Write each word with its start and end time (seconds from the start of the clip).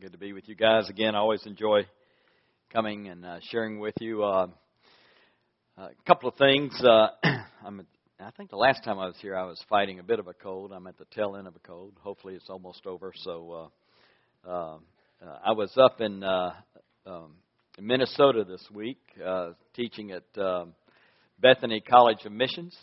Good 0.00 0.12
to 0.12 0.18
be 0.18 0.32
with 0.32 0.48
you 0.48 0.54
guys 0.54 0.88
again. 0.88 1.14
I 1.14 1.18
always 1.18 1.44
enjoy 1.44 1.82
coming 2.72 3.08
and 3.08 3.22
uh, 3.22 3.38
sharing 3.50 3.80
with 3.80 3.92
you. 4.00 4.24
Uh, 4.24 4.46
a 5.76 5.90
couple 6.06 6.26
of 6.26 6.36
things. 6.36 6.72
Uh, 6.82 7.08
I'm, 7.62 7.86
I 8.18 8.30
think 8.30 8.48
the 8.48 8.56
last 8.56 8.82
time 8.82 8.98
I 8.98 9.04
was 9.04 9.16
here, 9.20 9.36
I 9.36 9.42
was 9.42 9.62
fighting 9.68 9.98
a 9.98 10.02
bit 10.02 10.18
of 10.18 10.26
a 10.26 10.32
cold. 10.32 10.72
I'm 10.72 10.86
at 10.86 10.96
the 10.96 11.04
tail 11.14 11.36
end 11.36 11.46
of 11.46 11.54
a 11.54 11.58
cold. 11.58 11.92
Hopefully, 12.00 12.32
it's 12.34 12.48
almost 12.48 12.86
over. 12.86 13.12
So, 13.14 13.70
uh, 14.46 14.50
uh, 14.50 14.76
uh, 15.22 15.38
I 15.44 15.52
was 15.52 15.70
up 15.76 16.00
in 16.00 16.24
uh, 16.24 16.52
um, 17.04 17.34
Minnesota 17.78 18.44
this 18.48 18.66
week 18.72 19.00
uh, 19.22 19.50
teaching 19.74 20.12
at 20.12 20.42
um, 20.42 20.72
Bethany 21.40 21.82
College 21.82 22.24
of 22.24 22.32
Missions, 22.32 22.74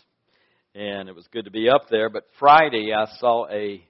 and 0.76 1.08
it 1.08 1.16
was 1.16 1.26
good 1.32 1.46
to 1.46 1.50
be 1.50 1.68
up 1.68 1.88
there. 1.90 2.10
But 2.10 2.26
Friday, 2.38 2.92
I 2.96 3.06
saw 3.18 3.48
a 3.50 3.82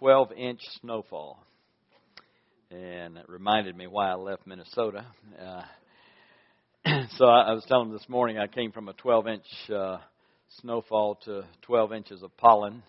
12 0.00 0.32
inch 0.32 0.60
snowfall 0.80 1.46
and 2.70 3.16
it 3.16 3.28
reminded 3.28 3.76
me 3.76 3.86
why 3.86 4.10
I 4.10 4.14
left 4.14 4.46
Minnesota. 4.46 5.06
Uh, 5.40 5.62
so 7.16 7.26
I, 7.26 7.42
I 7.42 7.52
was 7.52 7.64
telling 7.68 7.88
them 7.88 7.96
this 7.96 8.08
morning 8.08 8.38
I 8.38 8.46
came 8.46 8.72
from 8.72 8.88
a 8.88 8.92
12 8.94 9.28
inch 9.28 9.44
uh, 9.72 9.98
snowfall 10.60 11.16
to 11.24 11.44
12 11.62 11.92
inches 11.92 12.22
of 12.22 12.36
pollen, 12.36 12.82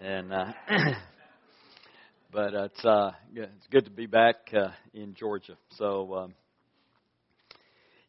and 0.00 0.32
uh, 0.32 0.52
but 2.32 2.54
it's 2.54 2.84
uh, 2.84 3.10
it's 3.34 3.66
good 3.70 3.86
to 3.86 3.90
be 3.90 4.06
back 4.06 4.36
uh, 4.54 4.68
in 4.94 5.14
Georgia. 5.14 5.56
So 5.76 6.14
um, 6.14 6.34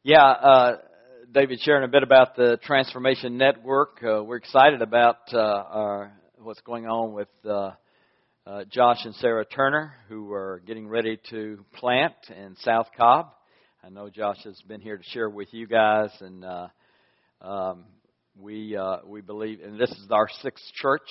yeah, 0.04 0.24
uh, 0.24 0.78
David 1.32 1.60
sharing 1.62 1.86
a 1.86 1.92
bit 1.92 2.04
about 2.04 2.36
the 2.36 2.60
Transformation 2.64 3.38
Network. 3.38 4.04
Uh, 4.04 4.24
we're 4.24 4.38
excited 4.38 4.84
about 4.84 5.18
uh, 5.34 5.38
our, 5.38 6.14
what's 6.38 6.62
going 6.62 6.86
on 6.86 7.14
with. 7.14 7.30
Uh, 7.48 7.72
uh, 8.46 8.66
Josh 8.70 8.98
and 9.06 9.16
Sarah 9.16 9.46
Turner, 9.46 9.94
who 10.10 10.34
are 10.34 10.62
getting 10.68 10.88
ready 10.88 11.18
to 11.30 11.64
plant 11.76 12.14
in 12.30 12.58
South 12.58 12.88
Cobb. 12.98 13.28
I 13.82 13.90
know 13.90 14.10
Josh 14.10 14.44
has 14.44 14.62
been 14.68 14.82
here 14.82 14.98
to 14.98 15.04
share 15.12 15.30
with 15.30 15.48
you 15.54 15.66
guys, 15.66 16.10
and 16.20 16.44
uh, 16.44 16.68
um, 17.42 17.86
we 18.38 18.76
uh, 18.76 18.98
we 19.06 19.22
believe, 19.22 19.62
and 19.62 19.80
this 19.80 19.92
is 19.92 20.08
our 20.12 20.28
sixth 20.42 20.66
church. 20.74 21.08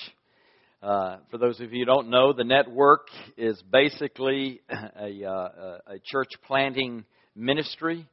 Uh, 0.83 1.17
for 1.31 1.39
those 1.39 1.59
of 1.59 1.73
you 1.73 1.79
who 1.79 1.85
don't 1.85 2.09
know, 2.09 2.33
the 2.33 2.43
network 2.43 3.07
is 3.35 3.59
basically 3.71 4.61
a, 4.69 5.25
uh, 5.25 5.77
a 5.87 5.99
church 6.05 6.29
planting 6.45 7.03
ministry, 7.35 8.07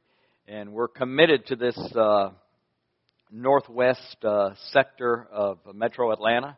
and 0.47 0.73
we're 0.73 0.87
committed 0.87 1.45
to 1.45 1.55
this 1.55 1.77
uh, 1.95 2.29
northwest 3.31 4.17
uh, 4.23 4.49
sector 4.71 5.27
of 5.31 5.59
Metro 5.75 6.11
Atlanta. 6.11 6.57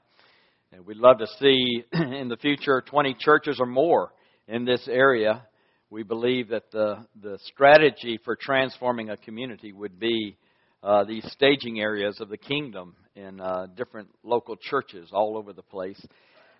And 0.73 0.87
we'd 0.87 0.97
love 0.97 1.19
to 1.19 1.27
see 1.39 1.83
in 1.93 2.29
the 2.29 2.37
future 2.37 2.81
20 2.81 3.15
churches 3.19 3.57
or 3.59 3.67
more 3.67 4.11
in 4.47 4.65
this 4.65 4.87
area. 4.87 5.45
We 5.91 6.01
believe 6.01 6.49
that 6.49 6.71
the, 6.71 7.05
the 7.21 7.37
strategy 7.43 8.19
for 8.25 8.35
transforming 8.35 9.11
a 9.11 9.17
community 9.17 9.71
would 9.71 9.99
be 9.99 10.35
uh, 10.81 11.03
these 11.03 11.23
staging 11.31 11.79
areas 11.79 12.19
of 12.19 12.29
the 12.29 12.37
kingdom 12.37 12.95
in 13.15 13.39
uh, 13.39 13.67
different 13.77 14.09
local 14.23 14.55
churches 14.55 15.09
all 15.13 15.37
over 15.37 15.53
the 15.53 15.61
place. 15.61 16.03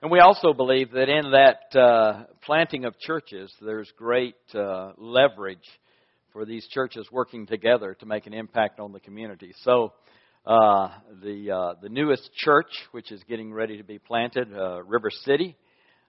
And 0.04 0.12
we 0.12 0.20
also 0.20 0.54
believe 0.54 0.92
that 0.92 1.10
in 1.10 1.32
that 1.32 1.80
uh, 1.80 2.26
planting 2.46 2.86
of 2.86 2.94
churches, 3.00 3.52
there's 3.62 3.92
great 3.98 4.36
uh, 4.54 4.92
leverage 4.98 5.68
for 6.32 6.46
these 6.46 6.68
churches 6.68 7.08
working 7.12 7.48
together 7.48 7.96
to 8.00 8.06
make 8.06 8.28
an 8.28 8.34
impact 8.36 8.80
on 8.80 8.92
the 8.92 9.00
community. 9.00 9.54
So, 9.64 9.94
uh, 10.46 10.90
the 11.22 11.52
uh, 11.52 11.74
the 11.82 11.90
newest 11.90 12.30
church, 12.36 12.68
which 12.92 13.12
is 13.12 13.22
getting 13.30 13.54
ready 13.54 13.78
to 13.78 13.84
be 13.84 13.98
planted, 13.98 14.54
uh, 14.54 14.84
River 14.84 15.10
City. 15.10 15.56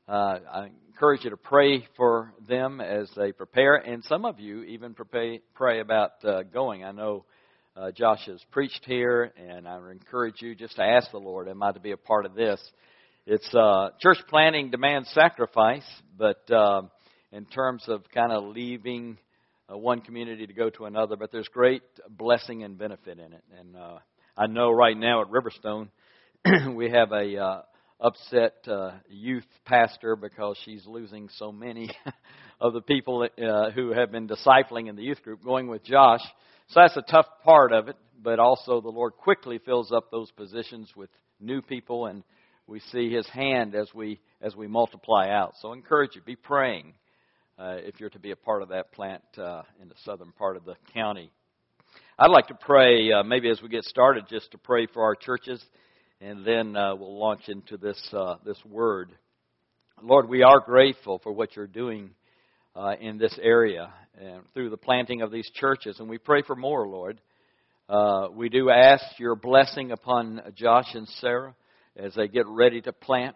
Uh, 0.08 0.38
I 0.52 0.68
encourage 0.88 1.24
you 1.24 1.30
to 1.30 1.36
pray 1.36 1.86
for 1.96 2.34
them 2.48 2.80
as 2.80 3.08
they 3.16 3.30
prepare, 3.30 3.76
and 3.76 4.02
some 4.04 4.24
of 4.24 4.41
you 4.41 4.62
even 4.64 4.94
pray, 4.94 5.41
pray 5.54 5.80
about 5.80 6.12
uh, 6.24 6.42
going. 6.42 6.84
I 6.84 6.91
know 6.91 7.24
uh, 7.76 7.92
Josh 7.92 8.26
has 8.26 8.41
preached 8.50 8.82
here, 8.84 9.32
and 9.36 9.69
I 9.69 9.78
encourage 9.91 10.42
you 10.42 10.54
just 10.56 10.76
to 10.76 10.82
ask 10.82 11.10
the 11.12 11.19
Lord, 11.19 11.48
"Am 11.48 11.62
I 11.62 11.70
to 11.70 11.80
be 11.80 11.92
a 11.92 11.97
part 11.97 12.26
of 12.26 12.34
this?" 12.34 12.60
It's 13.26 13.54
uh, 13.54 13.91
church 14.00 14.19
planning 14.28 14.70
demands 14.70 15.09
sacrifice, 15.10 15.86
but 16.19 16.50
uh, 16.50 16.82
in 17.30 17.44
terms 17.47 17.84
of 17.86 18.03
kind 18.12 18.32
of 18.32 18.44
leaving 18.44 19.16
uh, 19.72 19.78
one 19.78 20.00
community 20.00 20.47
to 20.47 20.53
go 20.53 20.70
to 20.70 20.86
another, 20.86 21.16
but 21.16 21.30
there's 21.30 21.48
great 21.48 21.82
blessing 22.10 22.64
and 22.64 22.76
benefit 22.76 23.19
in 23.19 23.32
it, 23.32 23.44
and 23.60 23.76
uh, 23.76 23.98
I 24.37 24.49
know 24.49 24.72
right 24.72 24.97
now 24.97 25.22
at 25.22 25.28
Riverstone 25.28 25.91
we 26.75 26.91
have 26.91 27.12
a 27.12 27.37
uh, 27.37 27.62
upset 28.00 28.55
uh, 28.67 28.91
youth 29.09 29.47
pastor 29.65 30.17
because 30.17 30.59
she's 30.65 30.84
losing 30.87 31.28
so 31.37 31.53
many 31.53 31.89
of 32.61 32.72
the 32.72 32.81
people 32.81 33.22
uh, 33.22 33.71
who 33.71 33.93
have 33.93 34.11
been 34.11 34.27
discipling 34.27 34.89
in 34.89 34.97
the 34.97 35.05
youth 35.05 35.22
group 35.22 35.45
going 35.45 35.69
with 35.69 35.84
Josh. 35.84 36.22
So 36.71 36.81
that's 36.81 36.97
a 36.97 37.03
tough 37.03 37.27
part 37.45 37.72
of 37.72 37.87
it, 37.87 37.97
but 38.21 38.41
also 38.41 38.81
the 38.81 38.89
Lord 38.89 39.12
quickly 39.12 39.59
fills 39.59 39.93
up 39.93 40.11
those 40.11 40.33
positions 40.33 40.91
with 40.97 41.11
new 41.39 41.62
people 41.62 42.06
and 42.06 42.25
we 42.66 42.81
see 42.91 43.15
his 43.15 43.28
hand 43.28 43.77
as 43.77 43.87
we 43.95 44.19
as 44.41 44.56
we 44.56 44.66
multiply 44.66 45.28
out. 45.28 45.53
So 45.61 45.71
I 45.71 45.75
encourage 45.75 46.16
you, 46.16 46.22
be 46.22 46.34
praying 46.34 46.95
uh, 47.56 47.77
if 47.78 48.01
you're 48.01 48.11
to 48.11 48.19
be 48.19 48.33
a 48.33 48.37
part 48.37 48.62
of 48.62 48.71
that 48.71 48.91
plant 48.91 49.22
uh, 49.39 49.62
in 49.81 49.89
the 49.89 49.95
southern 50.05 50.33
part 50.33 50.56
of 50.56 50.65
the 50.65 50.75
county. 50.93 51.31
I'd 52.16 52.30
like 52.30 52.47
to 52.47 52.54
pray, 52.54 53.10
uh, 53.10 53.25
maybe 53.25 53.50
as 53.50 53.60
we 53.60 53.69
get 53.69 53.82
started, 53.82 54.26
just 54.28 54.52
to 54.52 54.58
pray 54.58 54.86
for 54.86 55.02
our 55.02 55.16
churches, 55.16 55.60
and 56.20 56.47
then 56.47 56.76
uh, 56.76 56.94
we'll 56.94 57.19
launch 57.19 57.48
into 57.48 57.76
this 57.76 58.00
uh, 58.12 58.36
this 58.47 58.56
word. 58.64 59.10
Lord, 60.00 60.28
we 60.28 60.44
are 60.44 60.60
grateful 60.60 61.19
for 61.24 61.32
what 61.32 61.56
you're 61.56 61.66
doing 61.66 62.10
uh, 62.76 62.92
in 63.00 63.19
this 63.19 63.36
area 63.42 63.92
and 64.16 64.42
through 64.54 64.70
the 64.70 64.76
planting 64.76 65.22
of 65.22 65.32
these 65.32 65.50
churches, 65.56 65.98
and 65.98 66.08
we 66.08 66.19
pray 66.19 66.42
for 66.42 66.54
more, 66.54 66.86
Lord. 66.86 67.20
Uh, 67.88 68.28
we 68.32 68.48
do 68.48 68.70
ask 68.70 69.04
your 69.19 69.34
blessing 69.34 69.91
upon 69.91 70.41
Josh 70.54 70.94
and 70.94 71.08
Sarah 71.20 71.56
as 71.97 72.14
they 72.14 72.28
get 72.28 72.47
ready 72.47 72.80
to 72.82 72.92
plant. 72.92 73.34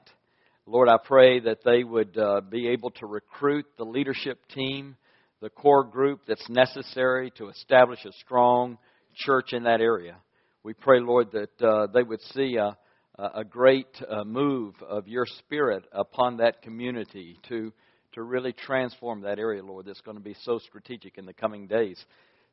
Lord, 0.67 0.88
I 0.88 0.99
pray 1.05 1.41
that 1.41 1.65
they 1.65 1.83
would 1.83 2.17
uh, 2.17 2.43
be 2.43 2.69
able 2.69 2.91
to 2.91 3.06
recruit 3.06 3.67
the 3.77 3.84
leadership 3.84 4.38
team 4.55 4.97
the 5.41 5.50
core 5.50 5.84
group 5.84 6.21
that's 6.26 6.49
necessary 6.49 7.32
to 7.37 7.49
establish 7.49 8.04
a 8.04 8.12
strong 8.25 8.78
church 9.15 9.53
in 9.53 9.65
that 9.65 9.81
area. 9.81 10.16
We 10.65 10.75
pray, 10.75 11.00
Lord, 11.00 11.28
that 11.32 11.62
uh, 11.62 11.87
they 11.87 12.03
would 12.03 12.21
see 12.34 12.56
a, 12.56 12.76
a 13.16 13.44
great 13.44 13.88
uh, 14.09 14.25
move 14.25 14.75
of 14.82 15.06
your 15.06 15.26
spirit 15.26 15.84
upon 15.93 16.38
that 16.38 16.62
community 16.62 17.38
to, 17.49 17.72
to 18.15 18.22
really 18.22 18.53
transform 18.53 19.22
that 19.22 19.38
area, 19.38 19.62
Lord, 19.62 19.87
that's 19.87 20.00
going 20.00 20.16
to 20.16 20.22
be 20.22 20.37
so 20.43 20.59
strategic 20.59 21.19
in 21.19 21.26
the 21.26 21.32
coming 21.32 21.66
days. 21.66 22.05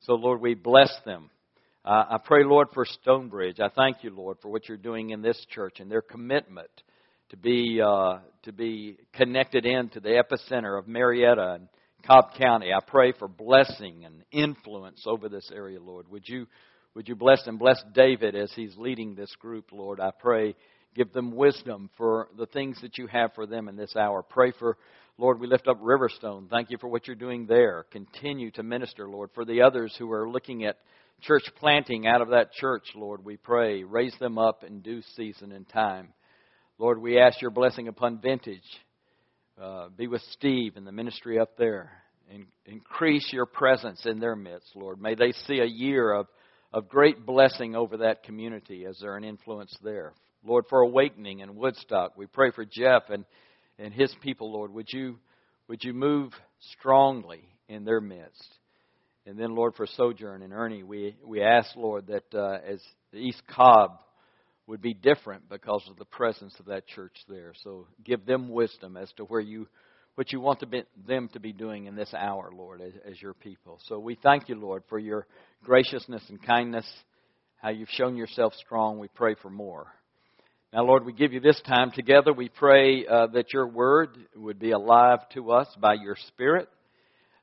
So, 0.02 0.13
Lord, 0.13 0.41
we 0.41 0.53
bless 0.53 0.94
them. 1.06 1.29
Uh, 1.84 2.03
I 2.09 2.17
pray, 2.23 2.44
Lord, 2.44 2.67
for 2.73 2.85
Stonebridge. 2.85 3.59
I 3.59 3.69
thank 3.69 4.03
you, 4.03 4.09
Lord, 4.09 4.38
for 4.41 4.50
what 4.50 4.67
you're 4.67 4.78
doing 4.78 5.12
in 5.12 5.22
this 5.22 5.44
church 5.50 5.79
and 5.79 5.90
their 5.90 6.02
commitment 6.02 6.69
to 7.29 7.38
be 7.38 7.81
uh, 7.81 8.19
to 8.44 8.52
be 8.52 8.97
connected 9.13 9.66
into 9.66 10.00
the 10.00 10.22
epicenter 10.22 10.78
of 10.78 10.88
Marietta 10.88 11.53
and 11.53 11.67
Cobb 12.06 12.36
County. 12.38 12.72
I 12.72 12.80
pray 12.86 13.14
for 13.14 13.28
blessing 13.28 14.06
and 14.06 14.24
influence 14.32 15.04
over 15.08 15.28
this 15.28 15.50
area, 15.54 15.82
Lord. 15.82 16.08
Would 16.10 16.28
you, 16.28 16.46
would 16.94 17.08
you 17.08 17.16
bless 17.16 17.46
and 17.48 17.58
bless 17.58 17.82
David 17.94 18.36
as 18.36 18.52
he's 18.56 18.76
leading 18.78 19.16
this 19.16 19.34
group, 19.40 19.72
Lord? 19.72 20.00
I 20.00 20.12
pray, 20.12 20.56
give 20.96 21.12
them 21.14 21.36
wisdom 21.36 21.90
for 21.98 22.30
the 22.38 22.46
things 22.46 22.78
that 22.82 22.98
you 22.98 23.08
have 23.08 23.34
for 23.34 23.48
them 23.48 23.68
in 23.68 23.76
this 23.76 23.96
hour. 23.96 24.22
Pray 24.22 24.52
for, 24.60 24.78
Lord, 25.18 25.40
we 25.40 25.48
lift 25.48 25.68
up 25.68 25.82
Riverstone. 25.82 26.50
Thank 26.50 26.70
you 26.70 26.78
for 26.78 26.88
what 26.88 27.08
you're 27.08 27.16
doing 27.16 27.48
there. 27.48 27.86
Continue 27.92 28.52
to 28.52 28.64
minister, 28.64 29.10
Lord, 29.10 29.32
for 29.34 29.44
the 29.44 29.64
others 29.64 29.96
who 29.98 30.12
are 30.12 30.30
looking 30.30 30.64
at 30.66 30.78
church 31.22 31.44
planting 31.58 32.06
out 32.06 32.22
of 32.22 32.30
that 32.30 32.54
church, 32.54 32.84
Lord, 32.94 33.26
we 33.26 33.38
pray. 33.38 33.84
Raise 33.84 34.16
them 34.20 34.38
up 34.38 34.64
in 34.64 34.82
due 34.82 35.02
season 35.16 35.52
and 35.52 35.68
time. 35.70 36.10
Lord, 36.78 37.02
we 37.02 37.18
ask 37.18 37.42
your 37.42 37.52
blessing 37.52 37.88
upon 37.88 38.20
Vintage. 38.20 38.62
Uh, 39.60 39.88
be 39.88 40.08
with 40.08 40.22
Steve 40.32 40.74
and 40.76 40.86
the 40.86 40.92
ministry 40.92 41.40
up 41.40 41.58
there. 41.58 41.90
And 42.32 42.46
increase 42.66 43.32
your 43.32 43.46
presence 43.46 44.06
in 44.06 44.20
their 44.20 44.36
midst, 44.36 44.76
Lord. 44.76 45.00
May 45.00 45.16
they 45.16 45.32
see 45.32 45.60
a 45.60 45.66
year 45.66 46.12
of, 46.12 46.28
of 46.74 46.90
great 46.90 47.26
blessing 47.26 47.76
over 47.76 47.98
that 47.98 48.24
community 48.24 48.86
as 48.86 48.98
they're 49.00 49.16
an 49.16 49.24
influence 49.24 49.76
there. 49.84 50.14
Lord, 50.44 50.66
for 50.70 50.82
awakening 50.82 51.40
in 51.40 51.56
Woodstock, 51.56 52.18
we 52.18 52.26
pray 52.26 52.52
for 52.52 52.66
Jeff 52.66 53.10
and, 53.10 53.26
and 53.78 53.94
his 53.94 54.14
people, 54.22 54.52
Lord. 54.52 54.74
Would 54.74 54.92
you, 54.92 55.20
would 55.68 55.84
you 55.84 55.94
move 55.94 56.34
strongly 56.80 57.48
in 57.68 57.86
their 57.86 58.02
midst? 58.02 58.48
And 59.28 59.40
then, 59.40 59.56
Lord, 59.56 59.76
for 59.76 59.88
Sojourn 59.88 60.44
and 60.44 60.54
Ernie, 60.54 60.84
we, 60.84 61.16
we 61.26 61.42
ask, 61.42 61.76
Lord, 61.76 62.08
that 62.08 62.34
uh, 62.34 62.58
as 62.66 62.80
East 63.14 63.42
Cobb 63.48 64.00
would 64.68 64.82
be 64.82 64.94
different 64.94 65.50
because 65.50 65.84
of 65.90 65.98
the 65.98 66.06
presence 66.06 66.54
of 66.60 66.66
that 66.66 66.88
church 66.88 67.16
there. 67.28 67.54
So 67.64 67.88
give 68.04 68.26
them 68.26 68.50
wisdom 68.50 68.98
as 68.98 69.12
to 69.18 69.24
where 69.24 69.42
you 69.42 69.68
what 70.16 70.32
you 70.32 70.40
want 70.40 70.62
to 70.62 70.66
be, 70.66 70.84
them 71.08 71.29
to 71.34 71.40
be 71.40 71.53
doing 71.53 71.85
in 71.85 71.96
this 71.96 72.14
hour, 72.14 72.52
Lord, 72.56 72.82
as, 72.82 72.94
as 73.09 73.22
your 73.22 73.34
people. 73.34 73.79
So 73.85 74.00
we 74.00 74.17
thank 74.22 74.50
you, 74.50 74.56
Lord, 74.56 74.84
for 74.90 74.97
your 74.97 75.28
graciousness 75.64 76.23
and 76.29 76.41
kindness, 76.41 76.85
how 77.58 77.70
you've 77.70 77.90
shown 77.90 78.16
yourself 78.16 78.53
strong. 78.56 79.00
We 79.00 79.09
pray 79.09 79.35
for 79.41 79.50
more. 79.50 79.88
Now, 80.73 80.84
Lord, 80.84 81.06
we 81.06 81.14
give 81.14 81.32
you 81.32 81.40
this 81.40 81.62
time 81.66 81.91
together. 81.91 82.34
We 82.34 82.50
pray 82.50 83.06
uh, 83.06 83.28
that 83.28 83.53
your 83.53 83.67
word 83.67 84.09
would 84.35 84.59
be 84.59 84.72
alive 84.72 85.20
to 85.34 85.52
us 85.52 85.67
by 85.79 85.94
your 85.94 86.17
Spirit 86.28 86.67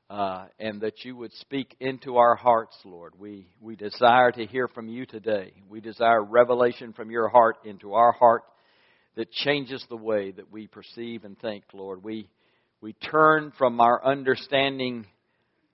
uh, 0.09 0.45
and 0.59 0.81
that 0.81 1.03
you 1.03 1.15
would 1.15 1.33
speak 1.33 1.75
into 1.79 2.17
our 2.17 2.35
hearts, 2.35 2.75
Lord. 2.85 3.13
We, 3.17 3.47
we 3.59 3.75
desire 3.75 4.31
to 4.31 4.45
hear 4.45 4.67
from 4.67 4.87
you 4.87 5.05
today. 5.05 5.53
We 5.69 5.81
desire 5.81 6.23
revelation 6.23 6.93
from 6.93 7.09
your 7.09 7.29
heart 7.29 7.57
into 7.65 7.93
our 7.93 8.11
heart 8.11 8.43
that 9.15 9.31
changes 9.31 9.83
the 9.89 9.97
way 9.97 10.31
that 10.31 10.51
we 10.51 10.67
perceive 10.67 11.23
and 11.23 11.39
think, 11.39 11.63
Lord. 11.73 12.03
We, 12.03 12.27
we 12.83 12.91
turn 12.91 13.53
from 13.57 13.79
our 13.79 14.05
understanding 14.05 15.05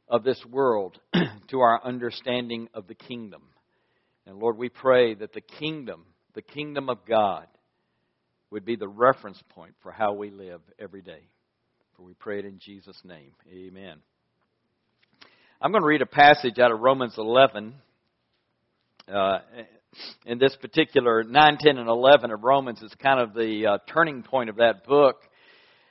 of 0.07 0.23
this 0.23 0.39
world 0.45 0.99
to 1.49 1.59
our 1.59 1.83
understanding 1.83 2.69
of 2.75 2.85
the 2.85 2.93
kingdom. 2.93 3.41
And 4.27 4.37
Lord, 4.37 4.59
we 4.59 4.69
pray 4.69 5.15
that 5.15 5.33
the 5.33 5.41
kingdom, 5.41 6.05
the 6.35 6.43
kingdom 6.43 6.87
of 6.87 6.99
God, 7.07 7.47
would 8.51 8.63
be 8.63 8.75
the 8.75 8.87
reference 8.87 9.41
point 9.49 9.73
for 9.81 9.91
how 9.91 10.13
we 10.13 10.29
live 10.29 10.61
every 10.77 11.01
day. 11.01 11.23
For 11.97 12.03
we 12.03 12.13
pray 12.13 12.37
it 12.37 12.45
in 12.45 12.59
Jesus' 12.59 13.01
name. 13.03 13.31
Amen. 13.51 13.97
I'm 15.59 15.71
going 15.71 15.81
to 15.81 15.87
read 15.87 16.03
a 16.03 16.05
passage 16.05 16.59
out 16.59 16.71
of 16.71 16.79
Romans 16.79 17.15
11. 17.17 17.73
Uh, 19.11 19.39
in 20.27 20.37
this 20.37 20.55
particular 20.61 21.23
9, 21.23 21.57
10, 21.59 21.77
and 21.79 21.89
11 21.89 22.29
of 22.29 22.43
Romans 22.43 22.83
is 22.83 22.93
kind 23.01 23.19
of 23.19 23.33
the 23.33 23.65
uh, 23.65 23.77
turning 23.91 24.21
point 24.21 24.51
of 24.51 24.57
that 24.57 24.85
book. 24.85 25.23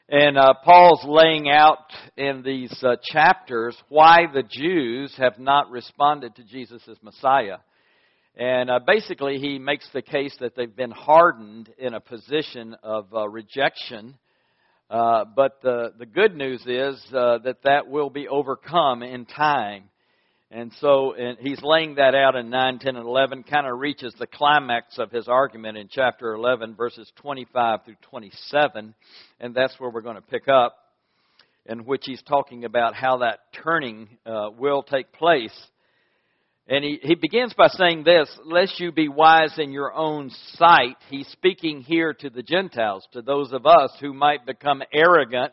And 0.08 0.38
uh, 0.38 0.54
Paul's 0.64 1.04
laying 1.04 1.50
out 1.50 1.92
in 2.16 2.42
these 2.42 2.72
uh, 2.82 2.96
chapters 3.12 3.76
why 3.88 4.20
the 4.32 4.42
Jews 4.42 5.14
have 5.18 5.38
not 5.38 5.70
responded 5.70 6.34
to 6.36 6.44
Jesus 6.44 6.82
as 6.88 6.96
Messiah. 7.02 7.58
And 8.36 8.70
uh, 8.70 8.78
basically, 8.86 9.38
he 9.38 9.58
makes 9.58 9.88
the 9.92 10.02
case 10.02 10.34
that 10.40 10.56
they've 10.56 10.74
been 10.74 10.92
hardened 10.92 11.70
in 11.78 11.94
a 11.94 12.00
position 12.00 12.76
of 12.82 13.12
uh, 13.12 13.28
rejection 13.28 14.14
uh, 14.90 15.24
but 15.36 15.60
the, 15.62 15.92
the 15.98 16.06
good 16.06 16.34
news 16.34 16.62
is 16.66 17.02
uh, 17.12 17.38
that 17.44 17.62
that 17.64 17.88
will 17.88 18.08
be 18.08 18.26
overcome 18.26 19.02
in 19.02 19.26
time. 19.26 19.84
And 20.50 20.72
so 20.80 21.12
and 21.12 21.36
he's 21.38 21.60
laying 21.62 21.96
that 21.96 22.14
out 22.14 22.34
in 22.34 22.48
9, 22.48 22.78
10, 22.78 22.96
and 22.96 23.06
11, 23.06 23.42
kind 23.42 23.66
of 23.66 23.78
reaches 23.78 24.14
the 24.18 24.26
climax 24.26 24.98
of 24.98 25.10
his 25.10 25.28
argument 25.28 25.76
in 25.76 25.88
chapter 25.90 26.32
11, 26.32 26.74
verses 26.74 27.10
25 27.16 27.84
through 27.84 27.96
27. 28.10 28.94
And 29.40 29.54
that's 29.54 29.78
where 29.78 29.90
we're 29.90 30.00
going 30.00 30.16
to 30.16 30.22
pick 30.22 30.48
up, 30.48 30.76
in 31.66 31.84
which 31.84 32.04
he's 32.06 32.22
talking 32.22 32.64
about 32.64 32.94
how 32.94 33.18
that 33.18 33.40
turning 33.62 34.08
uh, 34.24 34.48
will 34.56 34.82
take 34.82 35.12
place. 35.12 35.54
And 36.66 36.82
he, 36.82 36.98
he 37.02 37.14
begins 37.14 37.52
by 37.52 37.68
saying 37.68 38.04
this, 38.04 38.30
lest 38.44 38.80
you 38.80 38.90
be 38.90 39.08
wise 39.08 39.58
in 39.58 39.70
your 39.70 39.92
own 39.92 40.30
sight. 40.54 40.96
He's 41.10 41.28
speaking 41.28 41.82
here 41.82 42.14
to 42.14 42.30
the 42.30 42.42
Gentiles, 42.42 43.06
to 43.12 43.20
those 43.20 43.52
of 43.52 43.66
us 43.66 43.90
who 44.00 44.14
might 44.14 44.46
become 44.46 44.82
arrogant 44.94 45.52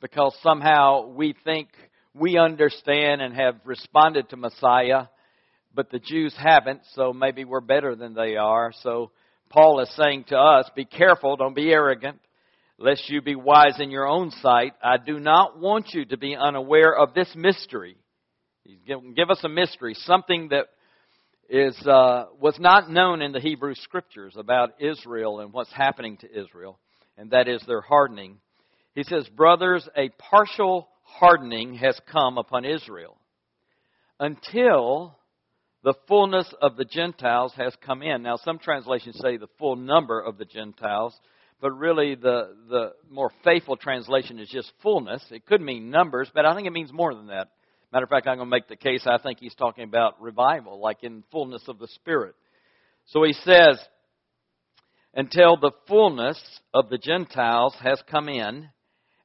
because 0.00 0.36
somehow 0.42 1.06
we 1.06 1.34
think 1.44 1.68
we 2.14 2.38
understand 2.38 3.20
and 3.20 3.34
have 3.34 3.56
responded 3.64 4.28
to 4.30 4.36
Messiah, 4.36 5.06
but 5.74 5.90
the 5.90 5.98
Jews 5.98 6.34
haven't, 6.36 6.80
so 6.94 7.12
maybe 7.12 7.44
we're 7.44 7.60
better 7.60 7.96
than 7.96 8.14
they 8.14 8.36
are. 8.36 8.72
So 8.82 9.10
Paul 9.50 9.80
is 9.80 9.94
saying 9.96 10.26
to 10.28 10.38
us, 10.38 10.70
be 10.76 10.84
careful, 10.84 11.36
don't 11.36 11.56
be 11.56 11.72
arrogant, 11.72 12.20
lest 12.78 13.08
you 13.08 13.20
be 13.20 13.34
wise 13.34 13.80
in 13.80 13.90
your 13.90 14.06
own 14.06 14.30
sight. 14.30 14.74
I 14.82 14.96
do 14.98 15.18
not 15.18 15.58
want 15.58 15.90
you 15.92 16.04
to 16.06 16.16
be 16.16 16.36
unaware 16.36 16.96
of 16.96 17.14
this 17.14 17.32
mystery 17.34 17.96
He's 18.64 18.78
give 19.14 19.30
us 19.30 19.40
a 19.44 19.48
mystery, 19.48 19.94
something 19.94 20.48
that 20.48 20.68
is 21.50 21.76
uh, 21.86 22.26
was 22.40 22.58
not 22.58 22.90
known 22.90 23.20
in 23.20 23.32
the 23.32 23.40
Hebrew 23.40 23.74
Scriptures 23.74 24.34
about 24.38 24.80
Israel 24.80 25.40
and 25.40 25.52
what's 25.52 25.72
happening 25.72 26.16
to 26.18 26.30
Israel, 26.30 26.78
and 27.18 27.30
that 27.32 27.46
is 27.46 27.62
their 27.66 27.82
hardening. 27.82 28.38
He 28.94 29.02
says, 29.02 29.28
"Brothers, 29.28 29.86
a 29.94 30.08
partial 30.30 30.88
hardening 31.04 31.74
has 31.74 31.98
come 32.10 32.38
upon 32.38 32.64
Israel 32.64 33.16
until 34.18 35.16
the 35.82 35.94
fullness 36.08 36.52
of 36.60 36.76
the 36.76 36.84
Gentiles 36.84 37.52
has 37.54 37.76
come 37.76 38.02
in." 38.02 38.22
Now, 38.22 38.36
some 38.36 38.58
translations 38.58 39.18
say 39.20 39.36
the 39.36 39.48
full 39.58 39.76
number 39.76 40.20
of 40.20 40.38
the 40.38 40.44
Gentiles, 40.44 41.18
but 41.60 41.70
really 41.72 42.14
the 42.14 42.56
the 42.68 42.92
more 43.08 43.30
faithful 43.44 43.76
translation 43.76 44.38
is 44.38 44.48
just 44.48 44.72
fullness. 44.82 45.24
It 45.30 45.46
could 45.46 45.60
mean 45.60 45.90
numbers, 45.90 46.30
but 46.34 46.46
I 46.46 46.54
think 46.54 46.66
it 46.66 46.72
means 46.72 46.92
more 46.92 47.14
than 47.14 47.28
that. 47.28 47.48
Matter 47.92 48.04
of 48.04 48.10
fact, 48.10 48.26
I'm 48.26 48.38
going 48.38 48.48
to 48.48 48.50
make 48.50 48.66
the 48.66 48.74
case 48.74 49.06
I 49.06 49.18
think 49.18 49.38
he's 49.38 49.54
talking 49.54 49.84
about 49.84 50.20
revival, 50.20 50.80
like 50.80 51.04
in 51.04 51.22
fullness 51.30 51.62
of 51.68 51.78
the 51.78 51.86
Spirit. 51.86 52.34
So 53.06 53.22
he 53.22 53.32
says, 53.34 53.78
until 55.14 55.56
the 55.56 55.70
fullness 55.86 56.42
of 56.72 56.88
the 56.88 56.98
Gentiles 56.98 57.76
has 57.80 58.02
come 58.10 58.28
in, 58.28 58.68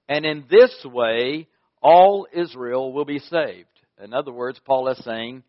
and 0.07 0.23
in 0.23 0.45
this 0.51 0.85
way 0.85 1.47
all 1.81 2.27
Israel 2.33 2.93
will 2.93 3.05
be 3.05 3.19
saved. 3.19 3.67
In 4.03 4.13
other 4.13 4.31
words, 4.31 4.59
Paul 4.65 4.89
is 4.89 5.03
saying, 5.03 5.43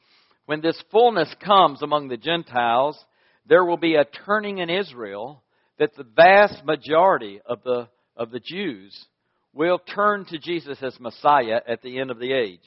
when 0.47 0.61
this 0.61 0.83
fullness 0.91 1.33
comes 1.45 1.83
among 1.83 2.09
the 2.09 2.17
Gentiles, 2.17 3.03
there 3.47 3.65
will 3.65 3.77
be 3.77 3.95
a 3.95 4.05
turning 4.27 4.59
in 4.59 4.71
Israel 4.71 5.43
that 5.79 5.95
the 5.97 6.05
vast 6.05 6.65
majority 6.65 7.41
of 7.47 7.63
the, 7.63 7.89
of 8.17 8.31
the 8.31 8.41
Jews 8.41 9.07
will 9.53 9.79
turn 9.79 10.25
to 10.27 10.39
Jesus 10.39 10.79
as 10.83 10.99
Messiah 11.01 11.61
at 11.67 11.83
the 11.83 11.99
end 11.99 12.11
of 12.11 12.19
the 12.19 12.33
age. 12.33 12.61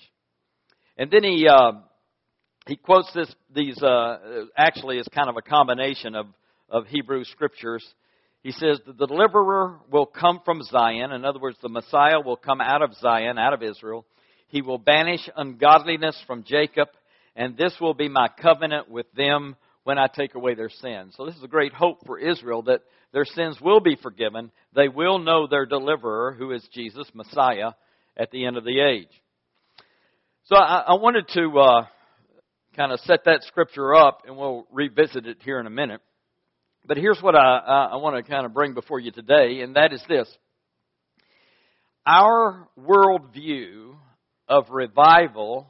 And 0.97 1.09
then 1.09 1.23
he 1.23 1.47
uh, 1.47 1.73
he 2.67 2.75
quotes 2.75 3.11
this 3.13 3.33
these 3.53 3.81
uh, 3.81 4.45
actually 4.57 4.97
is 4.97 5.07
kind 5.13 5.29
of 5.29 5.37
a 5.37 5.41
combination 5.41 6.15
of 6.15 6.27
of 6.69 6.87
Hebrew 6.87 7.23
scriptures. 7.23 7.83
He 8.43 8.51
says 8.51 8.79
the 8.85 8.93
deliverer 8.93 9.79
will 9.89 10.05
come 10.05 10.41
from 10.43 10.61
Zion. 10.63 11.13
In 11.13 11.23
other 11.23 11.39
words, 11.39 11.57
the 11.61 11.69
Messiah 11.69 12.19
will 12.19 12.35
come 12.35 12.59
out 12.59 12.81
of 12.81 12.93
Zion, 12.95 13.37
out 13.37 13.53
of 13.53 13.63
Israel. 13.63 14.05
He 14.49 14.61
will 14.61 14.77
banish 14.77 15.27
ungodliness 15.35 16.21
from 16.27 16.43
Jacob, 16.43 16.89
and 17.35 17.57
this 17.57 17.73
will 17.79 17.93
be 17.93 18.09
my 18.09 18.27
covenant 18.41 18.89
with 18.89 19.11
them 19.13 19.55
when 19.85 19.97
I 19.97 20.07
take 20.07 20.35
away 20.35 20.55
their 20.55 20.69
sins. 20.69 21.13
So 21.15 21.25
this 21.25 21.35
is 21.35 21.43
a 21.43 21.47
great 21.47 21.73
hope 21.73 22.05
for 22.05 22.19
Israel 22.19 22.63
that 22.63 22.81
their 23.13 23.25
sins 23.25 23.59
will 23.61 23.79
be 23.79 23.95
forgiven. 23.95 24.51
They 24.75 24.89
will 24.89 25.19
know 25.19 25.47
their 25.47 25.65
deliverer, 25.65 26.33
who 26.33 26.51
is 26.51 26.67
Jesus, 26.73 27.07
Messiah, 27.13 27.71
at 28.17 28.29
the 28.31 28.45
end 28.45 28.57
of 28.57 28.65
the 28.65 28.79
age. 28.79 29.09
So 30.45 30.57
I, 30.57 30.83
I 30.87 30.93
wanted 30.95 31.27
to 31.29 31.59
uh, 31.59 31.85
kind 32.75 32.91
of 32.91 32.99
set 33.01 33.25
that 33.25 33.43
scripture 33.43 33.95
up, 33.95 34.23
and 34.27 34.35
we'll 34.35 34.67
revisit 34.71 35.25
it 35.27 35.37
here 35.43 35.59
in 35.59 35.67
a 35.67 35.71
minute. 35.71 36.01
But 36.85 36.97
here's 36.97 37.21
what 37.21 37.33
I, 37.35 37.89
I 37.93 37.95
want 37.95 38.17
to 38.17 38.29
kind 38.29 38.45
of 38.45 38.53
bring 38.53 38.73
before 38.73 38.99
you 38.99 39.11
today, 39.11 39.61
and 39.61 39.77
that 39.77 39.93
is 39.93 40.03
this. 40.09 40.27
Our 42.05 42.67
worldview 42.77 43.95
of 44.49 44.69
revival 44.69 45.67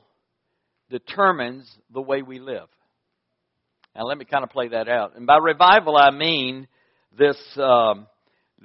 determines 0.90 1.72
the 1.94 2.02
way 2.02 2.24
we 2.24 2.40
live. 2.40 2.68
Now, 3.96 4.06
let 4.06 4.18
me 4.18 4.26
kind 4.26 4.44
of 4.44 4.50
play 4.50 4.70
that 4.70 4.90
out. 4.90 5.16
And 5.16 5.28
by 5.28 5.38
revival, 5.38 5.96
I 5.96 6.10
mean 6.10 6.68
this 7.16 7.38
um, 7.58 8.08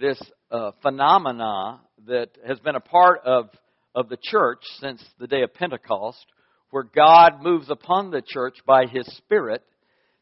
this 0.00 0.18
uh, 0.50 0.70
phenomena 0.80 1.80
that 2.06 2.30
has 2.46 2.58
been 2.60 2.76
a 2.76 2.80
part 2.80 3.20
of 3.26 3.50
of 3.94 4.08
the 4.08 4.16
church 4.22 4.62
since 4.80 5.04
the 5.18 5.26
day 5.26 5.42
of 5.42 5.52
Pentecost, 5.52 6.24
where 6.70 6.84
God 6.84 7.42
moves 7.42 7.68
upon 7.68 8.10
the 8.10 8.22
church 8.26 8.56
by 8.66 8.86
His 8.86 9.06
Spirit 9.18 9.62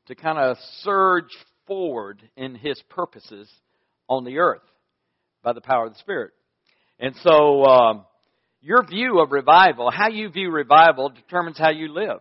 to 0.09 0.17
kind 0.17 0.39
of 0.39 0.57
surge 0.81 1.31
forward 1.67 2.23
in 2.37 2.55
His 2.55 2.81
purposes 2.89 3.51
on 4.09 4.25
the 4.25 4.39
earth 4.39 4.63
by 5.43 5.53
the 5.53 5.61
power 5.61 5.87
of 5.87 5.93
the 5.93 5.99
Spirit. 5.99 6.33
And 6.99 7.15
so, 7.23 7.65
um, 7.65 8.05
your 8.61 8.85
view 8.85 9.21
of 9.21 9.33
revival, 9.33 9.91
how 9.91 10.09
you 10.09 10.29
view 10.31 10.51
revival, 10.51 11.11
determines 11.11 11.59
how 11.59 11.71
you 11.71 11.93
live. 11.93 12.21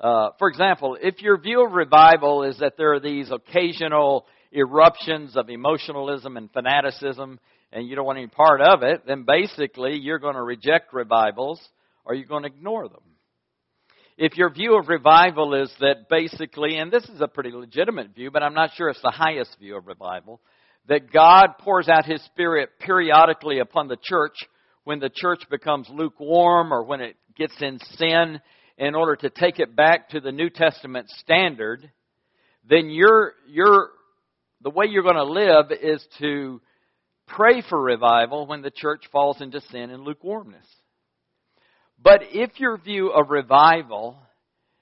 Uh, 0.00 0.30
for 0.38 0.48
example, 0.48 0.96
if 1.00 1.20
your 1.22 1.38
view 1.40 1.66
of 1.66 1.72
revival 1.72 2.44
is 2.44 2.58
that 2.58 2.74
there 2.76 2.94
are 2.94 3.00
these 3.00 3.30
occasional 3.30 4.26
eruptions 4.52 5.36
of 5.36 5.50
emotionalism 5.50 6.36
and 6.36 6.50
fanaticism, 6.52 7.40
and 7.72 7.88
you 7.88 7.96
don't 7.96 8.06
want 8.06 8.18
any 8.18 8.28
part 8.28 8.60
of 8.60 8.82
it, 8.82 9.02
then 9.06 9.24
basically 9.26 9.96
you're 9.96 10.20
going 10.20 10.36
to 10.36 10.42
reject 10.42 10.92
revivals 10.92 11.60
or 12.04 12.14
you're 12.14 12.26
going 12.26 12.44
to 12.44 12.48
ignore 12.48 12.88
them. 12.88 13.02
If 14.20 14.36
your 14.36 14.50
view 14.50 14.76
of 14.76 14.88
revival 14.88 15.54
is 15.54 15.72
that 15.78 16.08
basically, 16.10 16.76
and 16.76 16.90
this 16.90 17.04
is 17.04 17.20
a 17.20 17.28
pretty 17.28 17.52
legitimate 17.52 18.16
view, 18.16 18.32
but 18.32 18.42
I'm 18.42 18.52
not 18.52 18.70
sure 18.74 18.88
it's 18.88 19.00
the 19.00 19.12
highest 19.12 19.56
view 19.60 19.76
of 19.76 19.86
revival, 19.86 20.40
that 20.88 21.12
God 21.12 21.50
pours 21.60 21.88
out 21.88 22.04
His 22.04 22.20
Spirit 22.24 22.70
periodically 22.80 23.60
upon 23.60 23.86
the 23.86 23.96
church 24.02 24.34
when 24.82 24.98
the 24.98 25.10
church 25.14 25.42
becomes 25.48 25.86
lukewarm 25.88 26.72
or 26.72 26.82
when 26.82 27.00
it 27.00 27.14
gets 27.36 27.54
in 27.60 27.78
sin 27.96 28.40
in 28.76 28.96
order 28.96 29.14
to 29.14 29.30
take 29.30 29.60
it 29.60 29.76
back 29.76 30.08
to 30.08 30.18
the 30.18 30.32
New 30.32 30.50
Testament 30.50 31.08
standard, 31.20 31.88
then 32.68 32.90
you're, 32.90 33.34
you're, 33.46 33.90
the 34.62 34.70
way 34.70 34.86
you're 34.86 35.04
going 35.04 35.14
to 35.14 35.22
live 35.22 35.66
is 35.80 36.04
to 36.18 36.60
pray 37.28 37.62
for 37.68 37.80
revival 37.80 38.48
when 38.48 38.62
the 38.62 38.72
church 38.72 39.04
falls 39.12 39.40
into 39.40 39.60
sin 39.70 39.90
and 39.90 40.02
lukewarmness. 40.02 40.66
But 42.00 42.20
if 42.30 42.60
your 42.60 42.78
view 42.78 43.10
of 43.10 43.30
revival 43.30 44.18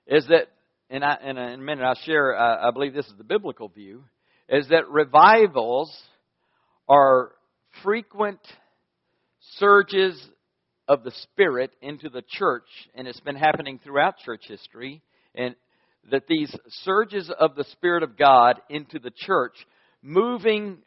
is 0.07 0.27
that, 0.29 0.49
and, 0.91 1.05
I, 1.05 1.17
in 1.25 1.39
a 1.39 1.57
minute 1.57 1.85
I'll 1.85 1.95
share, 2.05 2.37
I, 2.37 2.69
I 2.69 2.71
believe 2.71 2.95
this 2.95 3.07
is 3.07 3.17
the 3.17 3.25
biblical 3.25 3.69
view, 3.69 4.05
is 4.49 4.69
that 4.69 4.89
revivals 4.91 5.95
are 6.89 7.33
frequent 7.83 8.41
surges 9.59 10.23
of 10.89 11.03
the 11.03 11.13
Spirit 11.23 11.73
into 11.83 12.09
the 12.09 12.23
church, 12.29 12.69
and 12.95 13.09
it's 13.09 13.21
been 13.21 13.37
happening 13.37 13.81
throughout 13.83 14.19
church 14.19 14.45
history, 14.47 15.03
and 15.35 15.57
that 16.11 16.29
these 16.29 16.55
surges 16.85 17.31
of 17.41 17.57
the 17.57 17.65
Spirit 17.65 18.03
of 18.03 18.17
God 18.17 18.61
into 18.69 18.99
the 18.99 19.11
church, 19.11 19.55
moving 20.03 20.79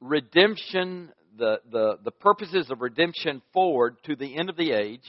redemption, 0.00 1.10
the, 1.36 1.60
the, 1.70 1.98
the 2.04 2.10
purposes 2.10 2.70
of 2.70 2.80
redemption 2.80 3.42
forward 3.52 3.96
to 4.04 4.16
the 4.16 4.36
end 4.36 4.48
of 4.48 4.56
the 4.56 4.72
age, 4.72 5.02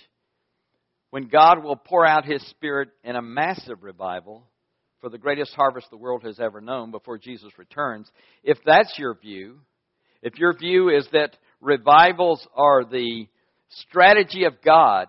when 1.13 1.27
God 1.27 1.63
will 1.63 1.75
pour 1.75 2.03
out 2.08 2.25
His 2.25 2.43
Spirit 2.50 2.89
in 3.03 3.15
a 3.15 3.22
massive 3.22 3.84
revival 3.84 4.48
for 5.00 5.12
the 5.12 5.17
greatest 5.20 5.53
harvest 5.53 5.91
the 5.91 5.96
world 5.96 6.24
has 6.24 6.39
ever 6.39 6.60
known 6.60 6.89
before 6.89 7.20
Jesus 7.20 7.51
returns. 7.60 8.10
If 8.43 8.58
that's 8.65 8.98
your 8.98 9.13
view, 9.13 9.60
if 10.24 10.39
your 10.39 10.58
view 10.58 10.89
is 10.89 11.08
that 11.12 11.38
revivals 11.62 12.48
are 12.55 12.84
the 12.84 13.27
strategy 13.70 14.46
of 14.46 14.53
God 14.65 15.05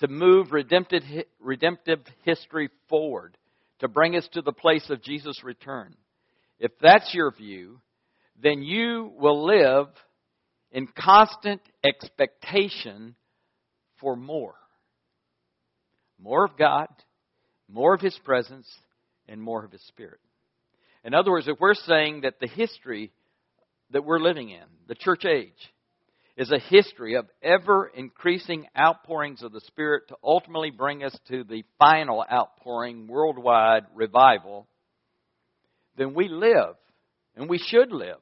to 0.00 0.08
move 0.08 0.52
redemptive, 0.52 1.04
redemptive 1.40 2.00
history 2.22 2.68
forward, 2.90 3.38
to 3.78 3.88
bring 3.88 4.16
us 4.16 4.28
to 4.34 4.42
the 4.42 4.52
place 4.52 4.90
of 4.90 5.02
Jesus' 5.02 5.42
return. 5.42 5.96
If 6.58 6.72
that's 6.82 7.14
your 7.14 7.32
view, 7.32 7.80
then 8.42 8.60
you 8.62 9.10
will 9.18 9.46
live 9.46 9.86
in 10.70 10.86
constant 10.86 11.62
expectation 11.82 13.14
for 14.00 14.16
more. 14.16 14.56
More 16.22 16.44
of 16.44 16.56
God, 16.56 16.88
more 17.68 17.94
of 17.94 18.00
His 18.00 18.18
presence, 18.24 18.68
and 19.28 19.40
more 19.40 19.64
of 19.64 19.72
His 19.72 19.82
Spirit. 19.88 20.20
In 21.04 21.14
other 21.14 21.30
words, 21.30 21.48
if 21.48 21.58
we're 21.58 21.74
saying 21.74 22.22
that 22.22 22.40
the 22.40 22.46
history 22.46 23.10
that 23.90 24.04
we're 24.04 24.20
living 24.20 24.50
in, 24.50 24.64
the 24.86 24.94
church 24.94 25.24
age, 25.24 25.52
is 26.36 26.50
a 26.50 26.58
history 26.58 27.16
of 27.16 27.26
ever 27.42 27.90
increasing 27.94 28.66
outpourings 28.78 29.42
of 29.42 29.52
the 29.52 29.60
Spirit 29.60 30.08
to 30.08 30.16
ultimately 30.22 30.70
bring 30.70 31.02
us 31.02 31.16
to 31.28 31.44
the 31.44 31.64
final 31.78 32.24
outpouring, 32.30 33.06
worldwide 33.08 33.84
revival, 33.94 34.66
then 35.96 36.14
we 36.14 36.28
live, 36.28 36.76
and 37.36 37.48
we 37.48 37.58
should 37.58 37.92
live, 37.92 38.16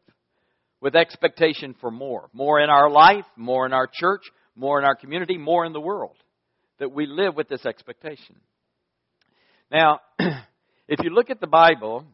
with 0.81 0.97
expectation 0.97 1.75
for 1.81 1.91
more. 1.91 2.29
More 2.33 2.61
in 2.61 2.71
our 2.71 2.91
life, 2.91 3.25
more 3.37 3.67
in 3.67 3.73
our 3.73 3.89
church, 3.93 4.23
more 4.57 4.79
in 4.79 4.85
our 4.85 4.95
community, 4.95 5.37
more 5.37 5.65
in 5.65 5.73
the 5.73 5.81
world. 5.81 6.17
That 6.79 6.93
we 6.93 7.07
live 7.07 7.35
with 7.35 7.49
this 7.49 7.67
expectation. 7.67 8.37
Now, 9.71 10.01
if 10.89 11.01
you 11.03 11.11
look 11.11 11.29
at 11.29 11.41
the 11.41 11.49
Bible, 11.49 12.05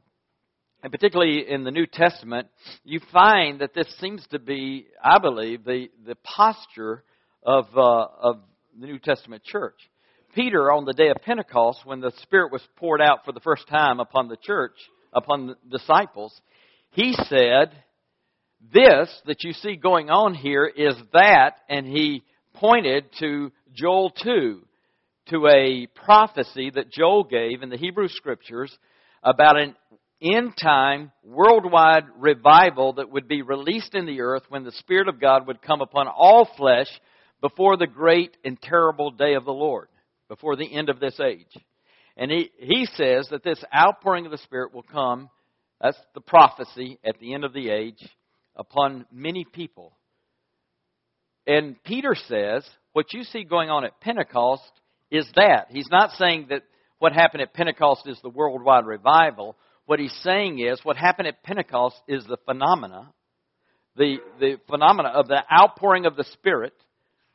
and 0.82 0.90
particularly 0.90 1.44
in 1.48 1.64
the 1.64 1.70
New 1.70 1.86
Testament, 1.86 2.48
you 2.82 3.00
find 3.12 3.60
that 3.60 3.74
this 3.74 3.86
seems 4.00 4.26
to 4.30 4.38
be, 4.38 4.86
I 5.02 5.18
believe, 5.18 5.64
the, 5.64 5.88
the 6.06 6.14
posture 6.16 7.04
of, 7.42 7.66
uh, 7.76 8.06
of 8.20 8.40
the 8.78 8.86
New 8.86 8.98
Testament 8.98 9.44
church. 9.44 9.76
Peter, 10.34 10.72
on 10.72 10.84
the 10.84 10.94
day 10.94 11.10
of 11.10 11.16
Pentecost, 11.22 11.80
when 11.84 12.00
the 12.00 12.12
Spirit 12.22 12.50
was 12.50 12.62
poured 12.76 13.00
out 13.00 13.24
for 13.24 13.32
the 13.32 13.40
first 13.40 13.68
time 13.68 14.00
upon 14.00 14.28
the 14.28 14.36
church, 14.36 14.74
upon 15.12 15.46
the 15.46 15.78
disciples, 15.78 16.34
he 16.90 17.14
said, 17.28 17.70
This 18.72 19.10
that 19.26 19.44
you 19.44 19.52
see 19.52 19.76
going 19.76 20.10
on 20.10 20.34
here 20.34 20.66
is 20.66 20.94
that, 21.12 21.56
and 21.68 21.86
he 21.86 22.24
pointed 22.54 23.04
to 23.20 23.52
Joel 23.74 24.10
2, 24.10 24.62
to 25.30 25.46
a 25.48 25.86
prophecy 26.04 26.70
that 26.74 26.92
Joel 26.92 27.24
gave 27.24 27.62
in 27.62 27.70
the 27.70 27.76
Hebrew 27.76 28.08
Scriptures 28.08 28.76
about 29.22 29.58
an 29.58 29.74
end 30.22 30.54
time 30.60 31.12
worldwide 31.22 32.04
revival 32.18 32.94
that 32.94 33.10
would 33.10 33.28
be 33.28 33.42
released 33.42 33.94
in 33.94 34.06
the 34.06 34.20
earth 34.20 34.42
when 34.48 34.64
the 34.64 34.72
Spirit 34.72 35.08
of 35.08 35.20
God 35.20 35.46
would 35.46 35.62
come 35.62 35.80
upon 35.80 36.08
all 36.08 36.48
flesh 36.56 36.88
before 37.40 37.76
the 37.76 37.86
great 37.86 38.36
and 38.44 38.60
terrible 38.60 39.10
day 39.10 39.34
of 39.34 39.44
the 39.44 39.52
Lord, 39.52 39.88
before 40.28 40.56
the 40.56 40.72
end 40.72 40.88
of 40.88 41.00
this 41.00 41.18
age. 41.20 41.54
And 42.16 42.30
he, 42.30 42.50
he 42.58 42.86
says 42.94 43.28
that 43.30 43.42
this 43.42 43.62
outpouring 43.74 44.24
of 44.24 44.30
the 44.30 44.38
Spirit 44.38 44.72
will 44.72 44.84
come, 44.84 45.28
that's 45.80 45.98
the 46.14 46.20
prophecy 46.20 46.98
at 47.04 47.18
the 47.18 47.34
end 47.34 47.44
of 47.44 47.52
the 47.52 47.70
age, 47.70 48.02
upon 48.56 49.04
many 49.12 49.44
people. 49.44 49.92
And 51.46 51.82
Peter 51.84 52.14
says, 52.28 52.64
what 52.92 53.12
you 53.12 53.24
see 53.24 53.44
going 53.44 53.70
on 53.70 53.84
at 53.84 54.00
Pentecost 54.00 54.62
is 55.10 55.26
that. 55.36 55.66
He's 55.70 55.88
not 55.90 56.12
saying 56.12 56.46
that 56.50 56.62
what 56.98 57.12
happened 57.12 57.42
at 57.42 57.52
Pentecost 57.52 58.02
is 58.06 58.18
the 58.22 58.30
worldwide 58.30 58.86
revival. 58.86 59.56
What 59.86 59.98
he's 59.98 60.16
saying 60.22 60.60
is 60.60 60.80
what 60.82 60.96
happened 60.96 61.28
at 61.28 61.42
Pentecost 61.42 61.96
is 62.08 62.24
the 62.24 62.38
phenomena, 62.46 63.12
the, 63.96 64.16
the 64.40 64.56
phenomena 64.68 65.10
of 65.10 65.28
the 65.28 65.42
outpouring 65.52 66.06
of 66.06 66.16
the 66.16 66.24
Spirit 66.32 66.72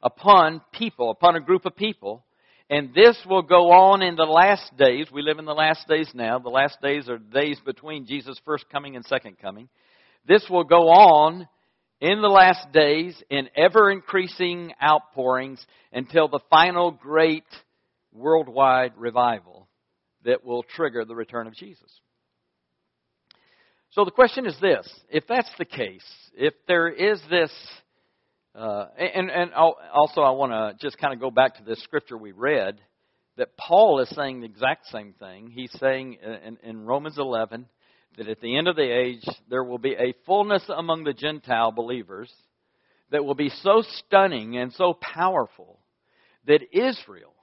upon 0.02 0.62
people, 0.74 1.12
upon 1.12 1.36
a 1.36 1.42
group 1.42 1.66
of 1.66 1.76
people. 1.76 2.26
And 2.70 2.94
this 2.94 3.18
will 3.28 3.42
go 3.42 3.72
on 3.72 4.02
in 4.02 4.16
the 4.16 4.24
last 4.24 4.76
days. 4.78 5.08
We 5.12 5.22
live 5.22 5.40
in 5.40 5.46
the 5.46 5.54
last 5.54 5.88
days 5.88 6.10
now. 6.14 6.40
The 6.40 6.50
last 6.50 6.82
days 6.82 7.10
are 7.10 7.18
days 7.18 7.60
between 7.66 8.06
Jesus' 8.06 8.40
first 8.46 8.66
coming 8.72 8.96
and 8.96 9.06
second 9.06 9.38
coming. 9.40 9.70
This 10.28 10.46
will 10.50 10.64
go 10.64 10.90
on 10.90 11.48
in 12.02 12.22
the 12.22 12.30
last 12.30 12.72
days 12.72 13.22
in 13.30 13.50
ever 13.56 13.92
increasing 13.92 14.74
outpourings 14.82 15.64
until 15.92 16.28
the 16.28 16.40
final 16.50 16.92
great 16.92 17.46
worldwide 18.14 18.94
revival 18.98 19.68
that 20.24 20.44
will 20.44 20.64
trigger 20.64 21.06
the 21.06 21.16
return 21.16 21.48
of 21.48 21.54
Jesus. 21.54 22.02
So 23.92 24.06
the 24.06 24.12
question 24.12 24.46
is 24.46 24.56
this 24.62 24.88
if 25.10 25.26
that's 25.28 25.52
the 25.58 25.66
case, 25.66 26.06
if 26.38 26.54
there 26.68 26.90
is 26.90 27.22
this, 27.30 27.52
uh, 28.56 28.86
and, 28.98 29.30
and 29.30 29.52
also 29.54 30.22
I 30.22 30.32
want 30.32 30.52
to 30.52 30.86
just 30.86 30.98
kind 30.98 31.14
of 31.14 31.20
go 31.20 31.32
back 31.32 31.58
to 31.58 31.64
this 31.64 31.82
scripture 31.84 32.18
we 32.18 32.32
read, 32.32 32.80
that 33.38 33.58
Paul 33.58 34.00
is 34.02 34.10
saying 34.10 34.42
the 34.42 34.46
exact 34.46 34.88
same 34.88 35.14
thing. 35.14 35.50
He's 35.50 35.72
saying 35.80 36.18
in, 36.22 36.58
in 36.62 36.86
Romans 36.86 37.18
11 37.18 37.66
that 38.18 38.28
at 38.28 38.42
the 38.42 38.58
end 38.58 38.68
of 38.68 38.76
the 38.76 38.82
age, 38.82 39.26
there 39.50 39.64
will 39.64 39.78
be 39.78 39.94
a 39.94 40.14
fullness 40.26 40.64
among 40.70 41.04
the 41.04 41.14
Gentile 41.14 41.72
believers 41.72 42.32
that 43.12 43.24
will 43.24 43.36
be 43.36 43.50
so 43.50 43.84
stunning 44.06 44.58
and 44.58 44.74
so 44.74 44.94
powerful 44.94 45.80
that 46.46 46.62
Israel, 46.72 47.34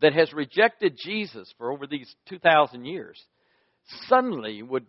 that 0.00 0.12
has 0.12 0.32
rejected 0.32 0.98
Jesus 1.02 1.52
for 1.58 1.72
over 1.72 1.86
these 1.86 2.14
2,000 2.28 2.84
years, 2.84 3.22
suddenly 4.08 4.62
would 4.62 4.86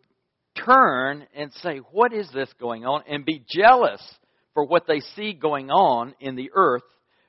turn 0.65 1.25
and 1.35 1.51
say, 1.61 1.77
What 1.91 2.13
is 2.13 2.29
this 2.33 2.49
going 2.59 2.85
on? 2.85 3.03
and 3.07 3.25
be 3.25 3.43
jealous 3.47 4.01
for 4.53 4.65
what 4.65 4.87
they 4.87 4.99
see 5.15 5.33
going 5.33 5.69
on 5.69 6.15
in 6.19 6.35
the 6.35 6.51
earth 6.55 6.83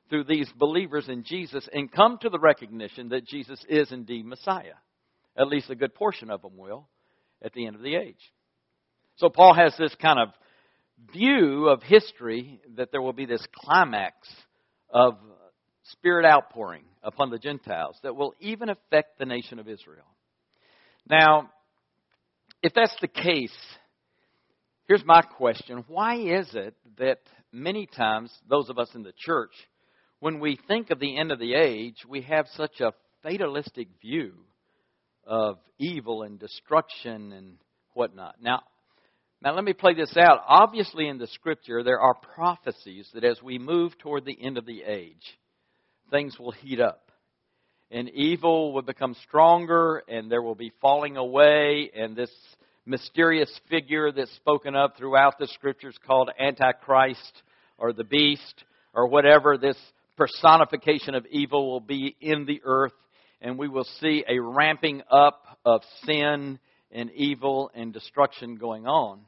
through 0.08 0.24
these 0.24 0.50
believers 0.56 1.08
in 1.08 1.24
Jesus 1.24 1.68
and 1.72 1.92
come 1.92 2.18
to 2.22 2.30
the 2.30 2.38
recognition 2.38 3.10
that 3.10 3.26
Jesus 3.26 3.62
is 3.68 3.92
indeed 3.92 4.24
Messiah. 4.24 4.74
At 5.36 5.48
least 5.48 5.70
a 5.70 5.76
good 5.76 5.94
portion 5.94 6.30
of 6.30 6.42
them 6.42 6.56
will 6.56 6.88
at 7.42 7.52
the 7.52 7.66
end 7.66 7.76
of 7.76 7.82
the 7.82 7.94
age. 7.94 8.32
So 9.16 9.28
Paul 9.28 9.54
has 9.54 9.74
this 9.76 9.94
kind 10.00 10.18
of 10.18 10.28
view 11.12 11.68
of 11.68 11.82
history 11.82 12.60
that 12.76 12.90
there 12.92 13.02
will 13.02 13.12
be 13.12 13.26
this 13.26 13.46
climax 13.54 14.16
of 14.90 15.14
spirit 15.84 16.24
outpouring 16.24 16.84
upon 17.02 17.30
the 17.30 17.38
Gentiles 17.38 17.96
that 18.02 18.16
will 18.16 18.34
even 18.40 18.68
affect 18.68 19.18
the 19.18 19.24
nation 19.24 19.58
of 19.58 19.68
Israel. 19.68 20.06
Now, 21.08 21.50
if 22.62 22.74
that's 22.74 22.96
the 23.00 23.08
case, 23.08 23.54
here's 24.86 25.04
my 25.04 25.22
question 25.22 25.84
Why 25.88 26.16
is 26.16 26.50
it 26.54 26.74
that 26.98 27.20
many 27.52 27.86
times, 27.86 28.32
those 28.48 28.68
of 28.68 28.78
us 28.78 28.90
in 28.94 29.02
the 29.02 29.14
church, 29.16 29.52
when 30.20 30.40
we 30.40 30.58
think 30.68 30.90
of 30.90 30.98
the 30.98 31.16
end 31.16 31.32
of 31.32 31.38
the 31.38 31.54
age, 31.54 31.96
we 32.08 32.22
have 32.22 32.46
such 32.54 32.80
a 32.80 32.92
fatalistic 33.22 33.88
view 34.02 34.34
of 35.28 35.58
evil 35.78 36.24
and 36.24 36.40
destruction 36.40 37.32
and 37.32 37.58
whatnot? 37.94 38.36
Now, 38.42 38.62
now, 39.40 39.54
let 39.54 39.62
me 39.62 39.72
play 39.72 39.94
this 39.94 40.16
out. 40.16 40.40
Obviously, 40.48 41.06
in 41.06 41.18
the 41.18 41.28
scripture, 41.28 41.84
there 41.84 42.00
are 42.00 42.14
prophecies 42.34 43.08
that 43.14 43.22
as 43.22 43.40
we 43.40 43.56
move 43.56 43.96
toward 43.98 44.24
the 44.24 44.36
end 44.40 44.58
of 44.58 44.66
the 44.66 44.82
age, 44.82 45.38
things 46.10 46.36
will 46.40 46.50
heat 46.50 46.80
up 46.80 47.08
and 47.90 48.08
evil 48.10 48.72
will 48.72 48.82
become 48.82 49.16
stronger 49.26 50.02
and 50.08 50.30
there 50.30 50.42
will 50.42 50.54
be 50.54 50.72
falling 50.80 51.16
away 51.16 51.90
and 51.96 52.14
this 52.16 52.30
mysterious 52.86 53.50
figure 53.68 54.12
that's 54.12 54.34
spoken 54.36 54.74
of 54.74 54.90
throughout 54.96 55.38
the 55.38 55.46
scriptures 55.48 55.96
called 56.06 56.30
antichrist 56.38 57.42
or 57.78 57.92
the 57.92 58.04
beast 58.04 58.64
or 58.94 59.06
whatever 59.06 59.56
this 59.56 59.76
personification 60.16 61.14
of 61.14 61.24
evil 61.26 61.70
will 61.70 61.80
be 61.80 62.16
in 62.20 62.44
the 62.44 62.60
earth 62.64 62.92
and 63.40 63.58
we 63.58 63.68
will 63.68 63.86
see 64.00 64.24
a 64.28 64.38
ramping 64.38 65.02
up 65.10 65.42
of 65.64 65.82
sin 66.04 66.58
and 66.90 67.10
evil 67.12 67.70
and 67.74 67.92
destruction 67.92 68.56
going 68.56 68.86
on 68.86 69.20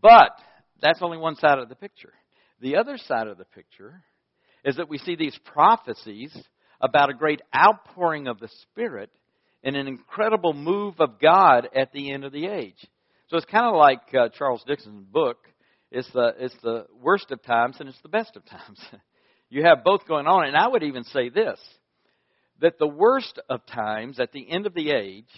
but 0.00 0.32
that's 0.80 1.02
only 1.02 1.18
one 1.18 1.36
side 1.36 1.58
of 1.58 1.68
the 1.68 1.74
picture 1.74 2.12
the 2.60 2.76
other 2.76 2.98
side 2.98 3.26
of 3.26 3.38
the 3.38 3.44
picture 3.44 4.02
is 4.64 4.76
that 4.76 4.88
we 4.88 4.98
see 4.98 5.16
these 5.16 5.38
prophecies 5.44 6.36
about 6.80 7.10
a 7.10 7.14
great 7.14 7.40
outpouring 7.54 8.26
of 8.26 8.38
the 8.38 8.48
Spirit 8.62 9.10
and 9.62 9.76
an 9.76 9.86
incredible 9.86 10.52
move 10.52 10.94
of 10.98 11.20
God 11.20 11.68
at 11.74 11.92
the 11.92 12.12
end 12.12 12.24
of 12.24 12.32
the 12.32 12.46
age. 12.46 12.86
So 13.28 13.36
it's 13.36 13.46
kind 13.46 13.66
of 13.66 13.76
like 13.76 14.00
uh, 14.14 14.28
Charles 14.36 14.64
Dickens' 14.66 15.04
book. 15.10 15.38
It's 15.90 16.10
the 16.12 16.34
it's 16.38 16.56
the 16.62 16.86
worst 17.02 17.30
of 17.30 17.42
times 17.42 17.76
and 17.80 17.88
it's 17.88 18.00
the 18.02 18.08
best 18.08 18.36
of 18.36 18.44
times. 18.46 18.78
you 19.50 19.64
have 19.64 19.84
both 19.84 20.06
going 20.06 20.26
on, 20.26 20.46
and 20.46 20.56
I 20.56 20.68
would 20.68 20.82
even 20.82 21.04
say 21.04 21.28
this: 21.28 21.60
that 22.60 22.78
the 22.78 22.86
worst 22.86 23.38
of 23.48 23.64
times, 23.66 24.20
at 24.20 24.32
the 24.32 24.50
end 24.50 24.66
of 24.66 24.74
the 24.74 24.90
age, 24.90 25.28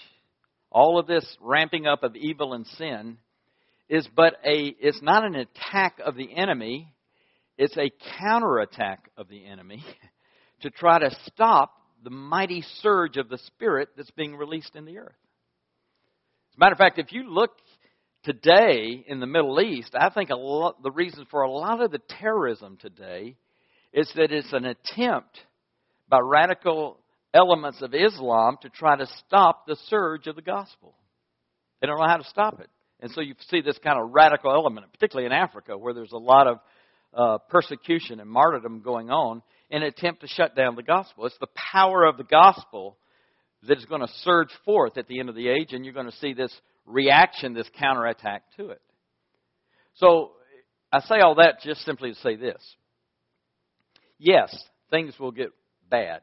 all 0.71 0.99
of 0.99 1.07
this 1.07 1.25
ramping 1.41 1.87
up 1.87 2.03
of 2.03 2.17
evil 2.17 2.55
and 2.55 2.67
sin, 2.67 3.19
is 3.89 4.09
but 4.17 4.35
a 4.45 4.75
it's 4.81 5.03
not 5.03 5.25
an 5.25 5.35
attack 5.35 5.99
of 6.05 6.17
the 6.17 6.35
enemy; 6.35 6.93
it's 7.59 7.77
a 7.77 7.93
counterattack 8.19 9.11
of 9.17 9.29
the 9.29 9.45
enemy 9.45 9.85
to 10.63 10.71
try 10.71 10.99
to 10.99 11.11
stop 11.27 11.75
the 12.03 12.11
mighty 12.11 12.63
surge 12.81 13.17
of 13.17 13.29
the 13.29 13.39
Spirit 13.39 13.91
that's 13.97 14.11
being 14.13 14.35
released 14.37 14.75
in 14.75 14.85
the 14.85 14.99
earth. 14.99 15.15
As 16.53 16.57
a 16.57 16.61
matter 16.61 16.73
of 16.73 16.79
fact, 16.79 16.99
if 16.99 17.13
you 17.13 17.31
look 17.31 17.53
today 18.25 19.05
in 19.07 19.21
the 19.21 19.27
Middle 19.27 19.61
East, 19.61 19.95
I 19.99 20.11
think 20.11 20.31
a 20.31 20.37
lot, 20.37 20.83
the 20.83 20.91
reason 20.91 21.27
for 21.31 21.43
a 21.43 21.51
lot 21.51 21.83
of 21.83 21.91
the 21.91 22.01
terrorism 22.21 22.79
today 22.81 23.37
is 23.93 24.11
that 24.17 24.33
it's 24.33 24.53
an 24.53 24.65
attempt 24.65 25.39
by 26.09 26.19
radical 26.21 26.99
elements 27.35 27.81
of 27.83 27.95
Islam 27.95 28.57
to 28.63 28.69
try 28.69 28.97
to 28.97 29.07
stop 29.27 29.67
the 29.67 29.77
surge 29.89 30.27
of 30.27 30.37
the 30.37 30.43
gospel. 30.43 30.95
They 31.81 31.87
don't 31.87 31.99
know 31.99 32.07
how 32.07 32.19
to 32.19 32.25
stop 32.25 32.61
it. 32.61 32.69
And 33.01 33.11
so 33.11 33.21
you 33.21 33.35
see 33.51 33.61
this 33.61 33.79
kind 33.83 33.99
of 33.99 34.11
radical 34.13 34.53
element, 34.53 34.87
particularly 34.93 35.27
in 35.27 35.33
Africa, 35.33 35.77
where 35.77 35.93
there's 35.93 36.13
a 36.13 36.19
lot 36.19 36.47
of 36.47 36.59
uh, 37.15 37.39
persecution 37.49 38.21
and 38.21 38.31
martyrdom 38.31 38.81
going 38.81 39.11
on 39.11 39.43
in 39.71 39.83
an 39.83 39.89
attempt 39.89 40.21
to 40.21 40.29
shut 40.29 40.55
down 40.55 40.77
the 40.77 40.83
gospel. 40.83 41.27
It's 41.27 41.37
the 41.41 41.49
power 41.73 42.05
of 42.05 42.17
the 42.17 42.25
gospel 42.25 42.97
that 43.67 43.79
is 43.79 43.85
going 43.87 44.01
to 44.03 44.13
surge 44.23 44.51
forth 44.65 44.99
at 44.99 45.09
the 45.09 45.19
end 45.19 45.29
of 45.29 45.35
the 45.35 45.49
age, 45.49 45.73
and 45.73 45.85
you're 45.85 45.95
going 45.95 46.11
to 46.11 46.17
see 46.17 46.35
this 46.35 46.53
reaction, 46.87 47.55
this 47.55 47.69
counterattack 47.79 48.43
to 48.57 48.71
it. 48.71 48.81
So 49.95 50.33
I 50.93 51.01
say 51.01 51.21
all 51.21 51.37
that 51.37 51.61
just 51.63 51.83
simply 51.83 52.13
to 52.13 52.21
say 52.21 52.37
this. 52.37 52.61
Yes, 54.19 54.57
things 54.91 55.19
will 55.19 55.33
get 55.33 55.49
bad, 55.91 56.21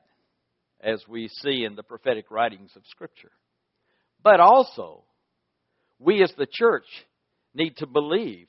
as 0.82 1.04
we 1.08 1.28
see 1.28 1.64
in 1.64 1.76
the 1.76 1.84
prophetic 1.84 2.32
writings 2.32 2.72
of 2.76 2.84
Scripture. 2.90 3.32
But 4.24 4.40
also, 4.40 5.04
we 6.00 6.24
as 6.24 6.34
the 6.38 6.48
church 6.50 6.86
need 7.54 7.78
to 7.78 7.88
believe 7.88 8.48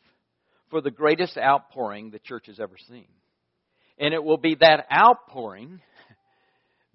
for 0.71 0.81
the 0.81 0.91
greatest 0.91 1.37
outpouring 1.37 2.11
the 2.11 2.19
church 2.21 2.47
has 2.47 2.61
ever 2.61 2.77
seen. 2.89 3.09
And 3.99 4.15
it 4.15 4.23
will 4.23 4.39
be 4.39 4.57
that 4.61 4.87
outpouring 4.93 5.81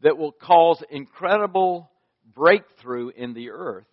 that 0.01 0.18
will 0.18 0.32
cause 0.32 0.82
incredible 0.89 1.89
breakthrough 2.34 3.10
in 3.10 3.34
the 3.34 3.51
earth 3.51 3.86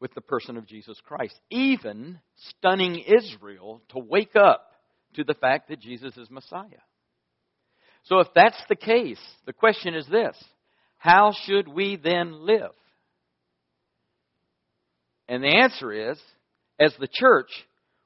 with 0.00 0.12
the 0.14 0.20
person 0.20 0.56
of 0.56 0.66
Jesus 0.66 0.98
Christ, 1.06 1.38
even 1.50 2.18
stunning 2.58 2.98
Israel 2.98 3.82
to 3.90 3.98
wake 3.98 4.36
up 4.36 4.72
to 5.14 5.24
the 5.24 5.34
fact 5.34 5.68
that 5.68 5.80
Jesus 5.80 6.16
is 6.16 6.30
Messiah. 6.30 6.82
So, 8.06 8.20
if 8.20 8.28
that's 8.34 8.60
the 8.68 8.76
case, 8.76 9.20
the 9.46 9.52
question 9.52 9.94
is 9.94 10.06
this 10.06 10.36
how 10.98 11.32
should 11.44 11.68
we 11.68 11.96
then 11.96 12.46
live? 12.46 12.72
And 15.28 15.42
the 15.42 15.56
answer 15.56 15.92
is 15.92 16.18
as 16.78 16.94
the 16.98 17.08
church, 17.10 17.50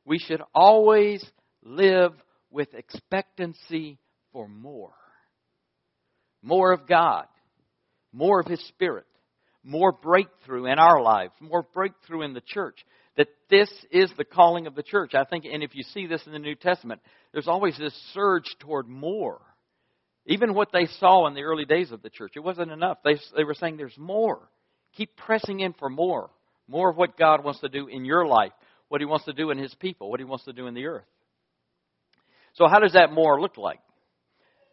we 0.04 0.18
should 0.18 0.42
always 0.54 1.24
live 1.62 2.12
with 2.50 2.72
expectancy 2.74 3.98
for 4.32 4.48
more. 4.48 4.92
More 6.42 6.72
of 6.72 6.86
God, 6.86 7.26
more 8.12 8.40
of 8.40 8.46
His 8.46 8.66
Spirit, 8.68 9.06
more 9.62 9.92
breakthrough 9.92 10.66
in 10.66 10.78
our 10.78 11.02
lives, 11.02 11.32
more 11.40 11.66
breakthrough 11.74 12.22
in 12.22 12.32
the 12.32 12.40
church. 12.40 12.78
That 13.16 13.28
this 13.50 13.70
is 13.90 14.10
the 14.16 14.24
calling 14.24 14.66
of 14.66 14.74
the 14.74 14.82
church. 14.82 15.14
I 15.14 15.24
think, 15.24 15.44
and 15.44 15.62
if 15.62 15.74
you 15.74 15.82
see 15.82 16.06
this 16.06 16.22
in 16.26 16.32
the 16.32 16.38
New 16.38 16.54
Testament, 16.54 17.02
there's 17.32 17.48
always 17.48 17.76
this 17.76 17.94
surge 18.14 18.46
toward 18.60 18.88
more. 18.88 19.40
Even 20.26 20.54
what 20.54 20.72
they 20.72 20.86
saw 20.98 21.26
in 21.26 21.34
the 21.34 21.42
early 21.42 21.64
days 21.64 21.90
of 21.92 22.02
the 22.02 22.10
church, 22.10 22.32
it 22.36 22.40
wasn't 22.40 22.70
enough. 22.70 22.98
They, 23.04 23.16
they 23.36 23.44
were 23.44 23.54
saying 23.54 23.76
there's 23.76 23.96
more. 23.98 24.48
Keep 24.96 25.16
pressing 25.16 25.60
in 25.60 25.72
for 25.72 25.88
more. 25.88 26.30
More 26.68 26.90
of 26.90 26.96
what 26.96 27.18
God 27.18 27.42
wants 27.42 27.60
to 27.60 27.68
do 27.68 27.88
in 27.88 28.04
your 28.04 28.26
life, 28.26 28.52
what 28.88 29.00
He 29.00 29.04
wants 29.04 29.24
to 29.24 29.32
do 29.32 29.50
in 29.50 29.58
His 29.58 29.74
people, 29.74 30.10
what 30.10 30.20
He 30.20 30.24
wants 30.24 30.44
to 30.44 30.52
do 30.52 30.66
in 30.66 30.74
the 30.74 30.86
earth. 30.86 31.04
So, 32.54 32.68
how 32.68 32.78
does 32.78 32.92
that 32.92 33.12
more 33.12 33.40
look 33.40 33.56
like? 33.56 33.80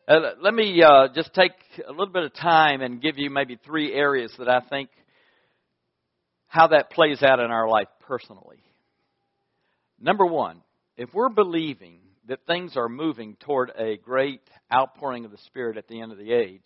Uh, 0.07 0.19
let 0.41 0.53
me 0.53 0.81
uh, 0.81 1.07
just 1.13 1.33
take 1.33 1.51
a 1.85 1.91
little 1.91 2.13
bit 2.13 2.23
of 2.23 2.33
time 2.33 2.81
and 2.81 3.01
give 3.01 3.17
you 3.17 3.29
maybe 3.29 3.57
three 3.65 3.93
areas 3.93 4.31
that 4.37 4.47
I 4.47 4.61
think 4.61 4.89
how 6.47 6.67
that 6.67 6.91
plays 6.91 7.21
out 7.21 7.39
in 7.39 7.51
our 7.51 7.67
life 7.67 7.89
personally. 8.01 8.63
Number 9.99 10.25
one, 10.25 10.61
if 10.95 11.13
we're 11.13 11.29
believing 11.29 11.99
that 12.27 12.45
things 12.45 12.75
are 12.75 12.89
moving 12.89 13.35
toward 13.39 13.71
a 13.77 13.97
great 13.97 14.41
outpouring 14.73 15.25
of 15.25 15.31
the 15.31 15.37
Spirit 15.47 15.77
at 15.77 15.87
the 15.87 16.01
end 16.01 16.11
of 16.11 16.17
the 16.17 16.31
age, 16.31 16.65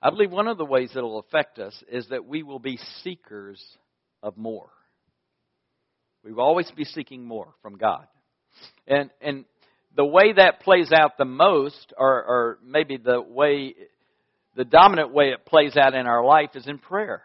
I 0.00 0.10
believe 0.10 0.30
one 0.30 0.48
of 0.48 0.58
the 0.58 0.64
ways 0.64 0.90
that 0.94 1.02
will 1.02 1.18
affect 1.18 1.58
us 1.58 1.74
is 1.90 2.08
that 2.08 2.26
we 2.26 2.42
will 2.42 2.58
be 2.58 2.78
seekers 3.02 3.62
of 4.22 4.36
more. 4.36 4.70
We 6.22 6.32
will 6.32 6.44
always 6.44 6.70
be 6.76 6.84
seeking 6.84 7.24
more 7.24 7.54
from 7.62 7.76
God. 7.76 8.06
And, 8.86 9.10
and 9.20 9.44
the 9.96 10.04
way 10.04 10.32
that 10.34 10.60
plays 10.60 10.92
out 10.92 11.16
the 11.16 11.24
most, 11.24 11.92
or, 11.96 12.24
or 12.24 12.58
maybe 12.64 12.98
the 12.98 13.20
way, 13.20 13.74
the 14.54 14.64
dominant 14.64 15.12
way 15.12 15.30
it 15.30 15.46
plays 15.46 15.76
out 15.76 15.94
in 15.94 16.06
our 16.06 16.24
life 16.24 16.50
is 16.54 16.66
in 16.66 16.78
prayer. 16.78 17.22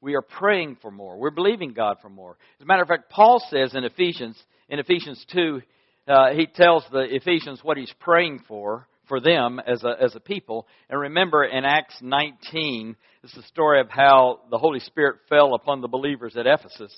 We 0.00 0.14
are 0.14 0.22
praying 0.22 0.76
for 0.80 0.90
more. 0.90 1.16
We're 1.18 1.30
believing 1.30 1.72
God 1.72 1.96
for 2.00 2.08
more. 2.08 2.36
As 2.60 2.64
a 2.64 2.66
matter 2.66 2.82
of 2.82 2.88
fact, 2.88 3.10
Paul 3.10 3.42
says 3.50 3.74
in 3.74 3.84
Ephesians, 3.84 4.40
in 4.68 4.78
Ephesians 4.78 5.24
2, 5.32 5.60
uh, 6.08 6.30
he 6.30 6.46
tells 6.46 6.84
the 6.90 7.04
Ephesians 7.14 7.60
what 7.62 7.76
he's 7.76 7.92
praying 8.00 8.40
for, 8.48 8.86
for 9.08 9.20
them 9.20 9.60
as 9.64 9.84
a, 9.84 9.94
as 10.02 10.14
a 10.14 10.20
people. 10.20 10.66
And 10.88 11.00
remember 11.00 11.44
in 11.44 11.64
Acts 11.64 11.96
19, 12.00 12.96
it's 13.22 13.34
the 13.34 13.42
story 13.42 13.80
of 13.80 13.90
how 13.90 14.40
the 14.50 14.58
Holy 14.58 14.80
Spirit 14.80 15.16
fell 15.28 15.54
upon 15.54 15.80
the 15.80 15.88
believers 15.88 16.36
at 16.36 16.46
Ephesus. 16.46 16.94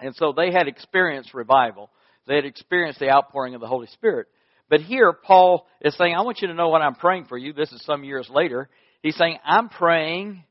And 0.00 0.14
so 0.16 0.32
they 0.36 0.52
had 0.52 0.68
experienced 0.68 1.34
revival. 1.34 1.90
They 2.26 2.36
had 2.36 2.44
experienced 2.44 2.98
the 2.98 3.10
outpouring 3.10 3.54
of 3.54 3.60
the 3.60 3.66
Holy 3.66 3.86
Spirit. 3.88 4.26
But 4.68 4.80
here, 4.80 5.12
Paul 5.12 5.66
is 5.80 5.96
saying, 5.96 6.14
I 6.14 6.22
want 6.22 6.40
you 6.42 6.48
to 6.48 6.54
know 6.54 6.68
what 6.68 6.82
I'm 6.82 6.96
praying 6.96 7.26
for 7.26 7.38
you. 7.38 7.52
This 7.52 7.72
is 7.72 7.84
some 7.84 8.02
years 8.02 8.28
later. 8.28 8.68
He's 9.02 9.16
saying, 9.16 9.38
I'm 9.44 9.68
praying, 9.68 10.42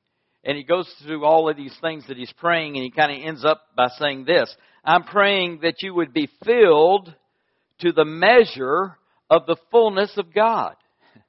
and 0.43 0.57
he 0.57 0.63
goes 0.63 0.89
through 1.03 1.25
all 1.25 1.49
of 1.49 1.57
these 1.57 1.75
things 1.81 2.07
that 2.07 2.15
he's 2.15 2.31
praying, 2.38 2.75
and 2.75 2.83
he 2.83 2.91
kind 2.91 3.11
of 3.11 3.27
ends 3.27 3.43
up 3.43 3.63
by 3.75 3.89
saying 3.99 4.23
this 4.25 4.55
I'm 4.85 5.03
praying 5.03 5.59
that 5.63 5.81
you 5.81 5.93
would 5.93 6.13
be 6.13 6.29
filled 6.45 7.13
to 7.79 7.91
the 7.91 8.05
measure 8.05 8.97
of 9.29 9.45
the 9.45 9.57
fullness 9.71 10.11
of 10.17 10.33
God. 10.33 10.75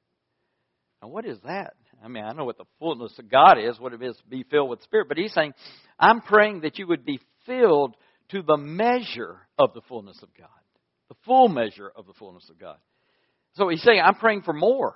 Now, 1.02 1.08
what 1.08 1.26
is 1.26 1.38
that? 1.44 1.74
I 2.02 2.08
mean, 2.08 2.24
I 2.24 2.32
know 2.32 2.44
what 2.44 2.56
the 2.56 2.64
fullness 2.78 3.18
of 3.18 3.30
God 3.30 3.58
is, 3.58 3.78
what 3.78 3.92
it 3.92 4.02
is 4.02 4.16
to 4.16 4.24
be 4.28 4.44
filled 4.44 4.70
with 4.70 4.82
Spirit, 4.82 5.08
but 5.08 5.18
he's 5.18 5.32
saying, 5.32 5.52
I'm 5.98 6.20
praying 6.20 6.60
that 6.60 6.78
you 6.78 6.86
would 6.86 7.04
be 7.04 7.20
filled 7.44 7.96
to 8.30 8.42
the 8.42 8.56
measure 8.56 9.36
of 9.58 9.74
the 9.74 9.82
fullness 9.88 10.18
of 10.22 10.28
God. 10.36 10.48
The 11.08 11.16
full 11.24 11.48
measure 11.48 11.90
of 11.94 12.06
the 12.06 12.12
fullness 12.14 12.48
of 12.50 12.58
God. 12.58 12.78
So 13.54 13.68
he's 13.68 13.82
saying, 13.82 14.00
I'm 14.02 14.16
praying 14.16 14.42
for 14.42 14.52
more. 14.52 14.94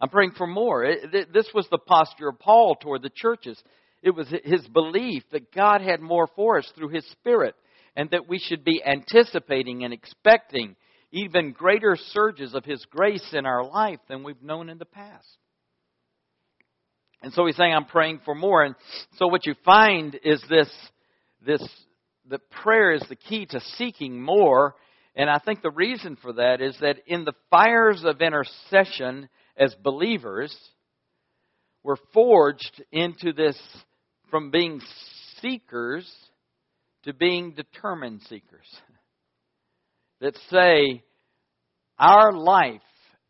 I'm 0.00 0.08
praying 0.08 0.32
for 0.36 0.46
more. 0.46 0.84
It, 0.84 1.32
this 1.32 1.48
was 1.54 1.66
the 1.70 1.78
posture 1.78 2.28
of 2.28 2.38
Paul 2.38 2.74
toward 2.74 3.02
the 3.02 3.10
churches. 3.14 3.60
It 4.02 4.10
was 4.10 4.26
his 4.44 4.66
belief 4.68 5.22
that 5.30 5.52
God 5.52 5.80
had 5.80 6.00
more 6.00 6.28
for 6.34 6.58
us 6.58 6.70
through 6.74 6.88
his 6.88 7.08
Spirit 7.12 7.54
and 7.96 8.10
that 8.10 8.28
we 8.28 8.38
should 8.38 8.64
be 8.64 8.82
anticipating 8.84 9.84
and 9.84 9.92
expecting 9.92 10.76
even 11.10 11.52
greater 11.52 11.96
surges 11.96 12.54
of 12.54 12.64
his 12.64 12.84
grace 12.90 13.28
in 13.32 13.44
our 13.44 13.64
life 13.64 14.00
than 14.08 14.22
we've 14.22 14.42
known 14.42 14.68
in 14.68 14.78
the 14.78 14.84
past. 14.84 15.26
And 17.22 17.32
so 17.32 17.46
he's 17.46 17.56
saying, 17.56 17.72
I'm 17.72 17.84
praying 17.84 18.20
for 18.24 18.34
more. 18.34 18.64
And 18.64 18.74
so 19.16 19.28
what 19.28 19.46
you 19.46 19.54
find 19.64 20.18
is 20.24 20.42
this, 20.48 20.70
this 21.44 21.62
that 22.30 22.50
prayer 22.50 22.92
is 22.92 23.04
the 23.08 23.16
key 23.16 23.46
to 23.46 23.60
seeking 23.76 24.20
more. 24.20 24.74
And 25.14 25.28
I 25.28 25.38
think 25.38 25.62
the 25.62 25.70
reason 25.70 26.16
for 26.20 26.32
that 26.34 26.60
is 26.60 26.76
that 26.80 26.98
in 27.06 27.24
the 27.24 27.34
fires 27.50 28.02
of 28.04 28.20
intercession 28.20 29.28
as 29.56 29.74
believers, 29.82 30.56
we're 31.82 31.96
forged 32.14 32.82
into 32.90 33.32
this 33.32 33.60
from 34.30 34.50
being 34.50 34.80
seekers 35.40 36.10
to 37.04 37.12
being 37.12 37.52
determined 37.52 38.22
seekers. 38.28 38.66
That 40.20 40.36
say, 40.50 41.02
our 41.98 42.32
life 42.32 42.80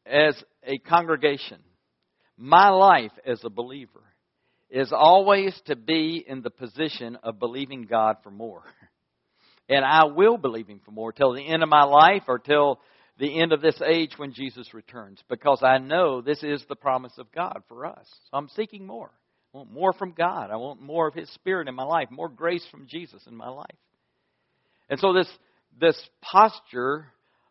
as 0.05 0.35
a 0.63 0.77
congregation, 0.77 1.59
my 2.37 2.69
life 2.69 3.13
as 3.25 3.41
a 3.45 3.49
believer, 3.49 4.03
is 4.69 4.93
always 4.93 5.59
to 5.69 5.75
be 5.75 6.23
in 6.27 6.43
the 6.43 6.51
position 6.51 7.17
of 7.23 7.39
believing 7.39 7.85
God 7.85 8.17
for 8.23 8.31
more. 8.31 8.63
And 9.69 9.87
I 9.87 10.05
will 10.05 10.37
believe 10.37 10.67
Him 10.67 10.81
for 10.85 10.91
more 10.91 11.13
till 11.13 11.33
the 11.33 11.41
end 11.41 11.63
of 11.63 11.69
my 11.69 11.85
life 11.85 12.25
or 12.29 12.39
till 12.39 12.79
the 13.19 13.41
end 13.41 13.53
of 13.53 13.63
this 13.63 13.81
age 13.81 14.13
when 14.17 14.35
Jesus 14.35 14.75
returns 14.75 15.23
because 15.31 15.63
I 15.63 15.79
know 15.79 16.21
this 16.21 16.43
is 16.43 16.63
the 16.69 16.77
promise 16.77 17.13
of 17.17 17.33
God 17.33 17.63
for 17.69 17.87
us. 17.87 18.07
So 18.31 18.37
I'm 18.37 18.49
seeking 18.51 18.87
more. 18.87 19.13
I 19.53 19.59
want 19.59 19.73
more 19.73 19.93
from 19.93 20.13
God. 20.13 20.51
I 20.51 20.57
want 20.57 20.81
more 20.81 21.07
of 21.07 21.15
His 21.15 21.31
Spirit 21.35 21.69
in 21.69 21.75
my 21.75 21.85
life, 21.85 22.09
more 22.11 22.29
grace 22.29 22.67
from 22.71 22.87
Jesus 22.87 23.23
in 23.27 23.37
my 23.37 23.49
life. 23.49 23.77
And 24.89 24.99
so 24.99 25.13
this 25.13 25.29
this 25.81 26.01
posture 26.21 27.07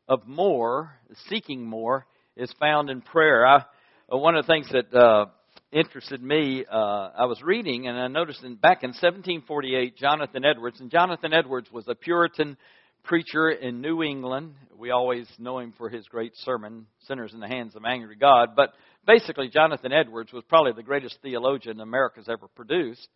of 0.07 0.27
more, 0.27 0.91
seeking 1.29 1.65
more, 1.65 2.05
is 2.35 2.53
found 2.59 2.89
in 2.89 3.01
prayer. 3.01 3.45
I, 3.45 3.65
uh, 4.11 4.17
one 4.17 4.35
of 4.35 4.45
the 4.45 4.51
things 4.51 4.69
that 4.71 4.93
uh, 4.93 5.27
interested 5.71 6.21
me, 6.21 6.65
uh, 6.69 7.09
I 7.17 7.25
was 7.25 7.41
reading 7.41 7.87
and 7.87 7.97
I 7.97 8.07
noticed 8.07 8.43
in, 8.43 8.55
back 8.55 8.83
in 8.83 8.89
1748, 8.89 9.97
Jonathan 9.97 10.43
Edwards, 10.43 10.79
and 10.79 10.91
Jonathan 10.91 11.33
Edwards 11.33 11.71
was 11.71 11.87
a 11.87 11.95
Puritan 11.95 12.57
preacher 13.03 13.49
in 13.49 13.81
New 13.81 14.03
England. 14.03 14.53
We 14.77 14.91
always 14.91 15.27
know 15.39 15.59
him 15.59 15.73
for 15.77 15.89
his 15.89 16.05
great 16.07 16.33
sermon, 16.35 16.87
Sinners 17.07 17.33
in 17.33 17.39
the 17.39 17.47
Hands 17.47 17.75
of 17.75 17.83
Angry 17.85 18.15
God. 18.15 18.49
But 18.55 18.73
basically, 19.05 19.49
Jonathan 19.49 19.91
Edwards 19.91 20.31
was 20.31 20.43
probably 20.47 20.73
the 20.73 20.83
greatest 20.83 21.17
theologian 21.21 21.79
America's 21.79 22.27
ever 22.29 22.47
produced. 22.47 23.07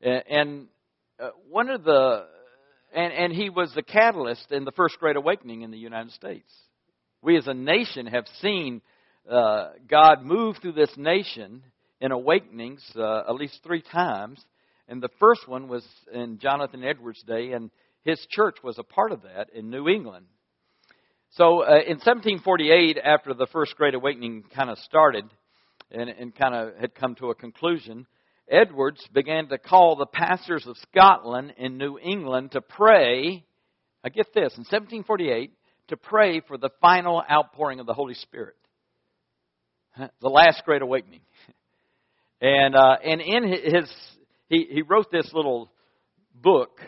And 0.00 0.66
uh, 1.20 1.30
one 1.48 1.70
of 1.70 1.84
the, 1.84 2.26
and, 2.94 3.12
and 3.12 3.32
he 3.32 3.50
was 3.50 3.72
the 3.74 3.82
catalyst 3.82 4.50
in 4.50 4.64
the 4.64 4.72
First 4.72 4.98
Great 4.98 5.16
Awakening 5.16 5.62
in 5.62 5.70
the 5.70 5.78
United 5.78 6.12
States. 6.12 6.50
We 7.22 7.36
as 7.36 7.46
a 7.46 7.54
nation 7.54 8.06
have 8.06 8.24
seen 8.40 8.82
uh, 9.30 9.70
God 9.88 10.24
move 10.24 10.56
through 10.60 10.72
this 10.72 10.92
nation 10.96 11.62
in 12.00 12.10
awakenings 12.10 12.82
uh, 12.96 13.22
at 13.28 13.36
least 13.36 13.60
three 13.62 13.82
times. 13.82 14.44
And 14.88 15.00
the 15.00 15.10
first 15.20 15.46
one 15.46 15.68
was 15.68 15.86
in 16.12 16.38
Jonathan 16.38 16.84
Edwards' 16.84 17.22
day, 17.22 17.52
and 17.52 17.70
his 18.04 18.18
church 18.30 18.56
was 18.64 18.78
a 18.78 18.82
part 18.82 19.12
of 19.12 19.22
that 19.22 19.50
in 19.54 19.70
New 19.70 19.88
England. 19.88 20.26
So 21.36 21.62
uh, 21.62 21.80
in 21.86 21.96
1748, 21.96 22.98
after 23.02 23.32
the 23.32 23.46
First 23.46 23.74
Great 23.76 23.94
Awakening 23.94 24.44
kind 24.54 24.68
of 24.68 24.76
started 24.78 25.24
and, 25.90 26.10
and 26.10 26.34
kind 26.34 26.54
of 26.54 26.76
had 26.78 26.94
come 26.94 27.14
to 27.16 27.30
a 27.30 27.34
conclusion, 27.34 28.06
Edwards 28.50 29.02
began 29.14 29.48
to 29.48 29.56
call 29.56 29.96
the 29.96 30.04
pastors 30.04 30.66
of 30.66 30.76
Scotland 30.90 31.54
and 31.58 31.78
New 31.78 31.98
England 31.98 32.52
to 32.52 32.60
pray. 32.60 33.46
I 34.04 34.10
get 34.10 34.26
this, 34.34 34.52
in 34.58 34.64
1748, 34.64 35.52
to 35.88 35.96
pray 35.96 36.40
for 36.40 36.58
the 36.58 36.68
final 36.82 37.22
outpouring 37.30 37.80
of 37.80 37.86
the 37.86 37.94
Holy 37.94 38.14
Spirit. 38.14 38.56
The 39.96 40.28
last 40.28 40.62
Great 40.64 40.82
Awakening. 40.82 41.20
And, 42.44 42.74
uh, 42.74 42.96
and 43.04 43.20
in 43.20 43.44
his, 43.44 43.88
he, 44.48 44.66
he 44.68 44.82
wrote 44.82 45.12
this 45.12 45.30
little 45.32 45.70
book 46.34 46.80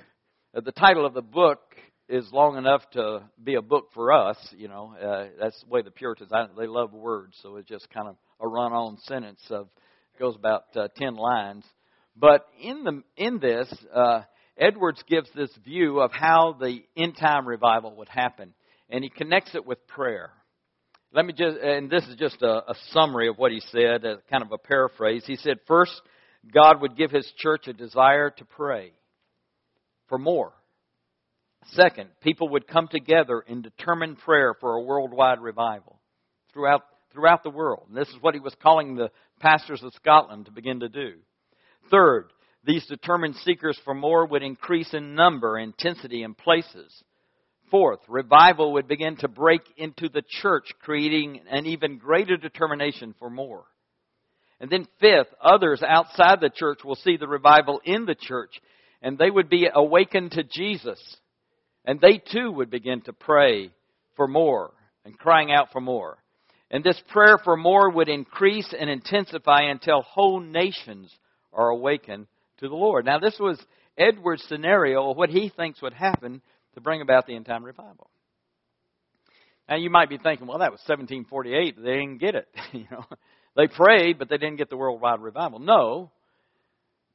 uh, 0.56 0.60
the 0.60 0.72
title 0.72 1.04
of 1.04 1.14
the 1.14 1.22
book 1.22 1.60
is 2.08 2.30
long 2.32 2.56
enough 2.56 2.82
to 2.92 3.22
be 3.42 3.54
a 3.54 3.62
book 3.62 3.88
for 3.94 4.12
us. 4.12 4.36
You 4.56 4.68
know, 4.68 4.94
uh, 5.00 5.26
that's 5.40 5.60
the 5.62 5.68
way 5.68 5.82
the 5.82 5.90
Puritans 5.90 6.30
I, 6.32 6.46
they 6.58 6.66
love 6.66 6.92
words, 6.92 7.36
so 7.42 7.56
it's 7.56 7.68
just 7.68 7.88
kind 7.90 8.08
of 8.08 8.16
a 8.40 8.48
run-on 8.48 8.98
sentence 9.02 9.40
of 9.50 9.68
goes 10.18 10.36
about 10.36 10.64
uh, 10.76 10.88
ten 10.96 11.14
lines. 11.16 11.64
But 12.16 12.46
in 12.60 12.84
the 12.84 13.02
in 13.16 13.38
this, 13.40 13.72
uh, 13.94 14.22
Edwards 14.56 15.02
gives 15.08 15.28
this 15.34 15.50
view 15.64 16.00
of 16.00 16.12
how 16.12 16.56
the 16.60 16.80
end 16.96 17.16
time 17.16 17.46
revival 17.46 17.96
would 17.96 18.08
happen, 18.08 18.54
and 18.88 19.02
he 19.02 19.10
connects 19.10 19.54
it 19.54 19.66
with 19.66 19.86
prayer. 19.86 20.30
Let 21.12 21.26
me 21.26 21.32
just, 21.32 21.56
and 21.58 21.88
this 21.88 22.04
is 22.08 22.16
just 22.16 22.42
a, 22.42 22.70
a 22.70 22.74
summary 22.90 23.28
of 23.28 23.38
what 23.38 23.52
he 23.52 23.60
said, 23.70 24.04
a, 24.04 24.16
kind 24.28 24.42
of 24.42 24.50
a 24.50 24.58
paraphrase. 24.58 25.22
He 25.24 25.36
said, 25.36 25.58
first, 25.68 25.92
God 26.52 26.80
would 26.80 26.96
give 26.96 27.12
His 27.12 27.30
church 27.38 27.68
a 27.68 27.72
desire 27.72 28.30
to 28.30 28.44
pray 28.44 28.92
for 30.08 30.18
more. 30.18 30.52
Second, 31.72 32.10
people 32.20 32.50
would 32.50 32.66
come 32.66 32.88
together 32.88 33.40
in 33.40 33.62
determined 33.62 34.18
prayer 34.18 34.54
for 34.60 34.74
a 34.74 34.82
worldwide 34.82 35.40
revival 35.40 35.98
throughout, 36.52 36.82
throughout 37.12 37.42
the 37.42 37.50
world. 37.50 37.86
And 37.88 37.96
this 37.96 38.08
is 38.08 38.20
what 38.20 38.34
he 38.34 38.40
was 38.40 38.54
calling 38.62 38.94
the 38.94 39.10
pastors 39.40 39.82
of 39.82 39.92
Scotland 39.94 40.46
to 40.46 40.52
begin 40.52 40.80
to 40.80 40.88
do. 40.88 41.14
Third, 41.90 42.30
these 42.64 42.86
determined 42.86 43.36
seekers 43.36 43.78
for 43.84 43.94
more 43.94 44.26
would 44.26 44.42
increase 44.42 44.94
in 44.94 45.14
number, 45.14 45.58
intensity, 45.58 46.22
and 46.22 46.36
places. 46.36 47.02
Fourth, 47.70 48.00
revival 48.08 48.74
would 48.74 48.86
begin 48.86 49.16
to 49.16 49.28
break 49.28 49.62
into 49.76 50.08
the 50.08 50.22
church, 50.42 50.66
creating 50.80 51.40
an 51.50 51.66
even 51.66 51.98
greater 51.98 52.36
determination 52.36 53.14
for 53.18 53.30
more. 53.30 53.64
And 54.60 54.70
then 54.70 54.86
fifth, 55.00 55.34
others 55.42 55.82
outside 55.82 56.40
the 56.40 56.50
church 56.50 56.84
will 56.84 56.94
see 56.94 57.16
the 57.16 57.26
revival 57.26 57.80
in 57.84 58.06
the 58.06 58.14
church 58.14 58.52
and 59.04 59.18
they 59.18 59.30
would 59.30 59.50
be 59.50 59.68
awakened 59.72 60.32
to 60.32 60.42
Jesus. 60.42 60.98
And 61.84 62.00
they 62.00 62.18
too 62.18 62.50
would 62.52 62.70
begin 62.70 63.02
to 63.02 63.12
pray 63.12 63.70
for 64.16 64.26
more 64.26 64.72
and 65.04 65.18
crying 65.18 65.52
out 65.52 65.68
for 65.72 65.80
more. 65.80 66.18
And 66.70 66.82
this 66.82 67.00
prayer 67.10 67.38
for 67.42 67.56
more 67.56 67.90
would 67.90 68.08
increase 68.08 68.74
and 68.78 68.88
intensify 68.88 69.62
until 69.64 70.02
whole 70.02 70.40
nations 70.40 71.12
are 71.52 71.68
awakened 71.68 72.26
to 72.58 72.68
the 72.68 72.74
Lord. 72.74 73.04
Now, 73.04 73.18
this 73.18 73.36
was 73.38 73.60
Edward's 73.96 74.44
scenario 74.48 75.10
of 75.10 75.16
what 75.16 75.30
he 75.30 75.52
thinks 75.54 75.82
would 75.82 75.92
happen 75.92 76.40
to 76.74 76.80
bring 76.80 77.00
about 77.00 77.26
the 77.26 77.36
end 77.36 77.46
time 77.46 77.64
revival. 77.64 78.08
Now, 79.68 79.76
you 79.76 79.88
might 79.88 80.08
be 80.08 80.18
thinking, 80.18 80.46
well, 80.46 80.58
that 80.58 80.72
was 80.72 80.80
1748. 80.86 81.76
They 81.76 81.82
didn't 81.82 82.18
get 82.18 82.34
it. 82.34 82.48
you 82.72 82.86
know, 82.90 83.04
they 83.56 83.68
prayed, 83.68 84.18
but 84.18 84.28
they 84.28 84.36
didn't 84.36 84.56
get 84.56 84.68
the 84.68 84.76
worldwide 84.76 85.20
revival. 85.20 85.58
No, 85.58 86.10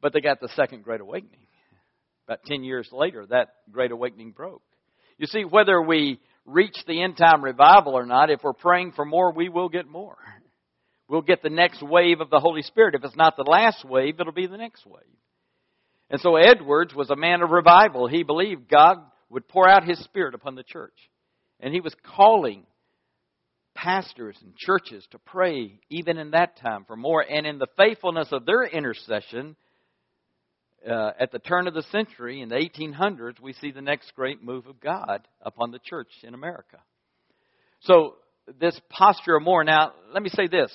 but 0.01 0.13
they 0.13 0.21
got 0.21 0.39
the 0.39 0.49
second 0.55 0.83
great 0.83 1.01
awakening. 1.01 1.39
About 2.29 2.43
10 2.45 2.63
years 2.63 2.87
later, 2.91 3.25
that 3.31 3.55
great 3.71 3.89
awakening 3.89 4.33
broke. 4.33 4.61
You 5.17 5.25
see, 5.25 5.45
whether 5.45 5.81
we 5.81 6.19
reach 6.45 6.75
the 6.85 7.01
end 7.01 7.17
time 7.17 7.43
revival 7.43 7.97
or 7.97 8.05
not, 8.05 8.29
if 8.29 8.41
we're 8.43 8.53
praying 8.53 8.91
for 8.91 9.03
more, 9.03 9.33
we 9.33 9.49
will 9.49 9.67
get 9.67 9.87
more. 9.87 10.15
We'll 11.07 11.23
get 11.23 11.41
the 11.41 11.49
next 11.49 11.81
wave 11.81 12.21
of 12.21 12.29
the 12.29 12.39
Holy 12.39 12.61
Spirit. 12.61 12.93
If 12.93 13.03
it's 13.03 13.15
not 13.15 13.35
the 13.35 13.49
last 13.49 13.83
wave, 13.83 14.19
it'll 14.19 14.31
be 14.31 14.45
the 14.45 14.57
next 14.57 14.85
wave. 14.85 15.01
And 16.11 16.21
so 16.21 16.35
Edwards 16.35 16.93
was 16.93 17.09
a 17.09 17.15
man 17.15 17.41
of 17.41 17.49
revival. 17.49 18.07
He 18.07 18.21
believed 18.21 18.69
God 18.69 18.99
would 19.31 19.47
pour 19.47 19.67
out 19.67 19.83
His 19.83 19.97
Spirit 20.03 20.35
upon 20.35 20.53
the 20.53 20.61
church. 20.61 20.93
And 21.59 21.73
he 21.73 21.81
was 21.81 21.95
calling 22.15 22.67
pastors 23.73 24.37
and 24.43 24.55
churches 24.55 25.03
to 25.13 25.17
pray 25.17 25.79
even 25.89 26.19
in 26.19 26.29
that 26.31 26.59
time 26.59 26.85
for 26.85 26.95
more. 26.95 27.25
And 27.27 27.47
in 27.47 27.57
the 27.57 27.65
faithfulness 27.75 28.27
of 28.31 28.45
their 28.45 28.65
intercession, 28.65 29.55
uh, 30.87 31.11
at 31.19 31.31
the 31.31 31.39
turn 31.39 31.67
of 31.67 31.73
the 31.73 31.83
century, 31.91 32.41
in 32.41 32.49
the 32.49 32.55
1800s, 32.55 33.39
we 33.41 33.53
see 33.53 33.71
the 33.71 33.81
next 33.81 34.13
great 34.15 34.43
move 34.43 34.67
of 34.67 34.79
God 34.79 35.27
upon 35.41 35.71
the 35.71 35.79
church 35.79 36.09
in 36.23 36.33
America. 36.33 36.77
So, 37.81 38.15
this 38.59 38.79
posture 38.89 39.35
of 39.35 39.43
more. 39.43 39.63
Now, 39.63 39.93
let 40.13 40.23
me 40.23 40.29
say 40.29 40.47
this. 40.47 40.71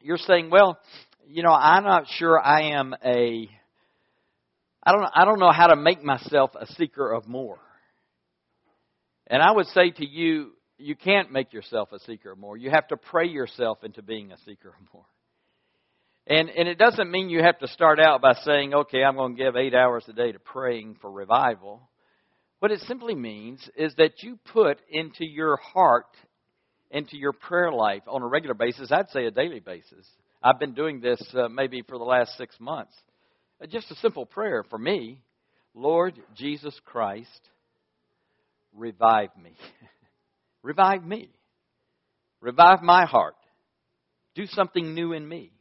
You're 0.00 0.18
saying, 0.18 0.50
well, 0.50 0.78
you 1.26 1.42
know, 1.42 1.52
I'm 1.52 1.84
not 1.84 2.06
sure 2.16 2.38
I 2.38 2.72
am 2.72 2.94
a. 3.04 3.48
I 4.82 4.92
don't, 4.92 5.06
I 5.14 5.24
don't 5.24 5.38
know 5.38 5.52
how 5.52 5.68
to 5.68 5.76
make 5.76 6.02
myself 6.02 6.50
a 6.58 6.66
seeker 6.66 7.12
of 7.12 7.28
more. 7.28 7.58
And 9.26 9.42
I 9.42 9.52
would 9.52 9.66
say 9.68 9.90
to 9.90 10.06
you, 10.06 10.52
you 10.78 10.96
can't 10.96 11.30
make 11.30 11.52
yourself 11.52 11.92
a 11.92 11.98
seeker 12.00 12.32
of 12.32 12.38
more. 12.38 12.56
You 12.56 12.70
have 12.70 12.88
to 12.88 12.96
pray 12.96 13.28
yourself 13.28 13.84
into 13.84 14.02
being 14.02 14.32
a 14.32 14.38
seeker 14.38 14.68
of 14.68 14.74
more. 14.92 15.04
And, 16.30 16.48
and 16.48 16.68
it 16.68 16.78
doesn't 16.78 17.10
mean 17.10 17.28
you 17.28 17.42
have 17.42 17.58
to 17.58 17.66
start 17.66 17.98
out 17.98 18.22
by 18.22 18.34
saying, 18.44 18.72
okay, 18.72 19.02
I'm 19.02 19.16
going 19.16 19.36
to 19.36 19.42
give 19.42 19.56
eight 19.56 19.74
hours 19.74 20.04
a 20.06 20.12
day 20.12 20.30
to 20.30 20.38
praying 20.38 20.98
for 21.02 21.10
revival. 21.10 21.90
What 22.60 22.70
it 22.70 22.78
simply 22.82 23.16
means 23.16 23.68
is 23.76 23.92
that 23.96 24.22
you 24.22 24.38
put 24.52 24.78
into 24.88 25.26
your 25.26 25.56
heart, 25.56 26.06
into 26.92 27.16
your 27.16 27.32
prayer 27.32 27.72
life 27.72 28.04
on 28.06 28.22
a 28.22 28.28
regular 28.28 28.54
basis, 28.54 28.92
I'd 28.92 29.10
say 29.10 29.26
a 29.26 29.32
daily 29.32 29.58
basis. 29.58 30.06
I've 30.40 30.60
been 30.60 30.72
doing 30.72 31.00
this 31.00 31.20
uh, 31.34 31.48
maybe 31.48 31.82
for 31.82 31.98
the 31.98 32.04
last 32.04 32.36
six 32.38 32.54
months. 32.60 32.94
Uh, 33.60 33.66
just 33.66 33.90
a 33.90 33.96
simple 33.96 34.24
prayer 34.24 34.64
for 34.70 34.78
me 34.78 35.22
Lord 35.74 36.14
Jesus 36.36 36.78
Christ, 36.84 37.40
revive 38.72 39.30
me. 39.36 39.56
revive 40.62 41.04
me. 41.04 41.28
Revive 42.40 42.82
my 42.82 43.04
heart. 43.04 43.34
Do 44.36 44.46
something 44.46 44.94
new 44.94 45.12
in 45.12 45.28
me. 45.28 45.52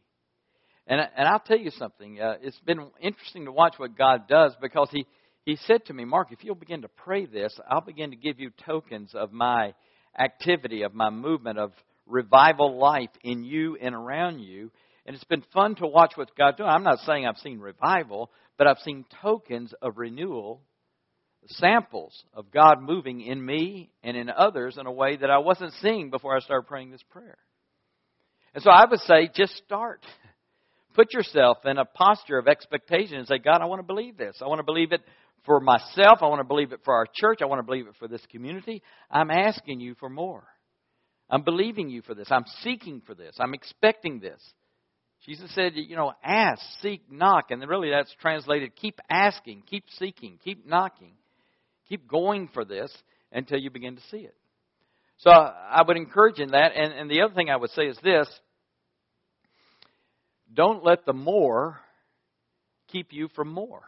And, 0.90 1.00
and 1.16 1.28
I'll 1.28 1.40
tell 1.40 1.60
you 1.60 1.70
something. 1.70 2.20
Uh, 2.20 2.38
it's 2.42 2.60
been 2.62 2.88
interesting 3.00 3.46
to 3.46 3.52
watch 3.52 3.76
what 3.78 3.96
God 3.96 4.28
does 4.28 4.56
because 4.60 4.90
he, 4.92 5.06
he 5.46 5.56
said 5.68 5.86
to 5.86 5.94
me, 5.94 6.04
Mark, 6.04 6.32
if 6.32 6.44
you'll 6.44 6.56
begin 6.56 6.82
to 6.82 6.88
pray 6.88 7.28
this, 7.28 7.56
I'll 7.70 7.80
begin 7.80 8.10
to 8.10 8.18
give 8.18 8.40
you 8.40 8.50
tokens 8.66 9.12
of 9.14 9.32
my 9.32 9.76
activity, 10.20 10.82
of 10.82 10.96
my 10.96 11.12
movement, 11.12 11.60
of 11.60 11.74
revival 12.08 12.80
life 12.80 13.12
in 13.24 13.44
you 13.44 13.78
and 13.80 13.94
around 13.94 14.40
you. 14.40 14.72
And 15.06 15.16
it's 15.16 15.24
been 15.26 15.44
fun 15.54 15.76
to 15.76 15.86
watch 15.86 16.14
what 16.16 16.36
God's 16.36 16.58
doing. 16.58 16.70
I'm 16.70 16.84
not 16.84 17.00
saying 17.06 17.28
I've 17.28 17.38
seen 17.38 17.60
revival, 17.60 18.32
but 18.58 18.66
I've 18.66 18.80
seen 18.80 19.06
tokens 19.22 19.72
of 19.84 20.00
renewal, 20.00 20.64
samples 21.50 22.20
of 22.34 22.50
God 22.52 22.82
moving 22.82 23.22
in 23.22 23.46
me 23.46 23.92
and 24.02 24.18
in 24.18 24.28
others 24.32 24.78
in 24.80 24.88
a 24.88 24.92
way 24.92 25.18
that 25.18 25.30
I 25.30 25.38
wasn't 25.38 25.74
seeing 25.84 26.10
before 26.10 26.36
I 26.36 26.40
started 26.40 26.68
praying 26.68 26.90
this 26.90 27.04
prayer. 27.12 27.38
And 28.56 28.64
so 28.64 28.72
I 28.72 28.86
would 28.90 29.00
say 29.02 29.30
just 29.36 29.56
start. 29.58 30.04
Put 30.96 31.14
yourself 31.14 31.58
in 31.66 31.78
a 31.78 31.86
posture 31.86 32.38
of 32.38 32.48
expectation 32.48 33.18
and 33.18 33.28
say, 33.28 33.38
God, 33.38 33.62
I 33.62 33.66
want 33.66 33.80
to 33.80 33.88
believe 33.88 34.18
this. 34.18 34.38
I 34.42 34.48
want 34.48 34.60
to 34.60 34.66
believe 34.66 34.92
it 34.92 35.02
for 35.46 35.60
myself. 35.60 36.20
I 36.22 36.28
want 36.28 36.40
to 36.40 36.48
believe 36.48 36.72
it 36.72 36.82
for 36.84 36.94
our 36.94 37.08
church. 37.14 37.40
I 37.42 37.46
want 37.46 37.60
to 37.60 37.66
believe 37.66 37.88
it 37.88 37.94
for 38.00 38.08
this 38.08 38.22
community. 38.32 38.82
I'm 39.10 39.32
asking 39.32 39.80
you 39.80 39.96
for 39.96 40.10
more. 40.10 40.44
I'm 41.30 41.44
believing 41.44 41.90
you 41.90 42.02
for 42.02 42.16
this. 42.16 42.28
I'm 42.32 42.46
seeking 42.62 43.02
for 43.06 43.14
this. 43.14 43.36
I'm 43.40 43.54
expecting 43.54 44.20
this. 44.20 44.42
Jesus 45.26 45.54
said, 45.54 45.74
you 45.76 45.96
know, 45.96 46.14
ask, 46.24 46.62
seek, 46.82 47.04
knock. 47.12 47.52
And 47.52 47.68
really 47.68 47.92
that's 47.92 48.14
translated 48.22 48.76
keep 48.76 49.00
asking, 49.10 49.64
keep 49.70 49.84
seeking, 49.98 50.40
keep 50.44 50.66
knocking. 50.66 51.14
Keep 51.88 52.08
going 52.08 52.50
for 52.54 52.64
this 52.66 52.92
until 53.32 53.60
you 53.60 53.70
begin 53.70 53.96
to 53.96 54.02
see 54.10 54.18
it. 54.18 54.36
So 55.18 55.30
I 55.32 55.82
would 55.86 55.98
encourage 55.98 56.40
in 56.40 56.52
that. 56.52 56.72
And, 56.76 56.94
and 56.94 57.12
the 57.12 57.22
other 57.22 57.34
thing 57.34 57.50
I 57.50 57.58
would 57.58 57.72
say 57.72 57.84
is 57.88 57.98
this 58.04 58.28
don't 60.54 60.84
let 60.84 61.06
the 61.06 61.14
more 61.14 61.80
keep 62.92 63.12
you 63.12 63.30
from 63.36 63.50
more. 63.50 63.84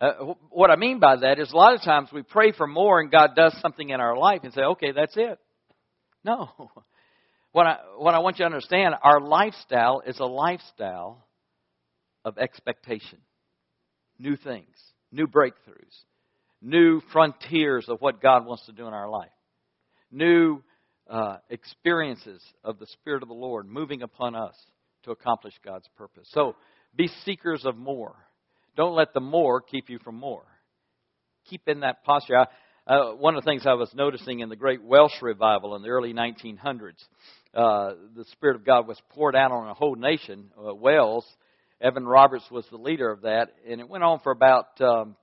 Uh, 0.00 0.34
what 0.50 0.70
I 0.70 0.76
mean 0.76 0.98
by 0.98 1.16
that 1.16 1.38
is 1.38 1.52
a 1.52 1.56
lot 1.56 1.74
of 1.74 1.82
times 1.82 2.08
we 2.12 2.22
pray 2.22 2.52
for 2.52 2.66
more 2.66 3.00
and 3.00 3.10
God 3.10 3.30
does 3.36 3.56
something 3.60 3.90
in 3.90 4.00
our 4.00 4.16
life 4.16 4.40
and 4.42 4.52
say, 4.52 4.62
okay, 4.62 4.92
that's 4.92 5.16
it. 5.16 5.38
No. 6.24 6.50
What 7.52 7.66
I, 7.66 7.76
what 7.98 8.14
I 8.14 8.20
want 8.20 8.38
you 8.38 8.44
to 8.44 8.46
understand, 8.46 8.94
our 9.02 9.20
lifestyle 9.20 10.02
is 10.06 10.18
a 10.18 10.24
lifestyle 10.24 11.22
of 12.24 12.38
expectation. 12.38 13.18
New 14.18 14.36
things, 14.36 14.74
new 15.10 15.26
breakthroughs, 15.26 15.94
new 16.62 17.02
frontiers 17.12 17.86
of 17.88 18.00
what 18.00 18.22
God 18.22 18.46
wants 18.46 18.64
to 18.66 18.72
do 18.72 18.86
in 18.86 18.94
our 18.94 19.10
life, 19.10 19.28
new 20.10 20.62
uh, 21.10 21.38
experiences 21.50 22.42
of 22.64 22.78
the 22.78 22.86
Spirit 22.86 23.22
of 23.22 23.28
the 23.28 23.34
Lord 23.34 23.68
moving 23.68 24.00
upon 24.00 24.34
us 24.34 24.54
to 25.04 25.10
accomplish 25.10 25.54
God's 25.64 25.88
purpose. 25.96 26.28
So 26.32 26.56
be 26.94 27.08
seekers 27.24 27.64
of 27.64 27.76
more. 27.76 28.14
Don't 28.76 28.94
let 28.94 29.12
the 29.14 29.20
more 29.20 29.60
keep 29.60 29.88
you 29.88 29.98
from 29.98 30.16
more. 30.16 30.44
Keep 31.48 31.68
in 31.68 31.80
that 31.80 32.04
posture. 32.04 32.38
I, 32.38 32.46
uh, 32.86 33.14
one 33.14 33.36
of 33.36 33.44
the 33.44 33.50
things 33.50 33.62
I 33.66 33.74
was 33.74 33.92
noticing 33.94 34.40
in 34.40 34.48
the 34.48 34.56
great 34.56 34.82
Welsh 34.82 35.20
revival 35.20 35.76
in 35.76 35.82
the 35.82 35.88
early 35.88 36.12
1900s, 36.12 36.94
uh, 37.54 37.92
the 38.16 38.24
Spirit 38.32 38.56
of 38.56 38.64
God 38.64 38.88
was 38.88 39.00
poured 39.10 39.36
out 39.36 39.52
on 39.52 39.68
a 39.68 39.74
whole 39.74 39.94
nation, 39.94 40.50
uh, 40.58 40.74
Wales. 40.74 41.26
Evan 41.80 42.06
Roberts 42.06 42.44
was 42.50 42.64
the 42.70 42.76
leader 42.76 43.10
of 43.10 43.22
that, 43.22 43.50
and 43.68 43.80
it 43.80 43.88
went 43.88 44.04
on 44.04 44.20
for 44.20 44.32
about, 44.32 44.80
um, 44.80 45.16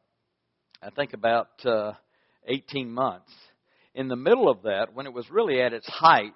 I 0.81 0.89
think, 0.89 1.13
about 1.13 1.47
uh, 1.65 1.93
18 2.47 2.91
months. 2.91 3.31
In 3.95 4.07
the 4.07 4.15
middle 4.15 4.49
of 4.49 4.63
that, 4.63 4.93
when 4.93 5.05
it 5.05 5.13
was 5.13 5.29
really 5.29 5.61
at 5.61 5.73
its 5.73 5.87
height, 5.87 6.33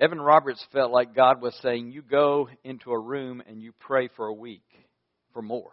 Evan 0.00 0.20
Roberts 0.20 0.64
felt 0.72 0.92
like 0.92 1.14
God 1.14 1.42
was 1.42 1.58
saying, 1.60 1.90
You 1.90 2.02
go 2.02 2.48
into 2.62 2.92
a 2.92 2.98
room 2.98 3.42
and 3.48 3.60
you 3.60 3.72
pray 3.80 4.08
for 4.16 4.26
a 4.26 4.32
week 4.32 4.64
for 5.32 5.42
more. 5.42 5.72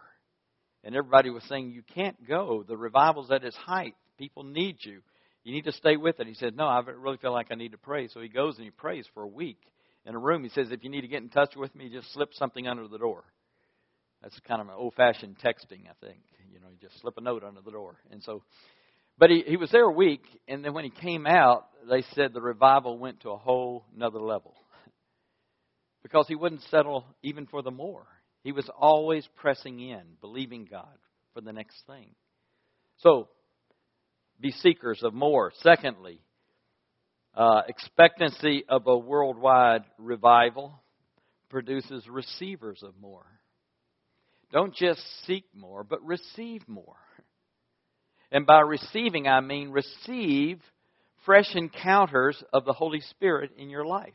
And 0.82 0.94
everybody 0.94 1.30
was 1.30 1.44
saying, 1.48 1.70
You 1.70 1.82
can't 1.94 2.26
go. 2.26 2.64
The 2.66 2.76
revival's 2.76 3.30
at 3.30 3.44
its 3.44 3.56
height. 3.56 3.94
People 4.18 4.42
need 4.42 4.78
you. 4.80 5.00
You 5.44 5.52
need 5.52 5.64
to 5.66 5.72
stay 5.72 5.96
with 5.96 6.18
it. 6.18 6.26
He 6.26 6.34
said, 6.34 6.56
No, 6.56 6.66
I 6.66 6.80
really 6.80 7.18
feel 7.18 7.32
like 7.32 7.48
I 7.50 7.54
need 7.54 7.72
to 7.72 7.78
pray. 7.78 8.08
So 8.08 8.20
he 8.20 8.28
goes 8.28 8.56
and 8.56 8.64
he 8.64 8.70
prays 8.70 9.06
for 9.14 9.22
a 9.22 9.28
week 9.28 9.60
in 10.04 10.14
a 10.14 10.18
room. 10.18 10.42
He 10.42 10.50
says, 10.50 10.68
If 10.70 10.82
you 10.82 10.90
need 10.90 11.02
to 11.02 11.08
get 11.08 11.22
in 11.22 11.28
touch 11.28 11.54
with 11.54 11.74
me, 11.74 11.88
just 11.88 12.12
slip 12.12 12.30
something 12.34 12.66
under 12.66 12.88
the 12.88 12.98
door. 12.98 13.24
That's 14.22 14.38
kind 14.40 14.60
of 14.60 14.66
an 14.68 14.74
old 14.76 14.94
fashioned 14.94 15.36
texting, 15.38 15.86
I 15.88 15.94
think. 16.04 16.18
You 16.52 16.58
know, 16.60 16.68
you 16.68 16.78
just 16.80 17.00
slip 17.00 17.16
a 17.16 17.20
note 17.20 17.44
under 17.44 17.60
the 17.60 17.70
door. 17.70 17.96
And 18.10 18.22
so, 18.22 18.42
but 19.18 19.30
he, 19.30 19.42
he 19.46 19.56
was 19.56 19.70
there 19.70 19.84
a 19.84 19.92
week, 19.92 20.22
and 20.46 20.64
then 20.64 20.74
when 20.74 20.84
he 20.84 20.90
came 20.90 21.26
out, 21.26 21.66
they 21.88 22.02
said 22.14 22.32
the 22.32 22.40
revival 22.40 22.98
went 22.98 23.20
to 23.20 23.30
a 23.30 23.36
whole 23.36 23.84
another 23.94 24.20
level. 24.20 24.54
because 26.02 26.26
he 26.28 26.34
wouldn't 26.34 26.62
settle 26.70 27.04
even 27.22 27.46
for 27.46 27.62
the 27.62 27.70
more. 27.70 28.06
He 28.42 28.52
was 28.52 28.68
always 28.78 29.26
pressing 29.36 29.80
in, 29.80 30.02
believing 30.20 30.66
God 30.70 30.98
for 31.34 31.40
the 31.40 31.52
next 31.52 31.76
thing. 31.86 32.10
So, 32.98 33.28
be 34.40 34.52
seekers 34.52 35.02
of 35.02 35.14
more. 35.14 35.52
Secondly, 35.62 36.20
uh, 37.34 37.62
expectancy 37.68 38.64
of 38.68 38.86
a 38.86 38.96
worldwide 38.96 39.84
revival 39.98 40.80
produces 41.50 42.06
receivers 42.08 42.82
of 42.82 42.94
more. 43.00 43.26
Don't 44.52 44.74
just 44.74 45.00
seek 45.26 45.44
more, 45.54 45.82
but 45.82 46.04
receive 46.04 46.66
more. 46.68 46.96
And 48.32 48.46
by 48.46 48.60
receiving, 48.60 49.28
I 49.28 49.40
mean 49.40 49.70
receive 49.70 50.60
fresh 51.24 51.54
encounters 51.54 52.42
of 52.52 52.64
the 52.64 52.72
Holy 52.72 53.00
Spirit 53.00 53.52
in 53.58 53.70
your 53.70 53.84
life. 53.84 54.14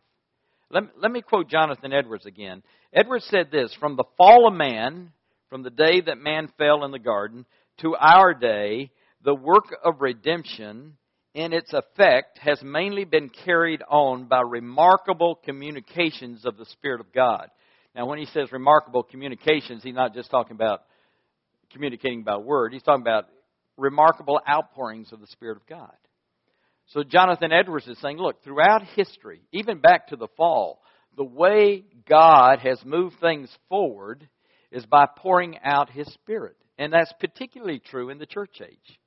Let, 0.69 0.83
let 0.99 1.11
me 1.11 1.21
quote 1.21 1.49
Jonathan 1.49 1.93
Edwards 1.93 2.25
again. 2.25 2.63
Edwards 2.93 3.25
said 3.29 3.51
this 3.51 3.75
From 3.79 3.95
the 3.95 4.05
fall 4.17 4.47
of 4.47 4.53
man, 4.53 5.11
from 5.49 5.63
the 5.63 5.69
day 5.69 6.01
that 6.05 6.17
man 6.17 6.49
fell 6.57 6.85
in 6.85 6.91
the 6.91 6.99
garden, 6.99 7.45
to 7.81 7.95
our 7.95 8.33
day, 8.33 8.91
the 9.23 9.35
work 9.35 9.65
of 9.83 10.01
redemption 10.01 10.97
in 11.33 11.53
its 11.53 11.73
effect 11.73 12.37
has 12.39 12.61
mainly 12.63 13.05
been 13.05 13.29
carried 13.29 13.81
on 13.89 14.25
by 14.25 14.41
remarkable 14.41 15.35
communications 15.35 16.45
of 16.45 16.57
the 16.57 16.65
Spirit 16.65 16.99
of 16.99 17.13
God. 17.13 17.47
Now, 17.95 18.05
when 18.05 18.19
he 18.19 18.25
says 18.25 18.51
remarkable 18.51 19.03
communications, 19.03 19.83
he's 19.83 19.95
not 19.95 20.13
just 20.13 20.31
talking 20.31 20.55
about 20.55 20.83
communicating 21.71 22.23
by 22.23 22.37
word, 22.37 22.73
he's 22.73 22.83
talking 22.83 23.01
about 23.01 23.27
remarkable 23.81 24.39
outpourings 24.47 25.11
of 25.11 25.19
the 25.19 25.27
Spirit 25.27 25.57
of 25.57 25.67
God. 25.67 25.95
So, 26.87 27.03
Jonathan 27.03 27.51
Edwards 27.51 27.87
is 27.87 27.97
saying, 27.99 28.17
look, 28.17 28.43
throughout 28.43 28.83
history, 28.95 29.41
even 29.51 29.79
back 29.79 30.07
to 30.07 30.15
the 30.15 30.27
fall, 30.37 30.81
the 31.17 31.23
way 31.23 31.85
God 32.07 32.59
has 32.59 32.79
moved 32.85 33.15
things 33.19 33.49
forward 33.69 34.27
is 34.71 34.85
by 34.85 35.05
pouring 35.17 35.57
out 35.63 35.89
His 35.89 36.11
Spirit. 36.13 36.55
And 36.77 36.91
that's 36.91 37.13
particularly 37.19 37.79
true 37.79 38.09
in 38.09 38.17
the 38.17 38.25
church 38.25 38.61
age 38.61 38.99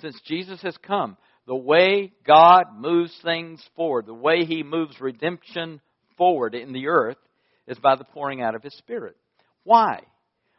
since 0.00 0.20
Jesus 0.26 0.60
has 0.62 0.76
come, 0.78 1.16
the 1.46 1.56
way 1.56 2.12
God 2.26 2.64
moves 2.76 3.16
things 3.22 3.62
forward, 3.74 4.06
the 4.06 4.14
way 4.14 4.44
He 4.44 4.62
moves 4.62 5.00
redemption 5.00 5.80
forward 6.16 6.54
in 6.54 6.72
the 6.72 6.88
earth, 6.88 7.16
is 7.66 7.78
by 7.78 7.96
the 7.96 8.04
pouring 8.04 8.42
out 8.42 8.54
of 8.54 8.62
His 8.62 8.76
Spirit. 8.78 9.16
Why? 9.64 10.00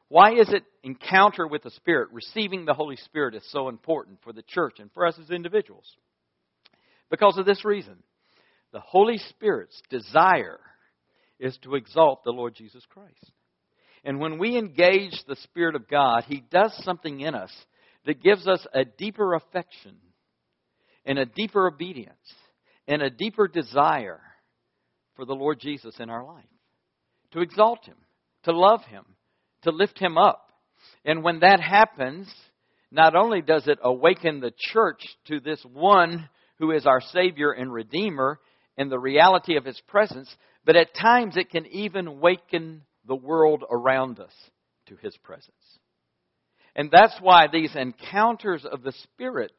Why 0.09 0.33
is 0.33 0.49
it 0.49 0.63
encounter 0.83 1.47
with 1.47 1.63
the 1.63 1.69
Spirit, 1.71 2.09
receiving 2.11 2.65
the 2.65 2.73
Holy 2.73 2.95
Spirit 2.97 3.35
is 3.35 3.47
so 3.51 3.69
important 3.69 4.19
for 4.23 4.33
the 4.33 4.41
church 4.41 4.79
and 4.79 4.91
for 4.91 5.05
us 5.05 5.17
as 5.21 5.29
individuals? 5.29 5.85
Because 7.09 7.37
of 7.37 7.45
this 7.45 7.63
reason. 7.63 7.95
The 8.71 8.79
Holy 8.79 9.17
Spirit's 9.29 9.79
desire 9.89 10.59
is 11.39 11.57
to 11.63 11.75
exalt 11.75 12.23
the 12.23 12.31
Lord 12.31 12.55
Jesus 12.55 12.83
Christ. 12.89 13.31
And 14.03 14.19
when 14.19 14.39
we 14.39 14.57
engage 14.57 15.13
the 15.27 15.35
Spirit 15.43 15.75
of 15.75 15.87
God, 15.87 16.23
He 16.27 16.43
does 16.51 16.73
something 16.83 17.19
in 17.19 17.35
us 17.35 17.51
that 18.05 18.21
gives 18.21 18.47
us 18.47 18.65
a 18.73 18.85
deeper 18.85 19.33
affection 19.33 19.95
and 21.05 21.19
a 21.19 21.25
deeper 21.25 21.67
obedience 21.67 22.15
and 22.87 23.01
a 23.01 23.09
deeper 23.09 23.47
desire 23.47 24.21
for 25.15 25.25
the 25.25 25.35
Lord 25.35 25.59
Jesus 25.59 25.95
in 25.99 26.09
our 26.09 26.23
life. 26.23 26.45
To 27.31 27.41
exalt 27.41 27.85
Him, 27.85 27.97
to 28.43 28.51
love 28.51 28.83
Him, 28.85 29.03
to 29.63 29.71
lift 29.71 29.99
Him 29.99 30.17
up. 30.17 30.51
And 31.05 31.23
when 31.23 31.39
that 31.39 31.59
happens, 31.59 32.31
not 32.91 33.15
only 33.15 33.41
does 33.41 33.67
it 33.67 33.79
awaken 33.81 34.39
the 34.39 34.53
church 34.57 35.05
to 35.27 35.39
this 35.39 35.63
one 35.71 36.29
who 36.57 36.71
is 36.71 36.85
our 36.85 37.01
Savior 37.01 37.51
and 37.51 37.71
Redeemer 37.71 38.39
and 38.77 38.91
the 38.91 38.99
reality 38.99 39.57
of 39.57 39.65
His 39.65 39.79
presence, 39.87 40.33
but 40.65 40.75
at 40.75 40.95
times 40.95 41.37
it 41.37 41.49
can 41.49 41.65
even 41.67 42.07
awaken 42.07 42.83
the 43.07 43.15
world 43.15 43.63
around 43.69 44.19
us 44.19 44.33
to 44.87 44.95
His 44.97 45.15
presence. 45.17 45.53
And 46.75 46.89
that's 46.91 47.15
why 47.21 47.47
these 47.47 47.75
encounters 47.75 48.65
of 48.65 48.83
the 48.83 48.93
Spirit, 49.03 49.51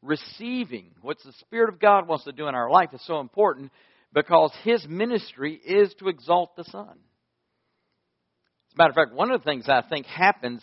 receiving 0.00 0.92
what 1.00 1.18
the 1.24 1.32
Spirit 1.40 1.72
of 1.72 1.80
God 1.80 2.08
wants 2.08 2.24
to 2.24 2.32
do 2.32 2.48
in 2.48 2.54
our 2.54 2.70
life, 2.70 2.90
is 2.92 3.04
so 3.06 3.20
important 3.20 3.70
because 4.12 4.52
His 4.64 4.86
ministry 4.88 5.54
is 5.54 5.94
to 5.98 6.08
exalt 6.08 6.56
the 6.56 6.64
Son. 6.64 6.98
As 8.72 8.76
a 8.76 8.78
matter 8.78 8.90
of 8.90 8.96
fact, 8.96 9.12
one 9.12 9.30
of 9.30 9.38
the 9.38 9.44
things 9.44 9.68
I 9.68 9.82
think 9.86 10.06
happens 10.06 10.62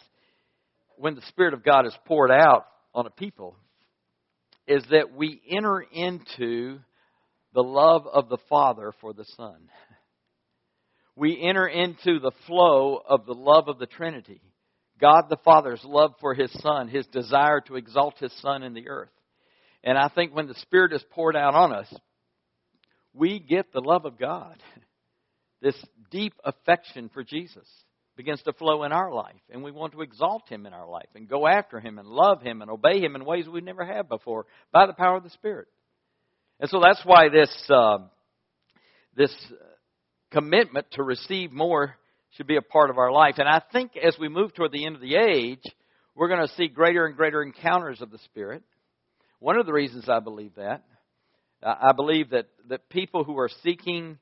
when 0.98 1.14
the 1.14 1.22
Spirit 1.28 1.54
of 1.54 1.64
God 1.64 1.86
is 1.86 1.96
poured 2.06 2.32
out 2.32 2.66
on 2.96 3.06
a 3.06 3.12
people 3.12 3.56
is 4.68 4.84
that 4.90 5.14
we 5.14 5.40
enter 5.48 5.80
into 5.80 6.80
the 7.54 7.62
love 7.62 8.08
of 8.08 8.28
the 8.28 8.40
Father 8.50 8.94
for 9.00 9.14
the 9.14 9.26
Son. 9.38 9.70
We 11.16 11.40
enter 11.40 11.68
into 11.68 12.20
the 12.20 12.32
flow 12.48 13.00
of 13.08 13.28
the 13.28 13.34
love 13.34 13.68
of 13.68 13.78
the 13.78 13.86
Trinity. 13.86 14.42
God 15.00 15.26
the 15.30 15.38
Father's 15.46 15.84
love 15.84 16.16
for 16.20 16.34
His 16.34 16.52
Son, 16.64 16.88
His 16.88 17.06
desire 17.08 17.62
to 17.68 17.76
exalt 17.76 18.18
His 18.18 18.34
Son 18.42 18.64
in 18.64 18.74
the 18.74 18.90
earth. 18.90 19.12
And 19.84 20.00
I 20.00 20.10
think 20.10 20.36
when 20.36 20.48
the 20.48 20.56
Spirit 20.56 20.94
is 20.94 21.06
poured 21.12 21.36
out 21.36 21.54
on 21.54 21.74
us, 21.74 21.94
we 23.14 23.40
get 23.40 23.72
the 23.72 23.82
love 23.82 24.06
of 24.06 24.18
God. 24.18 24.58
This 25.62 25.76
deep 26.10 26.32
affection 26.46 27.10
for 27.14 27.22
Jesus 27.22 27.68
begins 28.20 28.42
to 28.42 28.52
flow 28.52 28.84
in 28.84 28.92
our 28.92 29.14
life. 29.14 29.40
And 29.50 29.64
we 29.64 29.72
want 29.72 29.94
to 29.94 30.02
exalt 30.02 30.50
Him 30.50 30.66
in 30.66 30.74
our 30.74 30.86
life 30.86 31.08
and 31.16 31.26
go 31.26 31.48
after 31.48 31.80
Him 31.80 31.98
and 31.98 32.06
love 32.06 32.42
Him 32.42 32.62
and 32.62 32.70
obey 32.70 33.00
Him 33.00 33.16
in 33.16 33.24
ways 33.24 33.48
we 33.48 33.62
never 33.62 33.86
have 33.86 34.10
before 34.10 34.46
by 34.74 34.88
the 34.88 34.94
power 34.94 35.16
of 35.16 35.24
the 35.24 35.30
Spirit. 35.30 35.70
And 36.60 36.70
so 36.70 36.82
that's 36.84 37.00
why 37.06 37.30
this, 37.30 37.50
uh, 37.70 38.00
this 39.16 39.34
commitment 40.32 40.88
to 40.92 41.04
receive 41.04 41.54
more 41.54 41.96
should 42.36 42.46
be 42.46 42.58
a 42.58 42.62
part 42.62 42.90
of 42.90 42.98
our 42.98 43.10
life. 43.10 43.36
And 43.38 43.48
I 43.48 43.62
think 43.72 43.92
as 43.96 44.18
we 44.20 44.28
move 44.28 44.54
toward 44.54 44.74
the 44.74 44.86
end 44.86 44.96
of 44.96 45.02
the 45.02 45.16
age, 45.16 45.64
we're 46.14 46.28
going 46.28 46.46
to 46.46 46.54
see 46.56 46.68
greater 46.68 47.06
and 47.06 47.16
greater 47.16 47.42
encounters 47.42 48.02
of 48.02 48.12
the 48.12 48.20
Spirit. 48.26 48.64
One 49.40 49.56
of 49.56 49.66
the 49.66 49.72
reasons 49.72 50.10
I 50.10 50.20
believe 50.20 50.56
that, 50.58 50.84
I 51.64 51.94
believe 51.94 52.32
that, 52.32 52.48
that 52.68 52.90
people 52.90 53.24
who 53.24 53.40
are 53.40 53.50
seeking 53.64 54.18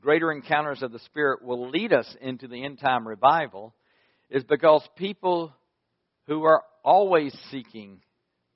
greater 0.00 0.32
encounters 0.32 0.82
of 0.82 0.92
the 0.92 0.98
Spirit 1.00 1.42
will 1.42 1.70
lead 1.70 1.92
us 1.92 2.16
into 2.20 2.48
the 2.48 2.64
end 2.64 2.78
time 2.78 3.06
revival 3.06 3.74
is 4.30 4.44
because 4.44 4.86
people 4.96 5.52
who 6.26 6.44
are 6.44 6.62
always 6.84 7.36
seeking 7.50 8.00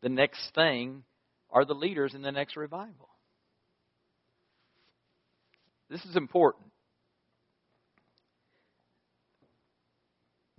the 0.03 0.09
next 0.09 0.55
thing 0.55 1.05
are 1.51 1.65
the 1.65 1.75
leaders 1.75 2.15
in 2.15 2.23
the 2.23 2.33
next 2.33 2.57
revival. 2.57 3.09
This 5.91 6.05
is 6.05 6.17
important. 6.17 6.67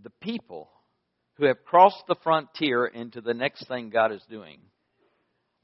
The 0.04 0.12
people 0.22 0.70
who 1.36 1.46
have 1.46 1.64
crossed 1.66 2.04
the 2.08 2.16
frontier 2.24 2.86
into 2.86 3.22
the 3.22 3.34
next 3.34 3.68
thing 3.68 3.90
God 3.90 4.12
is 4.12 4.22
doing 4.30 4.60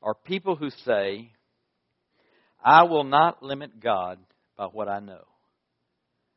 are 0.01 0.15
people 0.15 0.55
who 0.55 0.69
say, 0.85 1.31
I 2.63 2.83
will 2.83 3.03
not 3.03 3.43
limit 3.43 3.79
God 3.79 4.17
by 4.59 4.65
what 4.65 4.89
I 4.89 4.99
know. 4.99 5.23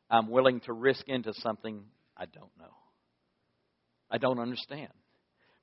I'm 0.09 0.29
willing 0.29 0.61
to 0.61 0.71
risk 0.73 1.03
into 1.09 1.33
something 1.33 1.83
I 2.15 2.25
don't 2.25 2.57
know. 2.57 2.73
I 4.09 4.17
don't 4.17 4.39
understand. 4.39 4.93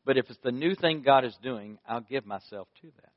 But 0.04 0.18
if 0.18 0.26
it's 0.28 0.38
the 0.44 0.52
new 0.52 0.74
thing 0.74 1.02
God 1.02 1.24
is 1.24 1.34
doing, 1.42 1.78
I'll 1.88 2.02
give 2.02 2.26
myself 2.26 2.68
to 2.82 2.88
that. 2.96 3.12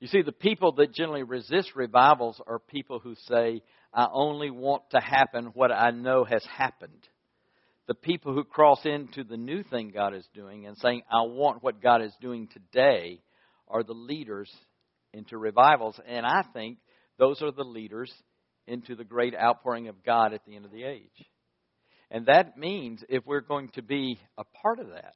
You 0.00 0.08
see, 0.08 0.20
the 0.20 0.32
people 0.32 0.72
that 0.72 0.92
generally 0.92 1.22
resist 1.22 1.74
revivals 1.74 2.40
are 2.46 2.58
people 2.58 2.98
who 2.98 3.14
say, 3.26 3.62
I 3.92 4.06
only 4.12 4.50
want 4.50 4.82
to 4.90 5.00
happen 5.00 5.52
what 5.54 5.72
I 5.72 5.90
know 5.90 6.24
has 6.24 6.44
happened. 6.44 7.08
The 7.86 7.94
people 7.94 8.34
who 8.34 8.44
cross 8.44 8.80
into 8.84 9.24
the 9.24 9.38
new 9.38 9.62
thing 9.62 9.92
God 9.94 10.14
is 10.14 10.28
doing 10.34 10.66
and 10.66 10.76
saying, 10.76 11.02
I 11.10 11.22
want 11.22 11.62
what 11.62 11.82
God 11.82 12.02
is 12.02 12.12
doing 12.20 12.48
today, 12.52 13.22
are 13.66 13.82
the 13.82 13.94
leaders 13.94 14.50
into 15.14 15.38
revivals. 15.38 15.98
And 16.06 16.26
I 16.26 16.44
think 16.52 16.78
those 17.20 17.42
are 17.42 17.52
the 17.52 17.62
leaders 17.62 18.12
into 18.66 18.96
the 18.96 19.04
great 19.04 19.34
outpouring 19.34 19.88
of 19.88 20.02
God 20.02 20.32
at 20.32 20.44
the 20.46 20.56
end 20.56 20.64
of 20.64 20.72
the 20.72 20.84
age. 20.84 21.26
And 22.10 22.26
that 22.26 22.56
means 22.56 23.04
if 23.08 23.24
we're 23.26 23.42
going 23.42 23.68
to 23.74 23.82
be 23.82 24.18
a 24.38 24.44
part 24.62 24.80
of 24.80 24.88
that, 24.88 25.14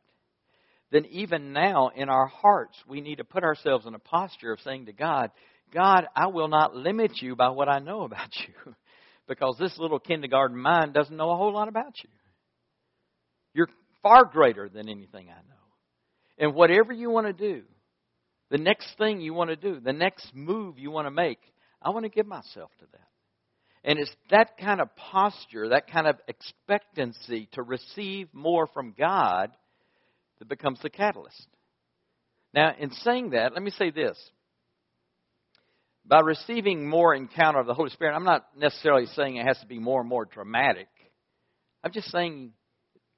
then 0.93 1.07
even 1.07 1.53
now 1.53 1.91
in 1.97 2.09
our 2.09 2.27
hearts, 2.27 2.77
we 2.87 3.01
need 3.01 3.17
to 3.17 3.25
put 3.25 3.43
ourselves 3.43 3.87
in 3.87 3.95
a 3.95 3.99
posture 3.99 4.53
of 4.53 4.61
saying 4.61 4.87
to 4.87 4.93
God, 4.93 5.31
God, 5.73 6.07
I 6.15 6.29
will 6.29 6.47
not 6.47 6.77
limit 6.77 7.23
you 7.23 7.35
by 7.35 7.49
what 7.49 7.69
I 7.69 7.79
know 7.79 8.03
about 8.03 8.29
you. 8.47 8.75
because 9.27 9.57
this 9.59 9.77
little 9.79 9.99
kindergarten 9.99 10.57
mind 10.57 10.93
doesn't 10.93 11.17
know 11.17 11.31
a 11.31 11.37
whole 11.37 11.55
lot 11.55 11.69
about 11.69 11.95
you. 12.03 12.11
You're 13.55 13.71
far 14.03 14.27
greater 14.27 14.69
than 14.69 14.89
anything 14.89 15.29
I 15.31 15.41
know. 15.49 15.55
And 16.37 16.55
whatever 16.55 16.93
you 16.93 17.11
want 17.11 17.27
to 17.27 17.33
do, 17.33 17.63
the 18.51 18.59
next 18.59 18.99
thing 18.99 19.21
you 19.21 19.33
want 19.33 19.51
to 19.51 19.57
do, 19.57 19.81
the 19.81 19.93
next 19.93 20.31
move 20.35 20.79
you 20.79 20.91
want 20.91 21.07
to 21.07 21.11
make, 21.11 21.39
I 21.85 21.91
want 21.91 22.05
to 22.05 22.11
give 22.11 22.27
myself 22.27 22.71
to 22.81 22.87
that. 22.93 23.09
And 23.85 23.99
it's 23.99 24.11
that 24.31 24.57
kind 24.57 24.81
of 24.81 24.97
posture, 24.97 25.69
that 25.69 25.91
kind 25.91 26.07
of 26.07 26.17
expectancy 26.27 27.49
to 27.53 27.63
receive 27.63 28.29
more 28.33 28.67
from 28.67 28.95
God 28.99 29.51
that 30.39 30.49
becomes 30.49 30.81
the 30.81 30.89
catalyst. 30.89 31.47
Now, 32.55 32.73
in 32.79 32.91
saying 32.91 33.31
that, 33.31 33.53
let 33.53 33.63
me 33.63 33.71
say 33.71 33.91
this. 33.91 34.19
By 36.07 36.21
receiving 36.21 36.89
more 36.89 37.15
encounter 37.15 37.61
of 37.61 37.67
the 37.67 37.75
Holy 37.75 37.91
Spirit, 37.91 38.15
I'm 38.15 38.25
not 38.25 38.47
necessarily 38.57 39.07
saying 39.07 39.37
it 39.37 39.47
has 39.47 39.59
to 39.61 39.67
be 39.67 39.79
more 39.79 40.01
and 40.01 40.09
more 40.09 40.25
dramatic. 40.25 40.89
I'm 41.83 41.93
just 41.93 42.11
saying 42.11 42.53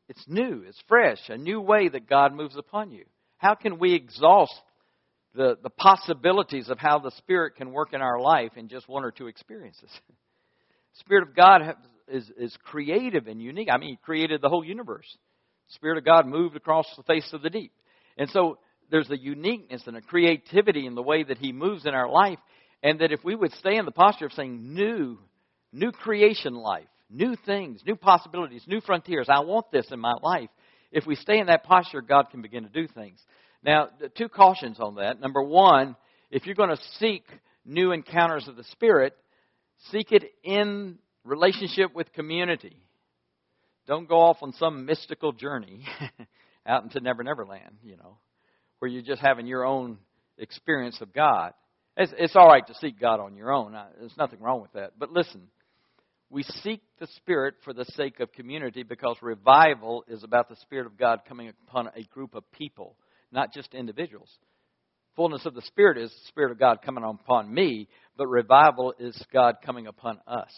it's 0.08 0.24
new, 0.26 0.64
it's 0.66 0.82
fresh, 0.88 1.18
a 1.28 1.36
new 1.36 1.60
way 1.60 1.88
that 1.88 2.08
God 2.08 2.32
moves 2.32 2.56
upon 2.56 2.90
you. 2.90 3.04
How 3.38 3.54
can 3.54 3.78
we 3.78 3.94
exhaust 3.94 4.54
the, 5.36 5.58
the 5.62 5.70
possibilities 5.70 6.68
of 6.68 6.78
how 6.78 6.98
the 6.98 7.10
Spirit 7.12 7.56
can 7.56 7.72
work 7.72 7.92
in 7.92 8.00
our 8.00 8.20
life 8.20 8.52
in 8.56 8.68
just 8.68 8.88
one 8.88 9.04
or 9.04 9.10
two 9.10 9.26
experiences? 9.26 9.90
Spirit 11.00 11.28
of 11.28 11.36
God 11.36 11.76
is, 12.08 12.30
is 12.38 12.56
creative 12.64 13.26
and 13.26 13.40
unique. 13.40 13.68
I 13.70 13.76
mean, 13.76 13.90
He 13.90 13.96
created 13.96 14.40
the 14.40 14.48
whole 14.48 14.64
universe. 14.64 15.06
Spirit 15.68 15.98
of 15.98 16.04
God 16.04 16.26
moved 16.26 16.56
across 16.56 16.86
the 16.96 17.02
face 17.02 17.28
of 17.32 17.42
the 17.42 17.50
deep. 17.50 17.72
And 18.16 18.30
so 18.30 18.58
there's 18.90 19.10
a 19.10 19.18
uniqueness 19.18 19.82
and 19.86 19.96
a 19.96 20.00
creativity 20.00 20.86
in 20.86 20.94
the 20.94 21.02
way 21.02 21.22
that 21.24 21.38
He 21.38 21.52
moves 21.52 21.84
in 21.86 21.94
our 21.94 22.08
life. 22.08 22.38
And 22.82 23.00
that 23.00 23.12
if 23.12 23.24
we 23.24 23.34
would 23.34 23.52
stay 23.54 23.76
in 23.76 23.84
the 23.84 23.90
posture 23.90 24.26
of 24.26 24.32
saying 24.32 24.74
new, 24.74 25.18
new 25.72 25.92
creation 25.92 26.54
life, 26.54 26.86
new 27.10 27.36
things, 27.44 27.82
new 27.86 27.96
possibilities, 27.96 28.64
new 28.66 28.80
frontiers, 28.80 29.26
I 29.28 29.40
want 29.40 29.70
this 29.72 29.86
in 29.90 29.98
my 29.98 30.14
life. 30.22 30.50
If 30.92 31.06
we 31.06 31.16
stay 31.16 31.40
in 31.40 31.48
that 31.48 31.64
posture, 31.64 32.00
God 32.00 32.30
can 32.30 32.42
begin 32.42 32.62
to 32.62 32.68
do 32.68 32.86
things. 32.86 33.18
Now, 33.66 33.88
two 34.16 34.28
cautions 34.28 34.78
on 34.78 34.94
that. 34.94 35.20
Number 35.20 35.42
one, 35.42 35.96
if 36.30 36.46
you're 36.46 36.54
going 36.54 36.70
to 36.70 36.80
seek 36.98 37.24
new 37.64 37.90
encounters 37.90 38.46
of 38.46 38.54
the 38.54 38.62
Spirit, 38.70 39.16
seek 39.90 40.12
it 40.12 40.22
in 40.44 40.98
relationship 41.24 41.92
with 41.92 42.12
community. 42.12 42.76
Don't 43.88 44.08
go 44.08 44.20
off 44.20 44.38
on 44.40 44.52
some 44.52 44.86
mystical 44.86 45.32
journey 45.32 45.84
out 46.66 46.84
into 46.84 47.00
Never 47.00 47.24
Never 47.24 47.44
Land, 47.44 47.78
you 47.82 47.96
know, 47.96 48.18
where 48.78 48.88
you're 48.88 49.02
just 49.02 49.20
having 49.20 49.48
your 49.48 49.64
own 49.64 49.98
experience 50.38 51.00
of 51.00 51.12
God. 51.12 51.52
It's, 51.96 52.12
it's 52.18 52.36
all 52.36 52.46
right 52.46 52.66
to 52.68 52.74
seek 52.74 53.00
God 53.00 53.18
on 53.18 53.34
your 53.34 53.52
own. 53.52 53.76
There's 53.98 54.16
nothing 54.16 54.40
wrong 54.40 54.60
with 54.62 54.72
that. 54.74 54.92
But 54.96 55.10
listen, 55.10 55.42
we 56.30 56.44
seek 56.44 56.82
the 57.00 57.08
Spirit 57.16 57.54
for 57.64 57.72
the 57.72 57.84
sake 57.96 58.20
of 58.20 58.32
community 58.32 58.84
because 58.84 59.16
revival 59.22 60.04
is 60.06 60.22
about 60.22 60.48
the 60.48 60.56
Spirit 60.56 60.86
of 60.86 60.96
God 60.96 61.20
coming 61.28 61.48
upon 61.68 61.88
a 61.96 62.02
group 62.12 62.34
of 62.34 62.50
people, 62.52 62.96
not 63.36 63.52
just 63.52 63.74
individuals. 63.74 64.30
Fullness 65.14 65.44
of 65.46 65.54
the 65.54 65.62
Spirit 65.62 65.98
is 65.98 66.10
the 66.10 66.28
Spirit 66.28 66.50
of 66.50 66.58
God 66.58 66.78
coming 66.82 67.04
upon 67.04 67.52
me, 67.52 67.88
but 68.16 68.26
revival 68.26 68.94
is 68.98 69.16
God 69.32 69.56
coming 69.64 69.86
upon 69.86 70.18
us. 70.26 70.50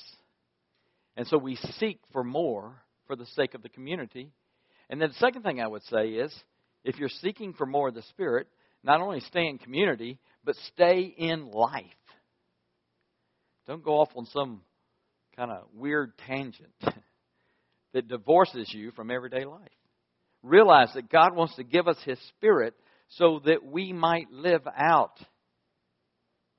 And 1.16 1.26
so 1.26 1.36
we 1.36 1.56
seek 1.78 2.00
for 2.12 2.22
more 2.22 2.80
for 3.08 3.16
the 3.16 3.26
sake 3.26 3.54
of 3.54 3.62
the 3.62 3.68
community. 3.68 4.30
And 4.88 5.02
then 5.02 5.08
the 5.08 5.14
second 5.16 5.42
thing 5.42 5.60
I 5.60 5.66
would 5.66 5.82
say 5.84 6.10
is 6.10 6.32
if 6.84 6.98
you're 6.98 7.08
seeking 7.20 7.52
for 7.52 7.66
more 7.66 7.88
of 7.88 7.94
the 7.94 8.02
Spirit, 8.02 8.46
not 8.84 9.00
only 9.00 9.20
stay 9.20 9.48
in 9.48 9.58
community, 9.58 10.20
but 10.44 10.54
stay 10.72 11.12
in 11.18 11.50
life. 11.50 11.84
Don't 13.66 13.84
go 13.84 14.00
off 14.00 14.10
on 14.14 14.26
some 14.26 14.62
kind 15.36 15.50
of 15.50 15.64
weird 15.74 16.12
tangent 16.26 16.72
that 17.92 18.08
divorces 18.08 18.72
you 18.72 18.92
from 18.92 19.10
everyday 19.10 19.44
life. 19.44 19.68
Realize 20.42 20.90
that 20.94 21.10
God 21.10 21.34
wants 21.34 21.56
to 21.56 21.64
give 21.64 21.88
us 21.88 21.98
His 22.04 22.18
Spirit 22.36 22.74
so 23.10 23.40
that 23.44 23.64
we 23.64 23.92
might 23.92 24.30
live 24.30 24.62
out 24.76 25.18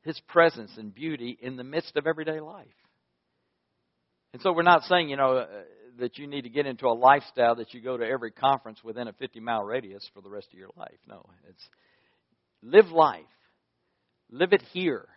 His 0.04 0.20
presence 0.28 0.72
and 0.78 0.94
beauty 0.94 1.38
in 1.42 1.56
the 1.56 1.64
midst 1.64 1.96
of 1.96 2.08
everyday 2.08 2.40
life. 2.40 2.68
And 4.34 4.42
so 4.42 4.54
we're 4.54 4.64
not 4.64 4.84
saying, 4.84 5.10
you 5.10 5.18
know, 5.18 5.38
uh, 5.38 5.48
that 6.00 6.18
you 6.18 6.28
need 6.28 6.44
to 6.44 6.50
get 6.50 6.66
into 6.66 6.88
a 6.88 6.94
lifestyle 6.94 7.56
that 7.56 7.74
you 7.74 7.82
go 7.82 7.98
to 7.98 8.06
every 8.06 8.32
conference 8.32 8.80
within 8.84 9.08
a 9.08 9.14
50 9.14 9.40
mile 9.40 9.64
radius 9.64 10.08
for 10.14 10.22
the 10.22 10.30
rest 10.30 10.48
of 10.52 10.60
your 10.60 10.70
life. 10.78 10.98
No, 11.08 11.26
it's 11.48 11.70
live 12.62 12.92
life. 12.92 13.24
Live 14.32 14.54
it 14.54 14.64
here. 14.72 15.08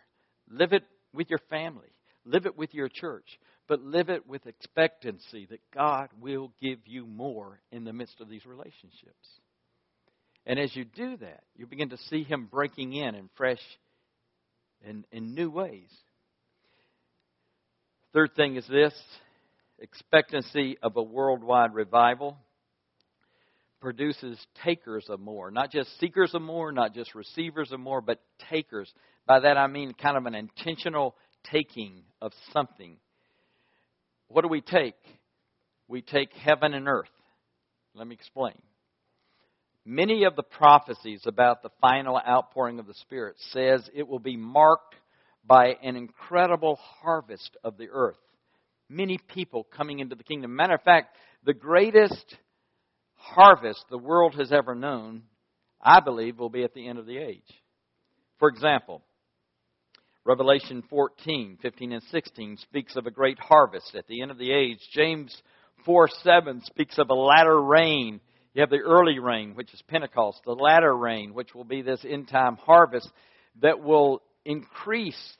Live 0.49 0.73
it 0.73 0.83
with 1.13 1.29
your 1.29 1.39
family. 1.49 1.87
Live 2.25 2.45
it 2.45 2.57
with 2.57 2.73
your 2.73 2.89
church. 2.89 3.27
But 3.67 3.81
live 3.81 4.09
it 4.09 4.27
with 4.27 4.45
expectancy 4.45 5.47
that 5.49 5.61
God 5.73 6.09
will 6.19 6.51
give 6.61 6.79
you 6.85 7.05
more 7.05 7.61
in 7.71 7.85
the 7.85 7.93
midst 7.93 8.19
of 8.19 8.29
these 8.29 8.45
relationships. 8.45 9.27
And 10.45 10.59
as 10.59 10.75
you 10.75 10.83
do 10.83 11.17
that, 11.17 11.43
you 11.55 11.65
begin 11.65 11.89
to 11.89 11.97
see 12.09 12.23
Him 12.23 12.47
breaking 12.51 12.93
in 12.93 13.15
in 13.15 13.29
fresh 13.35 13.61
and 14.85 15.05
in 15.11 15.33
new 15.33 15.49
ways. 15.49 15.89
Third 18.11 18.35
thing 18.35 18.57
is 18.57 18.67
this 18.67 18.93
expectancy 19.79 20.77
of 20.83 20.97
a 20.97 21.03
worldwide 21.03 21.73
revival 21.73 22.37
produces 23.79 24.37
takers 24.63 25.05
of 25.09 25.19
more. 25.19 25.51
Not 25.51 25.71
just 25.71 25.99
seekers 25.99 26.33
of 26.33 26.41
more, 26.41 26.71
not 26.71 26.93
just 26.93 27.15
receivers 27.15 27.71
of 27.71 27.79
more, 27.79 28.01
but 28.01 28.19
takers. 28.49 28.91
By 29.25 29.41
that 29.41 29.57
I 29.57 29.67
mean 29.67 29.93
kind 29.93 30.15
of 30.15 30.25
an 30.25 30.35
intentional 30.35 31.15
taking 31.51 32.03
of 32.21 32.31
something. 32.53 32.97
What 34.33 34.41
do 34.41 34.49
we 34.49 34.61
take? 34.61 34.95
We 35.87 36.01
take 36.01 36.33
heaven 36.33 36.73
and 36.73 36.87
earth. 36.87 37.09
Let 37.95 38.07
me 38.07 38.15
explain. 38.15 38.61
Many 39.85 40.25
of 40.25 40.35
the 40.35 40.43
prophecies 40.43 41.21
about 41.25 41.61
the 41.61 41.69
final 41.79 42.17
outpouring 42.17 42.79
of 42.79 42.87
the 42.87 42.93
Spirit 42.95 43.35
says 43.51 43.87
it 43.93 44.07
will 44.07 44.19
be 44.19 44.37
marked 44.37 44.95
by 45.45 45.75
an 45.81 45.95
incredible 45.95 46.79
harvest 47.01 47.57
of 47.63 47.77
the 47.77 47.89
earth 47.91 48.17
many 48.89 49.17
people 49.17 49.65
coming 49.75 49.99
into 49.99 50.15
the 50.15 50.23
kingdom. 50.23 50.55
Matter 50.55 50.75
of 50.75 50.83
fact, 50.83 51.15
the 51.43 51.53
greatest 51.53 52.35
harvest 53.15 53.83
the 53.89 53.97
world 53.97 54.35
has 54.37 54.51
ever 54.51 54.75
known, 54.75 55.23
I 55.81 55.99
believe, 55.99 56.39
will 56.39 56.49
be 56.49 56.63
at 56.63 56.73
the 56.73 56.87
end 56.87 56.99
of 56.99 57.05
the 57.05 57.17
age. 57.17 57.41
For 58.39 58.49
example, 58.49 59.01
Revelation 60.25 60.83
14, 60.89 61.57
15, 61.61 61.91
and 61.91 62.03
16 62.03 62.57
speaks 62.57 62.95
of 62.95 63.05
a 63.05 63.11
great 63.11 63.37
harvest 63.39 63.93
at 63.93 64.07
the 64.07 64.21
end 64.21 64.31
of 64.31 64.37
the 64.37 64.51
age. 64.53 64.79
James 64.93 65.35
4, 65.85 66.07
7 66.23 66.61
speaks 66.65 66.97
of 66.97 67.09
a 67.09 67.13
latter 67.13 67.61
rain. 67.61 68.21
You 68.53 68.61
have 68.61 68.69
the 68.69 68.77
early 68.77 69.19
rain, 69.19 69.53
which 69.53 69.73
is 69.73 69.81
Pentecost, 69.87 70.39
the 70.45 70.53
latter 70.53 70.95
rain, 70.95 71.33
which 71.33 71.53
will 71.53 71.65
be 71.65 71.81
this 71.81 72.05
end 72.07 72.29
time 72.29 72.55
harvest 72.55 73.09
that 73.61 73.83
will 73.83 74.21
increase 74.45 75.35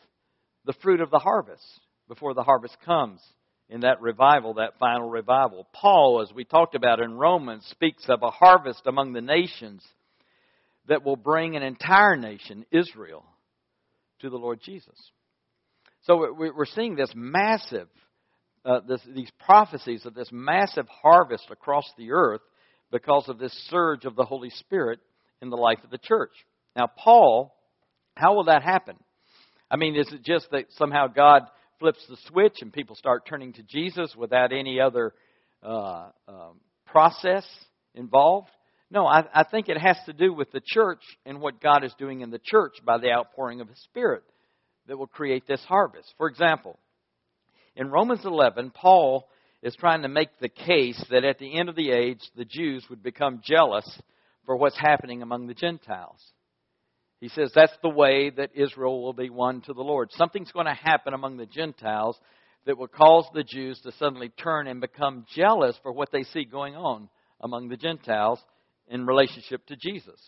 the 0.65 0.73
fruit 0.81 0.99
of 0.99 1.11
the 1.11 1.19
harvest 1.19 1.63
before 2.09 2.33
the 2.33 2.43
harvest 2.43 2.75
comes 2.85 3.21
in 3.69 3.81
that 3.81 4.01
revival, 4.01 4.55
that 4.55 4.77
final 4.79 5.09
revival. 5.09 5.65
Paul, 5.73 6.21
as 6.21 6.35
we 6.35 6.43
talked 6.43 6.75
about 6.75 6.99
in 6.99 7.13
Romans, 7.13 7.65
speaks 7.71 8.03
of 8.09 8.21
a 8.21 8.31
harvest 8.31 8.81
among 8.85 9.13
the 9.13 9.21
nations 9.21 9.81
that 10.89 11.05
will 11.05 11.15
bring 11.15 11.55
an 11.55 11.63
entire 11.63 12.17
nation, 12.17 12.65
Israel, 12.69 13.23
to 14.23 14.29
the 14.29 14.37
Lord 14.37 14.59
Jesus. 14.63 14.95
So 16.03 16.33
we're 16.35 16.65
seeing 16.65 16.95
this 16.95 17.11
massive, 17.15 17.87
uh, 18.65 18.79
this, 18.87 19.01
these 19.13 19.31
prophecies 19.45 20.05
of 20.05 20.13
this 20.13 20.29
massive 20.31 20.87
harvest 21.01 21.45
across 21.51 21.85
the 21.97 22.11
earth 22.11 22.41
because 22.91 23.29
of 23.29 23.37
this 23.37 23.53
surge 23.69 24.05
of 24.05 24.15
the 24.15 24.25
Holy 24.25 24.49
Spirit 24.49 24.99
in 25.41 25.49
the 25.49 25.55
life 25.57 25.79
of 25.83 25.91
the 25.91 25.97
church. 25.97 26.31
Now, 26.75 26.87
Paul, 26.87 27.55
how 28.15 28.35
will 28.35 28.45
that 28.45 28.63
happen? 28.63 28.95
I 29.69 29.77
mean, 29.77 29.95
is 29.95 30.11
it 30.11 30.23
just 30.23 30.49
that 30.51 30.65
somehow 30.77 31.07
God 31.07 31.43
flips 31.79 32.05
the 32.07 32.17
switch 32.27 32.57
and 32.61 32.71
people 32.71 32.95
start 32.95 33.25
turning 33.27 33.53
to 33.53 33.63
Jesus 33.63 34.15
without 34.15 34.53
any 34.53 34.79
other 34.79 35.13
uh, 35.61 36.09
um, 36.27 36.59
process 36.85 37.45
involved? 37.95 38.49
No, 38.93 39.07
I, 39.07 39.25
I 39.33 39.43
think 39.43 39.69
it 39.69 39.79
has 39.79 39.97
to 40.05 40.13
do 40.13 40.31
with 40.31 40.51
the 40.51 40.61
church 40.63 41.01
and 41.25 41.41
what 41.41 41.59
God 41.59 41.83
is 41.83 41.95
doing 41.97 42.21
in 42.21 42.29
the 42.29 42.39
church 42.39 42.73
by 42.85 42.99
the 42.99 43.11
outpouring 43.11 43.59
of 43.59 43.67
His 43.67 43.81
Spirit 43.85 44.21
that 44.87 44.99
will 44.99 45.07
create 45.07 45.47
this 45.47 45.63
harvest. 45.67 46.13
For 46.19 46.27
example, 46.27 46.77
in 47.75 47.89
Romans 47.89 48.23
11, 48.23 48.69
Paul 48.69 49.27
is 49.63 49.75
trying 49.75 50.03
to 50.03 50.09
make 50.09 50.29
the 50.39 50.47
case 50.49 51.03
that 51.09 51.23
at 51.23 51.39
the 51.39 51.57
end 51.59 51.69
of 51.69 51.75
the 51.75 51.89
age, 51.89 52.19
the 52.37 52.45
Jews 52.45 52.85
would 52.91 53.01
become 53.01 53.41
jealous 53.43 53.89
for 54.45 54.55
what's 54.55 54.77
happening 54.77 55.23
among 55.23 55.47
the 55.47 55.55
Gentiles. 55.55 56.21
He 57.19 57.29
says 57.29 57.51
that's 57.55 57.75
the 57.81 57.89
way 57.89 58.29
that 58.29 58.51
Israel 58.53 59.01
will 59.01 59.13
be 59.13 59.31
won 59.31 59.61
to 59.61 59.73
the 59.73 59.81
Lord. 59.81 60.11
Something's 60.11 60.51
going 60.51 60.67
to 60.67 60.73
happen 60.73 61.15
among 61.15 61.37
the 61.37 61.47
Gentiles 61.47 62.19
that 62.67 62.77
will 62.77 62.87
cause 62.87 63.25
the 63.33 63.43
Jews 63.43 63.79
to 63.81 63.91
suddenly 63.93 64.29
turn 64.29 64.67
and 64.67 64.79
become 64.79 65.25
jealous 65.35 65.75
for 65.81 65.91
what 65.91 66.11
they 66.11 66.23
see 66.25 66.45
going 66.45 66.75
on 66.75 67.09
among 67.41 67.69
the 67.69 67.77
Gentiles 67.77 68.39
in 68.87 69.05
relationship 69.05 69.65
to 69.67 69.75
Jesus. 69.75 70.19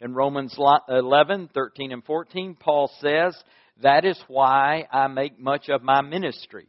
In 0.00 0.14
Romans 0.14 0.56
11, 0.88 1.50
13, 1.54 1.92
and 1.92 2.04
14, 2.04 2.56
Paul 2.58 2.90
says, 3.00 3.36
That 3.82 4.04
is 4.04 4.20
why 4.26 4.86
I 4.90 5.06
make 5.06 5.38
much 5.38 5.68
of 5.68 5.82
my 5.82 6.00
ministry. 6.00 6.66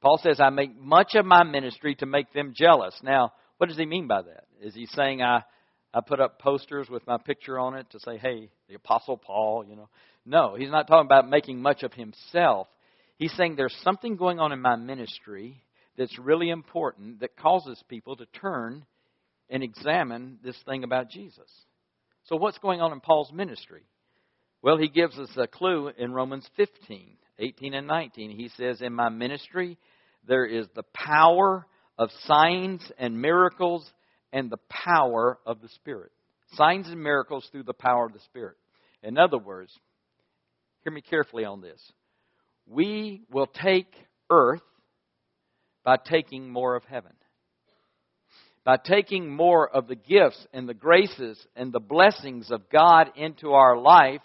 Paul 0.00 0.18
says, 0.22 0.40
I 0.40 0.50
make 0.50 0.76
much 0.76 1.14
of 1.14 1.24
my 1.24 1.44
ministry 1.44 1.94
to 1.96 2.06
make 2.06 2.32
them 2.32 2.52
jealous. 2.56 2.98
Now, 3.02 3.32
what 3.58 3.68
does 3.68 3.78
he 3.78 3.86
mean 3.86 4.06
by 4.06 4.22
that? 4.22 4.44
Is 4.60 4.74
he 4.74 4.86
saying 4.86 5.22
I, 5.22 5.42
I 5.92 6.00
put 6.00 6.20
up 6.20 6.40
posters 6.40 6.88
with 6.88 7.06
my 7.06 7.18
picture 7.18 7.58
on 7.58 7.74
it 7.74 7.90
to 7.90 8.00
say, 8.00 8.16
hey, 8.18 8.50
the 8.68 8.74
Apostle 8.74 9.16
Paul, 9.16 9.64
you 9.68 9.76
know? 9.76 9.88
No, 10.24 10.54
he's 10.56 10.70
not 10.70 10.86
talking 10.86 11.06
about 11.06 11.28
making 11.28 11.62
much 11.62 11.82
of 11.82 11.92
himself. 11.92 12.68
He's 13.16 13.32
saying 13.32 13.56
there's 13.56 13.76
something 13.82 14.16
going 14.16 14.38
on 14.38 14.52
in 14.52 14.60
my 14.60 14.76
ministry 14.76 15.62
that's 15.96 16.18
really 16.18 16.50
important 16.50 17.20
that 17.20 17.36
causes 17.36 17.82
people 17.88 18.16
to 18.16 18.26
turn 18.26 18.84
and 19.50 19.62
examine 19.62 20.38
this 20.42 20.56
thing 20.66 20.84
about 20.84 21.10
Jesus. 21.10 21.50
So, 22.24 22.36
what's 22.36 22.58
going 22.58 22.80
on 22.80 22.92
in 22.92 23.00
Paul's 23.00 23.32
ministry? 23.32 23.82
Well, 24.62 24.76
he 24.76 24.88
gives 24.88 25.18
us 25.18 25.30
a 25.36 25.46
clue 25.46 25.90
in 25.96 26.12
Romans 26.12 26.48
15, 26.56 27.16
18, 27.38 27.74
and 27.74 27.86
19. 27.86 28.30
He 28.30 28.50
says, 28.56 28.80
In 28.80 28.92
my 28.92 29.08
ministry, 29.08 29.78
there 30.26 30.44
is 30.44 30.66
the 30.74 30.82
power 30.92 31.66
of 31.96 32.10
signs 32.26 32.82
and 32.98 33.20
miracles 33.20 33.88
and 34.32 34.50
the 34.50 34.58
power 34.68 35.38
of 35.46 35.60
the 35.60 35.68
Spirit. 35.68 36.12
Signs 36.54 36.88
and 36.88 37.02
miracles 37.02 37.48
through 37.50 37.64
the 37.64 37.72
power 37.72 38.06
of 38.06 38.12
the 38.12 38.20
Spirit. 38.20 38.56
In 39.02 39.16
other 39.16 39.38
words, 39.38 39.72
hear 40.82 40.92
me 40.92 41.02
carefully 41.02 41.44
on 41.44 41.60
this. 41.60 41.80
We 42.66 43.22
will 43.30 43.46
take 43.46 43.92
earth 44.30 44.60
by 45.84 45.96
taking 45.96 46.50
more 46.50 46.74
of 46.74 46.84
heaven 46.84 47.12
by 48.64 48.76
taking 48.76 49.34
more 49.34 49.68
of 49.68 49.88
the 49.88 49.94
gifts 49.94 50.46
and 50.52 50.68
the 50.68 50.74
graces 50.74 51.38
and 51.56 51.72
the 51.72 51.80
blessings 51.80 52.50
of 52.50 52.68
God 52.70 53.10
into 53.16 53.52
our 53.52 53.78
life 53.78 54.20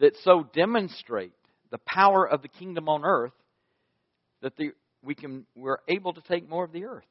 that 0.00 0.16
so 0.22 0.48
demonstrate 0.54 1.32
the 1.70 1.78
power 1.78 2.28
of 2.28 2.42
the 2.42 2.48
kingdom 2.48 2.88
on 2.88 3.04
earth 3.04 3.32
that 4.42 4.56
the, 4.56 4.70
we 5.02 5.14
can, 5.14 5.46
we're 5.54 5.78
able 5.88 6.12
to 6.12 6.20
take 6.20 6.48
more 6.48 6.64
of 6.64 6.72
the 6.72 6.84
earth. 6.84 7.04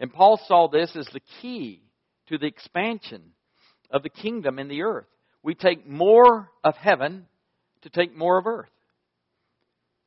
And 0.00 0.12
Paul 0.12 0.40
saw 0.46 0.68
this 0.68 0.94
as 0.96 1.08
the 1.12 1.20
key 1.40 1.82
to 2.28 2.38
the 2.38 2.46
expansion 2.46 3.22
of 3.90 4.02
the 4.02 4.10
kingdom 4.10 4.58
in 4.58 4.68
the 4.68 4.82
earth. 4.82 5.06
We 5.42 5.54
take 5.54 5.88
more 5.88 6.50
of 6.64 6.74
heaven 6.74 7.26
to 7.82 7.90
take 7.90 8.14
more 8.14 8.38
of 8.38 8.46
earth. 8.46 8.68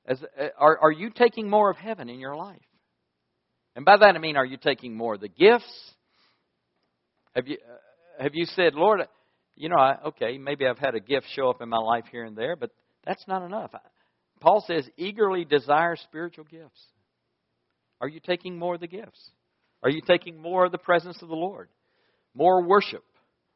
As, 0.05 0.21
uh, 0.21 0.47
are, 0.57 0.77
are 0.79 0.91
you 0.91 1.09
taking 1.09 1.49
more 1.49 1.69
of 1.69 1.77
heaven 1.77 2.09
in 2.09 2.19
your 2.19 2.35
life? 2.35 2.59
And 3.75 3.85
by 3.85 3.97
that 3.97 4.15
I 4.15 4.17
mean, 4.17 4.35
are 4.35 4.45
you 4.45 4.57
taking 4.57 4.95
more 4.95 5.15
of 5.15 5.21
the 5.21 5.29
gifts? 5.29 5.93
Have 7.35 7.47
you, 7.47 7.57
uh, 7.57 8.23
have 8.23 8.35
you 8.35 8.45
said, 8.45 8.73
Lord, 8.73 9.01
you 9.55 9.69
know, 9.69 9.77
I, 9.77 9.97
okay, 10.07 10.37
maybe 10.37 10.65
I've 10.65 10.79
had 10.79 10.95
a 10.95 10.99
gift 10.99 11.27
show 11.35 11.49
up 11.49 11.61
in 11.61 11.69
my 11.69 11.77
life 11.77 12.05
here 12.11 12.23
and 12.23 12.35
there, 12.35 12.55
but 12.55 12.71
that's 13.05 13.25
not 13.27 13.45
enough. 13.45 13.71
Paul 14.39 14.63
says, 14.65 14.87
eagerly 14.97 15.45
desire 15.45 15.95
spiritual 15.95 16.45
gifts. 16.45 16.81
Are 18.01 18.07
you 18.07 18.19
taking 18.19 18.57
more 18.57 18.75
of 18.75 18.81
the 18.81 18.87
gifts? 18.87 19.31
Are 19.83 19.89
you 19.89 20.01
taking 20.05 20.41
more 20.41 20.65
of 20.65 20.71
the 20.71 20.77
presence 20.77 21.21
of 21.21 21.27
the 21.27 21.35
Lord? 21.35 21.69
More 22.33 22.63
worship, 22.63 23.03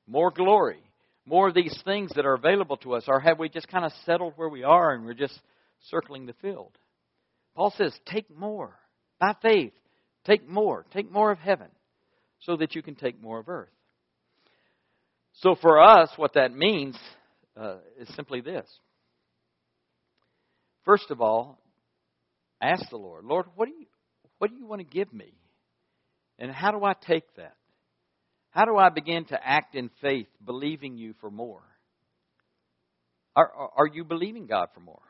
more 0.08 0.32
glory, 0.32 0.82
more 1.26 1.48
of 1.48 1.54
these 1.54 1.78
things 1.86 2.12
that 2.16 2.26
are 2.26 2.34
available 2.34 2.78
to 2.78 2.96
us? 2.96 3.06
Or 3.08 3.20
have 3.20 3.40
we 3.40 3.50
just 3.50 3.68
kind 3.68 3.86
of 3.86 3.92
settled 4.06 4.34
where 4.36 4.50
we 4.50 4.64
are 4.64 4.94
and 4.94 5.06
we're 5.06 5.14
just 5.14 5.40
circling 5.90 6.26
the 6.26 6.34
field? 6.42 6.72
Paul 7.56 7.74
says, 7.78 7.94
take 8.06 8.30
more 8.36 8.78
by 9.20 9.36
faith. 9.42 9.74
Take 10.26 10.48
more. 10.48 10.86
Take 10.94 11.12
more 11.12 11.32
of 11.32 11.40
heaven 11.40 11.68
so 12.40 12.58
that 12.58 12.76
you 12.76 12.82
can 12.82 12.96
take 12.96 13.22
more 13.22 13.40
of 13.40 13.50
earth. 13.50 13.70
So 15.42 15.56
for 15.56 15.82
us, 15.82 16.10
what 16.16 16.34
that 16.36 16.54
means 16.54 16.98
uh, 17.58 17.78
is 18.00 18.08
simply 18.16 18.42
this. 18.42 18.68
First 20.86 21.12
of 21.12 21.22
all, 21.22 21.60
ask 22.62 22.90
the 22.90 22.98
Lord, 22.98 23.26
Lord, 23.26 23.46
what 23.56 23.68
do 23.68 23.74
you 23.78 23.86
what 24.38 24.52
do 24.52 24.58
you 24.58 24.66
want 24.66 24.82
to 24.82 24.86
give 24.86 25.14
me? 25.14 25.34
And 26.38 26.52
how 26.52 26.72
do 26.72 26.84
I 26.84 26.94
take 26.94 27.24
that? 27.36 27.56
How 28.50 28.66
do 28.66 28.78
I 28.78 28.90
begin 28.90 29.26
to 29.26 29.40
act 29.42 29.74
in 29.76 29.90
faith, 30.02 30.28
believing 30.44 30.98
you 30.98 31.14
for 31.22 31.32
more? 31.32 31.64
Are, 33.36 33.50
are 33.78 33.88
you 33.88 34.04
believing 34.04 34.46
God 34.46 34.68
for 34.74 34.82
more? 34.82 35.02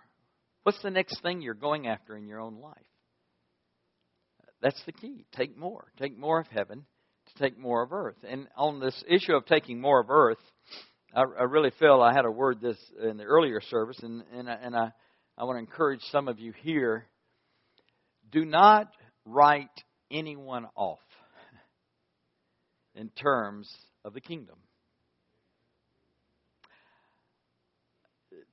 What's 0.63 0.81
the 0.81 0.91
next 0.91 1.21
thing 1.21 1.41
you're 1.41 1.55
going 1.55 1.87
after 1.87 2.15
in 2.15 2.27
your 2.27 2.39
own 2.39 2.59
life? 2.61 2.75
That's 4.63 4.81
the 4.85 4.93
key. 4.93 5.25
Take 5.35 5.57
more. 5.57 5.91
Take 5.99 6.17
more 6.17 6.39
of 6.39 6.47
heaven 6.47 6.85
to 7.27 7.43
take 7.43 7.59
more 7.59 7.83
of 7.83 7.91
earth. 7.91 8.15
And 8.27 8.47
on 8.55 8.79
this 8.79 9.03
issue 9.09 9.33
of 9.33 9.45
taking 9.45 9.81
more 9.81 9.99
of 9.99 10.09
earth, 10.09 10.39
I, 11.13 11.21
I 11.21 11.43
really 11.43 11.71
feel 11.79 12.01
I 12.01 12.13
had 12.13 12.23
a 12.23 12.31
word 12.31 12.61
this 12.61 12.77
in 13.03 13.17
the 13.17 13.25
earlier 13.25 13.59
service, 13.59 13.99
and, 14.01 14.23
and, 14.33 14.49
I, 14.49 14.53
and 14.53 14.75
I, 14.75 14.91
I 15.37 15.43
want 15.43 15.57
to 15.57 15.59
encourage 15.59 15.99
some 16.11 16.29
of 16.29 16.39
you 16.39 16.53
here. 16.63 17.05
Do 18.31 18.45
not 18.45 18.87
write 19.25 19.67
anyone 20.09 20.67
off 20.75 20.99
in 22.95 23.09
terms 23.09 23.69
of 24.05 24.13
the 24.13 24.21
kingdom. 24.21 24.55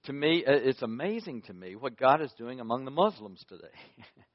To 0.04 0.12
me, 0.12 0.42
it's 0.44 0.82
amazing 0.82 1.42
to 1.42 1.54
me 1.54 1.76
what 1.76 1.96
God 1.96 2.20
is 2.20 2.32
doing 2.36 2.58
among 2.58 2.84
the 2.84 2.90
Muslims 2.90 3.44
today. 3.48 3.64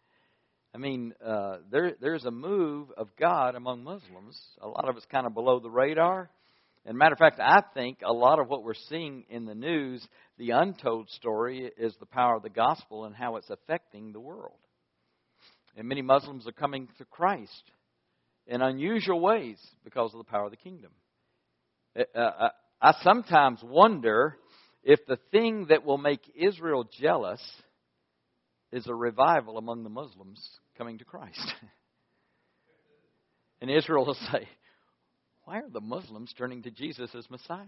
I 0.75 0.77
mean, 0.77 1.13
uh, 1.25 1.59
there, 1.71 1.93
there's 2.01 2.25
a 2.25 2.31
move 2.31 2.89
of 2.97 3.07
God 3.17 3.55
among 3.55 3.85
Muslims. 3.85 4.37
A 4.59 4.67
lot 4.67 4.89
of 4.89 4.97
it's 4.97 5.05
kind 5.05 5.25
of 5.25 5.33
below 5.33 5.61
the 5.61 5.69
radar. 5.69 6.29
And 6.85 6.97
matter 6.97 7.13
of 7.13 7.17
fact, 7.17 7.39
I 7.39 7.63
think 7.73 7.99
a 8.03 8.11
lot 8.11 8.39
of 8.39 8.49
what 8.49 8.61
we're 8.61 8.73
seeing 8.89 9.23
in 9.29 9.45
the 9.45 9.55
news, 9.55 10.05
the 10.37 10.49
untold 10.49 11.09
story, 11.11 11.71
is 11.77 11.95
the 12.01 12.05
power 12.05 12.35
of 12.35 12.43
the 12.43 12.49
gospel 12.49 13.05
and 13.05 13.15
how 13.15 13.37
it's 13.37 13.49
affecting 13.49 14.11
the 14.11 14.19
world. 14.19 14.57
And 15.77 15.87
many 15.87 16.01
Muslims 16.01 16.45
are 16.45 16.51
coming 16.51 16.89
to 16.97 17.05
Christ 17.05 17.71
in 18.45 18.61
unusual 18.61 19.21
ways 19.21 19.57
because 19.85 20.13
of 20.13 20.17
the 20.17 20.29
power 20.29 20.43
of 20.43 20.51
the 20.51 20.57
kingdom. 20.57 20.91
Uh, 21.97 22.17
uh 22.17 22.49
I 22.81 22.95
sometimes 23.01 23.61
wonder 23.63 24.35
if 24.83 24.99
the 25.07 25.19
thing 25.31 25.67
that 25.69 25.85
will 25.85 25.97
make 25.97 26.19
Israel 26.35 26.85
jealous 26.99 27.41
is 28.73 28.85
a 28.87 28.93
revival 28.93 29.57
among 29.57 29.83
the 29.83 29.89
Muslims 29.89 30.45
coming 30.77 30.97
to 30.97 31.05
Christ. 31.05 31.39
and 33.61 33.69
Israel 33.69 34.05
will 34.05 34.17
say, 34.31 34.47
why 35.45 35.59
are 35.59 35.69
the 35.69 35.81
Muslims 35.81 36.33
turning 36.37 36.63
to 36.63 36.71
Jesus 36.71 37.09
as 37.15 37.29
Messiah? 37.29 37.65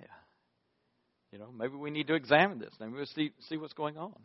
You 1.31 1.39
know, 1.39 1.51
maybe 1.55 1.75
we 1.75 1.91
need 1.91 2.07
to 2.07 2.15
examine 2.15 2.59
this. 2.59 2.73
Maybe 2.79 2.93
we'll 2.93 3.05
see, 3.05 3.31
see 3.49 3.57
what's 3.57 3.73
going 3.73 3.97
on. 3.97 4.15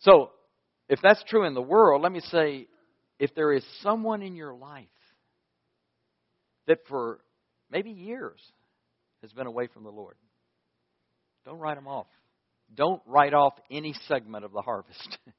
So, 0.00 0.30
if 0.88 1.00
that's 1.02 1.22
true 1.24 1.46
in 1.46 1.54
the 1.54 1.62
world, 1.62 2.02
let 2.02 2.12
me 2.12 2.20
say 2.20 2.68
if 3.18 3.34
there 3.34 3.52
is 3.52 3.64
someone 3.82 4.22
in 4.22 4.36
your 4.36 4.54
life 4.54 4.86
that 6.66 6.78
for 6.88 7.18
maybe 7.70 7.90
years 7.90 8.40
has 9.22 9.32
been 9.32 9.46
away 9.46 9.66
from 9.66 9.84
the 9.84 9.90
Lord, 9.90 10.16
don't 11.44 11.58
write 11.58 11.76
them 11.76 11.88
off. 11.88 12.06
Don't 12.74 13.02
write 13.06 13.34
off 13.34 13.54
any 13.70 13.94
segment 14.06 14.44
of 14.44 14.52
the 14.52 14.60
harvest. 14.60 15.18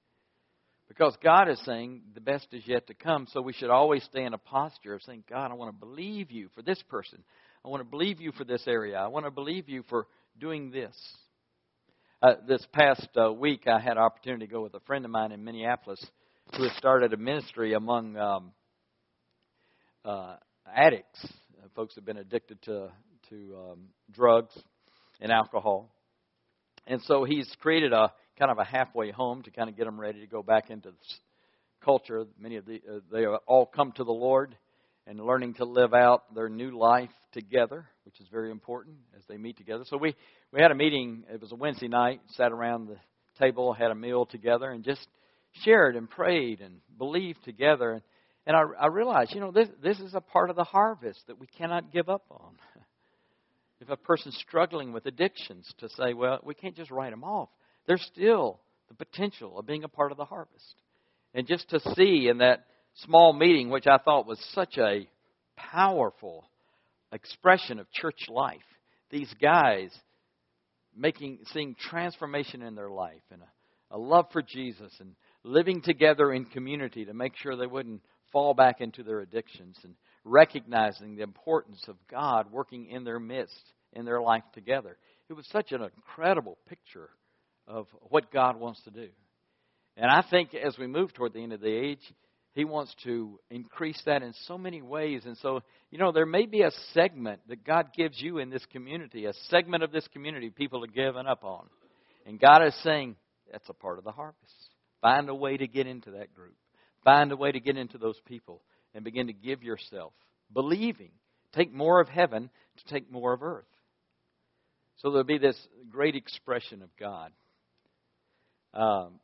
Because 0.97 1.15
God 1.21 1.47
is 1.47 1.59
saying 1.63 2.01
the 2.15 2.21
best 2.21 2.47
is 2.53 2.63
yet 2.65 2.87
to 2.87 2.95
come, 2.95 3.27
so 3.31 3.39
we 3.41 3.53
should 3.53 3.69
always 3.69 4.03
stay 4.05 4.23
in 4.23 4.33
a 4.33 4.39
posture 4.39 4.95
of 4.95 5.03
saying, 5.03 5.25
God, 5.29 5.51
I 5.51 5.53
want 5.53 5.71
to 5.71 5.79
believe 5.79 6.31
you 6.31 6.49
for 6.55 6.63
this 6.63 6.81
person. 6.89 7.23
I 7.63 7.67
want 7.67 7.81
to 7.81 7.89
believe 7.89 8.19
you 8.19 8.31
for 8.31 8.43
this 8.43 8.63
area. 8.65 8.97
I 8.97 9.07
want 9.07 9.25
to 9.25 9.31
believe 9.31 9.69
you 9.69 9.83
for 9.89 10.07
doing 10.39 10.71
this. 10.71 10.95
Uh, 12.19 12.33
this 12.47 12.65
past 12.73 13.07
uh, 13.15 13.31
week, 13.31 13.67
I 13.67 13.79
had 13.79 13.93
an 13.93 13.97
opportunity 13.99 14.47
to 14.47 14.51
go 14.51 14.63
with 14.63 14.73
a 14.73 14.79
friend 14.81 15.05
of 15.05 15.11
mine 15.11 15.31
in 15.31 15.43
Minneapolis 15.43 16.03
who 16.55 16.63
has 16.63 16.75
started 16.77 17.13
a 17.13 17.17
ministry 17.17 17.73
among 17.73 18.17
um, 18.17 18.51
uh, 20.03 20.37
addicts, 20.73 21.23
uh, 21.23 21.67
folks 21.75 21.93
who 21.93 22.01
have 22.01 22.05
been 22.05 22.17
addicted 22.17 22.59
to 22.63 22.89
to 23.29 23.55
um, 23.55 23.79
drugs 24.11 24.57
and 25.19 25.31
alcohol. 25.31 25.91
And 26.87 27.01
so 27.03 27.23
he's 27.23 27.47
created 27.59 27.93
a 27.93 28.13
kind 28.37 28.51
of 28.51 28.57
a 28.59 28.63
halfway 28.63 29.11
home 29.11 29.41
to 29.43 29.51
kind 29.51 29.69
of 29.69 29.75
get 29.75 29.85
them 29.85 29.99
ready 29.99 30.19
to 30.19 30.27
go 30.27 30.43
back 30.43 30.69
into 30.69 30.93
culture. 31.83 32.25
Many 32.39 32.57
of 32.57 32.65
the 32.65 32.75
uh, 32.75 32.99
they 33.11 33.25
all 33.25 33.65
come 33.65 33.91
to 33.93 34.03
the 34.03 34.11
Lord 34.11 34.55
and 35.05 35.19
learning 35.19 35.55
to 35.55 35.65
live 35.65 35.93
out 35.93 36.33
their 36.35 36.49
new 36.49 36.77
life 36.77 37.09
together, 37.31 37.85
which 38.03 38.19
is 38.19 38.27
very 38.31 38.51
important 38.51 38.97
as 39.15 39.23
they 39.27 39.37
meet 39.37 39.57
together. 39.57 39.83
So 39.87 39.97
we 39.97 40.15
we 40.51 40.61
had 40.61 40.71
a 40.71 40.75
meeting. 40.75 41.23
It 41.31 41.41
was 41.41 41.51
a 41.51 41.55
Wednesday 41.55 41.87
night. 41.87 42.21
Sat 42.35 42.51
around 42.51 42.87
the 42.87 42.97
table, 43.39 43.73
had 43.73 43.91
a 43.91 43.95
meal 43.95 44.25
together, 44.25 44.69
and 44.69 44.83
just 44.83 45.07
shared 45.63 45.95
and 45.95 46.09
prayed 46.09 46.61
and 46.61 46.81
believed 46.97 47.43
together. 47.43 47.93
And, 47.93 48.01
and 48.45 48.55
I, 48.55 48.85
I 48.85 48.87
realized, 48.87 49.33
you 49.33 49.41
know, 49.41 49.51
this 49.51 49.69
this 49.81 49.99
is 49.99 50.13
a 50.13 50.21
part 50.21 50.49
of 50.49 50.55
the 50.55 50.63
harvest 50.63 51.21
that 51.27 51.39
we 51.39 51.47
cannot 51.47 51.91
give 51.91 52.09
up 52.09 52.25
on. 52.29 52.53
if 53.81 53.89
a 53.89 53.97
person's 53.97 54.37
struggling 54.47 54.93
with 54.93 55.05
addictions, 55.05 55.71
to 55.79 55.89
say, 55.89 56.13
well, 56.13 56.39
we 56.43 56.53
can't 56.53 56.75
just 56.75 56.91
write 56.91 57.11
them 57.11 57.23
off. 57.23 57.49
There's 57.87 58.05
still 58.13 58.59
the 58.89 58.95
potential 58.95 59.57
of 59.57 59.65
being 59.65 59.83
a 59.83 59.89
part 59.89 60.11
of 60.11 60.17
the 60.17 60.25
harvest. 60.25 60.75
And 61.33 61.47
just 61.47 61.69
to 61.69 61.79
see 61.95 62.27
in 62.29 62.39
that 62.39 62.65
small 63.05 63.33
meeting, 63.33 63.69
which 63.69 63.87
I 63.87 63.97
thought 63.97 64.27
was 64.27 64.39
such 64.53 64.77
a 64.77 65.07
powerful 65.55 66.45
expression 67.11 67.79
of 67.79 67.91
church 67.91 68.25
life, 68.29 68.59
these 69.09 69.33
guys 69.41 69.89
making 70.95 71.39
seeing 71.53 71.75
transformation 71.75 72.61
in 72.61 72.75
their 72.75 72.89
life 72.89 73.21
and 73.31 73.41
a, 73.41 73.95
a 73.95 73.97
love 73.97 74.25
for 74.33 74.41
Jesus 74.41 74.91
and 74.99 75.15
living 75.43 75.81
together 75.81 76.33
in 76.33 76.45
community 76.45 77.05
to 77.05 77.13
make 77.13 77.35
sure 77.37 77.55
they 77.55 77.67
wouldn't 77.67 78.01
fall 78.31 78.53
back 78.53 78.81
into 78.81 79.03
their 79.03 79.21
addictions 79.21 79.77
and 79.83 79.93
recognizing 80.25 81.15
the 81.15 81.23
importance 81.23 81.85
of 81.87 81.95
God 82.09 82.51
working 82.51 82.87
in 82.87 83.03
their 83.03 83.19
midst, 83.19 83.61
in 83.93 84.03
their 84.03 84.19
life 84.19 84.43
together. 84.53 84.97
It 85.29 85.33
was 85.33 85.47
such 85.47 85.71
an 85.71 85.83
incredible 85.83 86.57
picture 86.67 87.09
of 87.67 87.87
what 88.01 88.31
God 88.31 88.57
wants 88.57 88.81
to 88.83 88.91
do. 88.91 89.09
And 89.95 90.09
I 90.09 90.23
think 90.29 90.53
as 90.53 90.77
we 90.77 90.87
move 90.87 91.13
toward 91.13 91.33
the 91.33 91.43
end 91.43 91.53
of 91.53 91.61
the 91.61 91.73
age, 91.73 92.01
He 92.53 92.65
wants 92.65 92.95
to 93.03 93.39
increase 93.49 94.01
that 94.05 94.23
in 94.23 94.33
so 94.45 94.57
many 94.57 94.81
ways. 94.81 95.23
And 95.25 95.37
so, 95.37 95.61
you 95.91 95.97
know, 95.97 96.11
there 96.11 96.25
may 96.25 96.45
be 96.45 96.61
a 96.61 96.71
segment 96.93 97.41
that 97.49 97.65
God 97.65 97.89
gives 97.95 98.21
you 98.21 98.37
in 98.37 98.49
this 98.49 98.65
community, 98.71 99.25
a 99.25 99.33
segment 99.49 99.83
of 99.83 99.91
this 99.91 100.07
community 100.13 100.49
people 100.49 100.83
are 100.83 100.87
giving 100.87 101.27
up 101.27 101.43
on. 101.43 101.65
And 102.25 102.39
God 102.39 102.65
is 102.65 102.75
saying, 102.83 103.15
that's 103.51 103.69
a 103.69 103.73
part 103.73 103.97
of 103.97 104.03
the 104.03 104.11
harvest. 104.11 104.53
Find 105.01 105.29
a 105.29 105.35
way 105.35 105.57
to 105.57 105.67
get 105.67 105.87
into 105.87 106.11
that 106.11 106.33
group. 106.33 106.55
Find 107.03 107.31
a 107.31 107.37
way 107.37 107.51
to 107.51 107.59
get 107.59 107.77
into 107.77 107.97
those 107.97 108.19
people 108.25 108.61
and 108.93 109.03
begin 109.03 109.27
to 109.27 109.33
give 109.33 109.63
yourself, 109.63 110.13
believing. 110.53 111.11
Take 111.53 111.73
more 111.73 112.01
of 112.01 112.09
heaven 112.09 112.49
to 112.77 112.93
take 112.93 113.11
more 113.11 113.33
of 113.33 113.41
earth. 113.41 113.65
So 114.97 115.09
there'll 115.09 115.23
be 115.23 115.37
this 115.37 115.57
great 115.89 116.15
expression 116.15 116.81
of 116.81 116.89
God. 116.99 117.31
Um, 118.73 119.19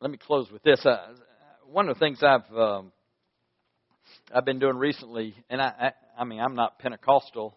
let 0.00 0.10
me 0.10 0.18
close 0.18 0.50
with 0.50 0.62
this. 0.62 0.84
Uh, 0.84 1.14
one 1.66 1.88
of 1.88 1.96
the 1.96 2.00
things 2.00 2.22
I've 2.22 2.56
um, 2.56 2.92
I've 4.34 4.44
been 4.44 4.58
doing 4.58 4.76
recently, 4.76 5.34
and 5.48 5.60
I, 5.60 5.92
I, 6.16 6.22
I 6.22 6.24
mean 6.24 6.40
I'm 6.40 6.54
not 6.54 6.78
Pentecostal 6.78 7.56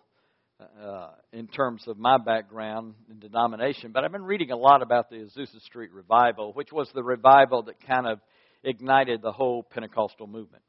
uh, 0.60 1.10
in 1.32 1.48
terms 1.48 1.84
of 1.88 1.98
my 1.98 2.18
background 2.18 2.96
and 3.10 3.20
denomination, 3.20 3.92
but 3.92 4.04
I've 4.04 4.12
been 4.12 4.24
reading 4.24 4.52
a 4.52 4.58
lot 4.58 4.82
about 4.82 5.10
the 5.10 5.18
Azusa 5.18 5.62
Street 5.62 5.92
revival, 5.92 6.54
which 6.54 6.72
was 6.72 6.90
the 6.94 7.04
revival 7.04 7.64
that 7.64 7.76
kind 7.86 8.08
of 8.08 8.20
ignited 8.64 9.22
the 9.22 9.32
whole 9.32 9.64
Pentecostal 9.64 10.28
movement. 10.28 10.64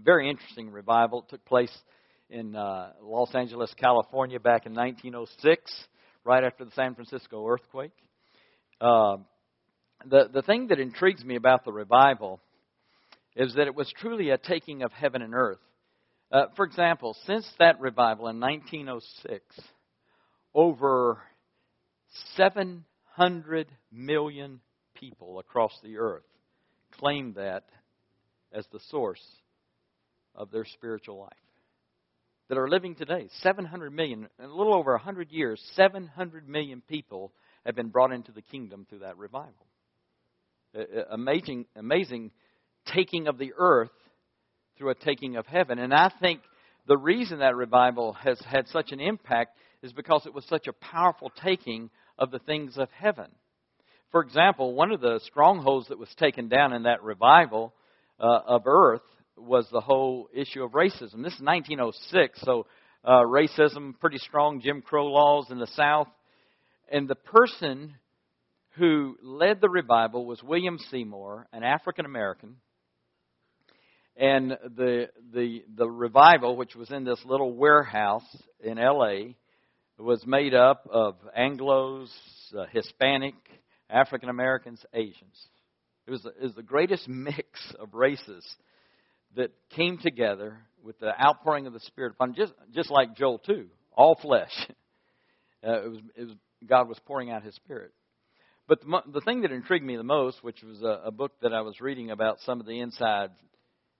Very 0.00 0.30
interesting 0.30 0.70
revival. 0.70 1.22
It 1.22 1.30
took 1.30 1.44
place 1.44 1.72
in 2.30 2.54
uh, 2.54 2.92
Los 3.02 3.34
Angeles, 3.34 3.72
California, 3.76 4.38
back 4.38 4.66
in 4.66 4.74
1906, 4.74 5.70
right 6.24 6.44
after 6.44 6.64
the 6.64 6.70
San 6.72 6.94
Francisco 6.94 7.46
earthquake. 7.46 7.92
Uh, 8.80 9.18
the 10.06 10.28
the 10.32 10.42
thing 10.42 10.68
that 10.68 10.80
intrigues 10.80 11.24
me 11.24 11.36
about 11.36 11.64
the 11.64 11.72
revival 11.72 12.40
is 13.36 13.54
that 13.54 13.66
it 13.66 13.74
was 13.74 13.92
truly 13.98 14.30
a 14.30 14.38
taking 14.38 14.82
of 14.82 14.92
heaven 14.92 15.22
and 15.22 15.34
earth. 15.34 15.58
Uh, 16.32 16.46
for 16.56 16.64
example, 16.64 17.16
since 17.26 17.46
that 17.58 17.80
revival 17.80 18.28
in 18.28 18.40
1906, 18.40 19.42
over 20.54 21.18
700 22.36 23.68
million 23.92 24.60
people 24.94 25.38
across 25.38 25.72
the 25.82 25.98
earth 25.98 26.22
claim 26.98 27.34
that 27.34 27.64
as 28.52 28.66
the 28.72 28.80
source 28.90 29.22
of 30.34 30.50
their 30.50 30.64
spiritual 30.64 31.18
life. 31.18 31.32
That 32.48 32.58
are 32.58 32.68
living 32.68 32.96
today, 32.96 33.28
700 33.42 33.92
million, 33.92 34.28
in 34.38 34.44
a 34.44 34.54
little 34.54 34.74
over 34.74 34.92
100 34.92 35.30
years, 35.30 35.62
700 35.76 36.48
million 36.48 36.82
people 36.88 37.32
have 37.66 37.74
been 37.74 37.88
brought 37.88 38.12
into 38.12 38.32
the 38.32 38.42
kingdom 38.42 38.86
through 38.88 39.00
that 39.00 39.18
revival. 39.18 39.66
Amazing, 41.10 41.66
amazing 41.76 42.30
taking 42.86 43.26
of 43.26 43.38
the 43.38 43.52
earth 43.58 43.90
through 44.78 44.90
a 44.90 44.94
taking 44.94 45.36
of 45.36 45.46
heaven. 45.46 45.78
And 45.78 45.92
I 45.92 46.10
think 46.20 46.40
the 46.86 46.96
reason 46.96 47.40
that 47.40 47.56
revival 47.56 48.14
has 48.14 48.40
had 48.40 48.66
such 48.68 48.92
an 48.92 49.00
impact 49.00 49.56
is 49.82 49.92
because 49.92 50.26
it 50.26 50.34
was 50.34 50.44
such 50.46 50.66
a 50.66 50.72
powerful 50.72 51.30
taking 51.42 51.90
of 52.18 52.30
the 52.30 52.38
things 52.38 52.78
of 52.78 52.88
heaven. 52.92 53.26
For 54.10 54.22
example, 54.22 54.74
one 54.74 54.90
of 54.90 55.00
the 55.00 55.20
strongholds 55.24 55.88
that 55.88 55.98
was 55.98 56.12
taken 56.18 56.48
down 56.48 56.72
in 56.72 56.84
that 56.84 57.02
revival 57.02 57.72
uh, 58.18 58.40
of 58.46 58.62
earth 58.66 59.02
was 59.36 59.66
the 59.70 59.80
whole 59.80 60.28
issue 60.34 60.62
of 60.62 60.72
racism. 60.72 61.22
This 61.22 61.34
is 61.34 61.42
1906, 61.42 62.40
so 62.42 62.66
uh, 63.04 63.22
racism, 63.22 63.98
pretty 63.98 64.18
strong 64.18 64.60
Jim 64.60 64.82
Crow 64.82 65.06
laws 65.06 65.46
in 65.50 65.58
the 65.58 65.68
South. 65.68 66.08
And 66.90 67.08
the 67.08 67.14
person 67.14 67.94
who 68.76 69.16
led 69.22 69.60
the 69.60 69.68
revival 69.68 70.26
was 70.26 70.42
William 70.42 70.78
Seymour, 70.90 71.46
an 71.52 71.62
African 71.62 72.04
American. 72.04 72.56
And 74.16 74.50
the, 74.50 75.08
the, 75.32 75.62
the 75.76 75.88
revival, 75.88 76.56
which 76.56 76.74
was 76.74 76.90
in 76.90 77.04
this 77.04 77.20
little 77.24 77.54
warehouse 77.54 78.24
in 78.62 78.78
L.A., 78.78 79.36
was 79.98 80.24
made 80.26 80.54
up 80.54 80.88
of 80.90 81.16
Anglos, 81.38 82.08
uh, 82.58 82.64
Hispanic, 82.72 83.34
African 83.88 84.28
Americans, 84.28 84.84
Asians. 84.94 85.48
It 86.06 86.10
was, 86.10 86.24
it 86.24 86.42
was 86.42 86.54
the 86.54 86.62
greatest 86.62 87.06
mix 87.08 87.46
of 87.78 87.94
races 87.94 88.44
that 89.36 89.52
came 89.70 89.98
together 89.98 90.58
with 90.82 90.98
the 90.98 91.12
outpouring 91.22 91.66
of 91.66 91.72
the 91.72 91.80
Spirit 91.80 92.12
upon 92.12 92.34
just 92.34 92.52
just 92.74 92.90
like 92.90 93.14
Joel 93.14 93.38
two, 93.38 93.66
all 93.92 94.18
flesh. 94.20 94.52
Uh, 95.62 95.82
it 95.84 95.88
was 95.90 95.98
it 96.16 96.22
was 96.22 96.34
God 96.66 96.88
was 96.88 96.98
pouring 97.06 97.30
out 97.30 97.42
His 97.42 97.54
Spirit. 97.54 97.92
But 98.68 98.80
the, 98.82 99.02
the 99.12 99.20
thing 99.20 99.42
that 99.42 99.52
intrigued 99.52 99.84
me 99.84 99.96
the 99.96 100.02
most, 100.02 100.44
which 100.44 100.62
was 100.62 100.80
a, 100.82 101.06
a 101.06 101.10
book 101.10 101.32
that 101.42 101.52
I 101.52 101.62
was 101.62 101.80
reading 101.80 102.10
about 102.10 102.38
some 102.46 102.60
of 102.60 102.66
the 102.66 102.80
inside 102.80 103.30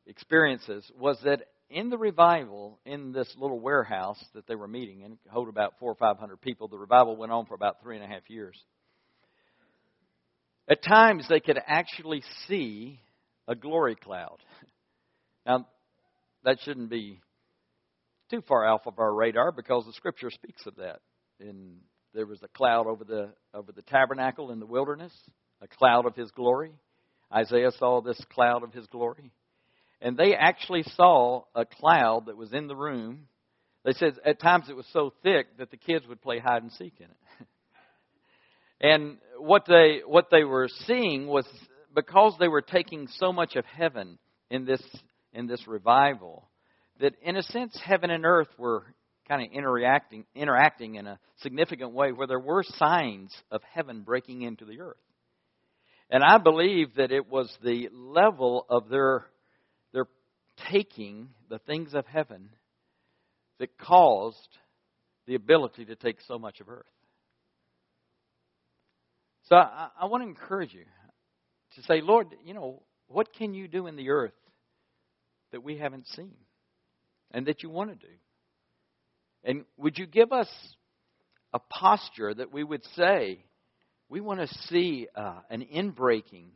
experiences, 0.07 0.89
was 0.99 1.19
that 1.25 1.43
in 1.71 1.89
the 1.89 1.99
revival 1.99 2.79
in 2.85 3.13
this 3.13 3.33
little 3.39 3.61
warehouse 3.61 4.23
that 4.35 4.47
they 4.47 4.55
were 4.55 4.69
meeting 4.69 5.05
and 5.05 5.19
hold 5.29 5.49
about 5.49 5.75
four 5.79 5.91
or 5.91 5.97
five 5.97 6.19
hundred 6.19 6.41
people. 6.41 6.69
The 6.69 6.79
revival 6.79 7.17
went 7.17 7.33
on 7.33 7.47
for 7.47 7.55
about 7.55 7.83
three 7.83 7.97
and 7.97 8.05
a 8.05 8.09
half 8.09 8.29
years. 8.29 8.57
At 10.69 10.85
times, 10.85 11.27
they 11.29 11.41
could 11.41 11.59
actually 11.67 12.23
see 12.47 13.01
a 13.49 13.55
glory 13.55 13.97
cloud. 13.97 14.39
Now, 15.47 15.67
that 16.45 16.59
shouldn't 16.61 16.91
be 16.91 17.19
too 18.31 18.43
far 18.47 18.69
off 18.69 18.87
of 18.87 18.99
our 18.99 19.13
radar 19.13 19.53
because 19.53 19.87
the 19.87 19.93
Scripture 19.95 20.31
speaks 20.31 20.67
of 20.67 20.77
that. 20.77 21.01
And 21.41 21.79
there 22.15 22.27
was 22.27 22.43
a 22.43 22.49
cloud 22.49 22.87
over 22.87 23.05
the 23.05 23.31
over 23.55 23.73
the 23.73 23.83
tabernacle 23.83 24.51
in 24.51 24.61
the 24.61 24.67
wilderness, 24.67 25.13
a 25.61 25.69
cloud 25.69 26.07
of 26.07 26.17
His 26.17 26.31
glory. 26.33 26.73
Isaiah 27.33 27.71
saw 27.79 28.01
this 28.01 28.21
cloud 28.33 28.63
of 28.63 28.73
His 28.73 28.87
glory, 28.87 29.31
and 30.01 30.17
they 30.17 30.35
actually 30.35 30.83
saw 30.83 31.45
a 31.55 31.65
cloud 31.65 32.27
that 32.27 32.37
was 32.37 32.53
in 32.53 32.67
the 32.67 32.77
room. 32.77 33.27
They 33.85 33.93
said 33.93 34.15
at 34.25 34.41
times 34.41 34.67
it 34.69 34.77
was 34.77 34.87
so 34.93 35.13
thick 35.23 35.59
that 35.59 35.71
the 35.71 35.77
kids 35.77 36.07
would 36.07 36.21
play 36.21 36.39
hide 36.39 36.63
and 36.63 36.73
seek 36.73 36.95
in 36.99 37.07
it. 37.07 37.47
and 38.81 39.19
what 39.39 39.65
they 39.67 40.03
what 40.07 40.29
they 40.31 40.45
were 40.45 40.69
seeing 40.87 41.27
was 41.27 41.47
because 41.95 42.35
they 42.39 42.49
were 42.49 42.63
taking 42.63 43.09
so 43.19 43.33
much 43.33 43.57
of 43.57 43.65
heaven 43.65 44.19
in 44.51 44.65
this 44.65 44.83
in 45.33 45.47
this 45.47 45.67
revival 45.67 46.49
that 47.01 47.15
in 47.23 47.37
a 47.37 47.43
sense 47.43 47.79
heaven 47.83 48.11
and 48.11 48.27
earth 48.27 48.49
were 48.59 48.85
kind 49.31 49.47
of 49.47 49.53
interacting 49.53 50.25
interacting 50.35 50.97
in 50.97 51.07
a 51.07 51.19
significant 51.37 51.93
way 51.93 52.11
where 52.11 52.27
there 52.27 52.41
were 52.41 52.65
signs 52.65 53.33
of 53.53 53.63
heaven 53.73 54.03
breaking 54.03 54.43
into 54.43 54.65
the 54.65 54.81
earth 54.81 54.97
And 56.11 56.25
I 56.25 56.39
believe 56.39 56.97
that 56.97 57.13
it 57.13 57.31
was 57.31 57.49
the 57.63 57.89
level 57.93 58.67
of 58.69 58.89
their, 58.89 59.27
their 59.93 60.07
taking 60.71 61.29
the 61.49 61.59
things 61.61 61.95
of 61.95 62.05
heaven 62.07 62.51
that 63.61 63.79
caused 63.79 64.49
the 65.27 65.37
ability 65.37 65.85
to 65.85 65.95
take 65.95 66.17
so 66.27 66.39
much 66.39 66.61
of 66.61 66.69
earth. 66.69 66.85
So 69.49 69.57
I, 69.57 69.91
I 70.01 70.07
want 70.07 70.25
to 70.25 70.29
encourage 70.29 70.75
you 70.75 70.85
to 71.77 71.83
say, 71.83 72.01
Lord, 72.01 72.27
you 72.45 72.55
know, 72.55 72.83
what 73.07 73.33
can 73.33 73.55
you 73.55 73.69
do 73.69 73.87
in 73.87 73.95
the 73.95 74.11
earth 74.11 74.33
that 75.53 75.63
we 75.63 75.79
haven't 75.79 76.09
seen 76.09 76.35
and 77.31 77.47
that 77.47 77.63
you 77.63 77.71
want 77.71 77.91
to 77.91 78.07
do? 78.07 78.13
And 79.45 79.65
would 79.77 79.99
you 79.99 80.07
give 80.07 80.33
us 80.33 80.49
a 81.53 81.59
posture 81.59 82.33
that 82.35 82.53
we 82.53 82.63
would 82.63 82.85
say, 82.97 83.45
we 84.09 84.21
want 84.21 84.41
to 84.41 84.59
see 84.69 85.07
uh, 85.15 85.41
an 85.51 85.65
inbreaking 85.75 86.47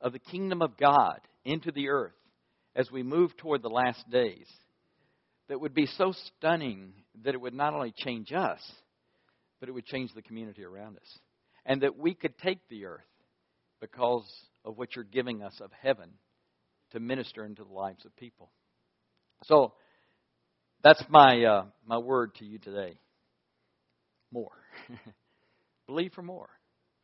of 0.00 0.12
the 0.12 0.18
kingdom 0.18 0.62
of 0.62 0.76
God 0.76 1.20
into 1.44 1.72
the 1.72 1.88
earth 1.88 2.12
as 2.74 2.90
we 2.90 3.02
move 3.02 3.36
toward 3.36 3.62
the 3.62 3.68
last 3.68 4.08
days 4.10 4.46
that 5.48 5.60
would 5.60 5.74
be 5.74 5.86
so 5.86 6.12
stunning 6.38 6.92
that 7.24 7.34
it 7.34 7.40
would 7.40 7.54
not 7.54 7.74
only 7.74 7.92
change 7.96 8.32
us, 8.32 8.60
but 9.60 9.68
it 9.68 9.72
would 9.72 9.86
change 9.86 10.12
the 10.14 10.22
community 10.22 10.64
around 10.64 10.96
us. 10.96 11.18
And 11.66 11.82
that 11.82 11.98
we 11.98 12.14
could 12.14 12.38
take 12.38 12.58
the 12.68 12.86
earth 12.86 13.00
because 13.80 14.30
of 14.64 14.78
what 14.78 14.94
you're 14.94 15.04
giving 15.04 15.42
us 15.42 15.54
of 15.60 15.70
heaven 15.82 16.10
to 16.92 17.00
minister 17.00 17.44
into 17.44 17.64
the 17.64 17.72
lives 17.72 18.04
of 18.04 18.16
people. 18.16 18.50
So 19.44 19.74
that's 20.82 21.02
my 21.08 21.44
uh, 21.44 21.64
my 21.86 21.98
word 21.98 22.34
to 22.36 22.44
you 22.44 22.58
today. 22.58 22.98
More. 24.32 24.52
Believe 25.86 26.12
for 26.12 26.22
more. 26.22 26.48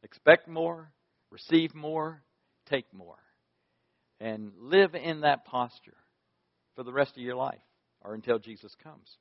Expect 0.03 0.49
more. 0.49 0.91
Receive 1.31 1.74
more. 1.74 2.22
Take 2.70 2.87
more. 2.93 3.18
And 4.20 4.53
live 4.61 4.95
in 4.95 5.20
that 5.20 5.45
posture 5.45 5.97
for 6.74 6.83
the 6.83 6.93
rest 6.93 7.12
of 7.16 7.22
your 7.22 7.37
life 7.37 7.61
or 8.03 8.14
until 8.14 8.39
Jesus 8.39 8.74
comes. 8.83 9.16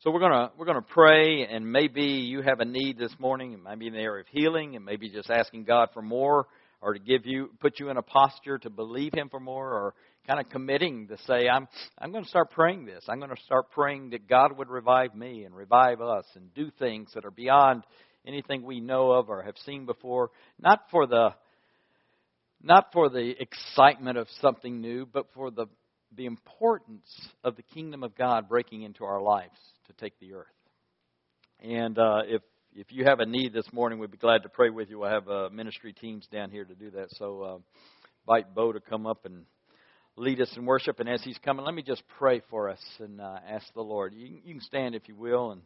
So 0.00 0.10
we're 0.10 0.20
gonna 0.20 0.50
we're 0.58 0.66
gonna 0.66 0.82
pray, 0.82 1.46
and 1.46 1.70
maybe 1.70 2.02
you 2.02 2.42
have 2.42 2.60
a 2.60 2.64
need 2.64 2.98
this 2.98 3.14
morning. 3.18 3.52
It 3.52 3.62
might 3.62 3.78
be 3.78 3.86
in 3.86 3.94
the 3.94 4.00
area 4.00 4.22
of 4.22 4.26
healing, 4.30 4.76
and 4.76 4.84
maybe 4.84 5.08
just 5.08 5.30
asking 5.30 5.64
God 5.64 5.88
for 5.94 6.02
more, 6.02 6.46
or 6.82 6.94
to 6.94 6.98
give 6.98 7.24
you 7.24 7.50
put 7.60 7.80
you 7.80 7.88
in 7.90 7.96
a 7.96 8.02
posture 8.02 8.58
to 8.58 8.70
believe 8.70 9.12
Him 9.14 9.28
for 9.30 9.40
more, 9.40 9.66
or 9.66 9.94
kind 10.26 10.40
of 10.40 10.48
committing 10.50 11.08
to 11.08 11.18
say, 11.26 11.48
I'm 11.48 11.68
I'm 11.98 12.12
going 12.12 12.24
to 12.24 12.30
start 12.30 12.50
praying 12.50 12.86
this. 12.86 13.04
I'm 13.08 13.18
going 13.18 13.34
to 13.34 13.42
start 13.42 13.70
praying 13.70 14.10
that 14.10 14.28
God 14.28 14.56
would 14.56 14.68
revive 14.68 15.14
me 15.14 15.44
and 15.44 15.54
revive 15.54 16.00
us, 16.00 16.24
and 16.34 16.52
do 16.54 16.70
things 16.78 17.10
that 17.14 17.24
are 17.24 17.30
beyond 17.30 17.84
anything 18.26 18.62
we 18.62 18.80
know 18.80 19.12
of 19.12 19.28
or 19.28 19.42
have 19.42 19.56
seen 19.64 19.86
before. 19.86 20.30
Not 20.58 20.80
for 20.90 21.06
the 21.06 21.34
not 22.62 22.92
for 22.92 23.10
the 23.10 23.34
excitement 23.38 24.16
of 24.16 24.26
something 24.40 24.80
new, 24.80 25.06
but 25.06 25.26
for 25.34 25.50
the 25.50 25.66
the 26.16 26.26
importance 26.26 27.08
of 27.42 27.56
the 27.56 27.62
kingdom 27.62 28.02
of 28.02 28.16
God 28.16 28.48
breaking 28.48 28.82
into 28.82 29.04
our 29.04 29.20
lives 29.20 29.58
to 29.86 29.92
take 29.94 30.18
the 30.20 30.34
earth. 30.34 30.46
And 31.60 31.98
uh, 31.98 32.22
if 32.26 32.42
if 32.74 32.86
you 32.90 33.04
have 33.04 33.20
a 33.20 33.26
need 33.26 33.52
this 33.52 33.66
morning, 33.72 33.98
we'd 33.98 34.10
be 34.10 34.16
glad 34.16 34.42
to 34.42 34.48
pray 34.48 34.70
with 34.70 34.90
you. 34.90 34.98
We'll 34.98 35.10
have 35.10 35.28
uh, 35.28 35.48
ministry 35.52 35.92
teams 35.92 36.26
down 36.32 36.50
here 36.50 36.64
to 36.64 36.74
do 36.74 36.90
that. 36.92 37.06
So 37.10 37.42
uh, 37.42 37.58
invite 38.26 38.54
Bo 38.54 38.72
to 38.72 38.80
come 38.80 39.06
up 39.06 39.26
and 39.26 39.44
lead 40.16 40.40
us 40.40 40.52
in 40.56 40.64
worship. 40.64 41.00
And 41.00 41.08
as 41.08 41.22
he's 41.22 41.38
coming, 41.38 41.64
let 41.64 41.74
me 41.74 41.82
just 41.82 42.02
pray 42.18 42.40
for 42.50 42.68
us 42.68 42.80
and 42.98 43.20
uh, 43.20 43.38
ask 43.48 43.66
the 43.74 43.82
Lord. 43.82 44.14
You, 44.14 44.38
you 44.44 44.54
can 44.54 44.62
stand 44.62 44.94
if 44.94 45.08
you 45.08 45.14
will. 45.14 45.52
And 45.52 45.62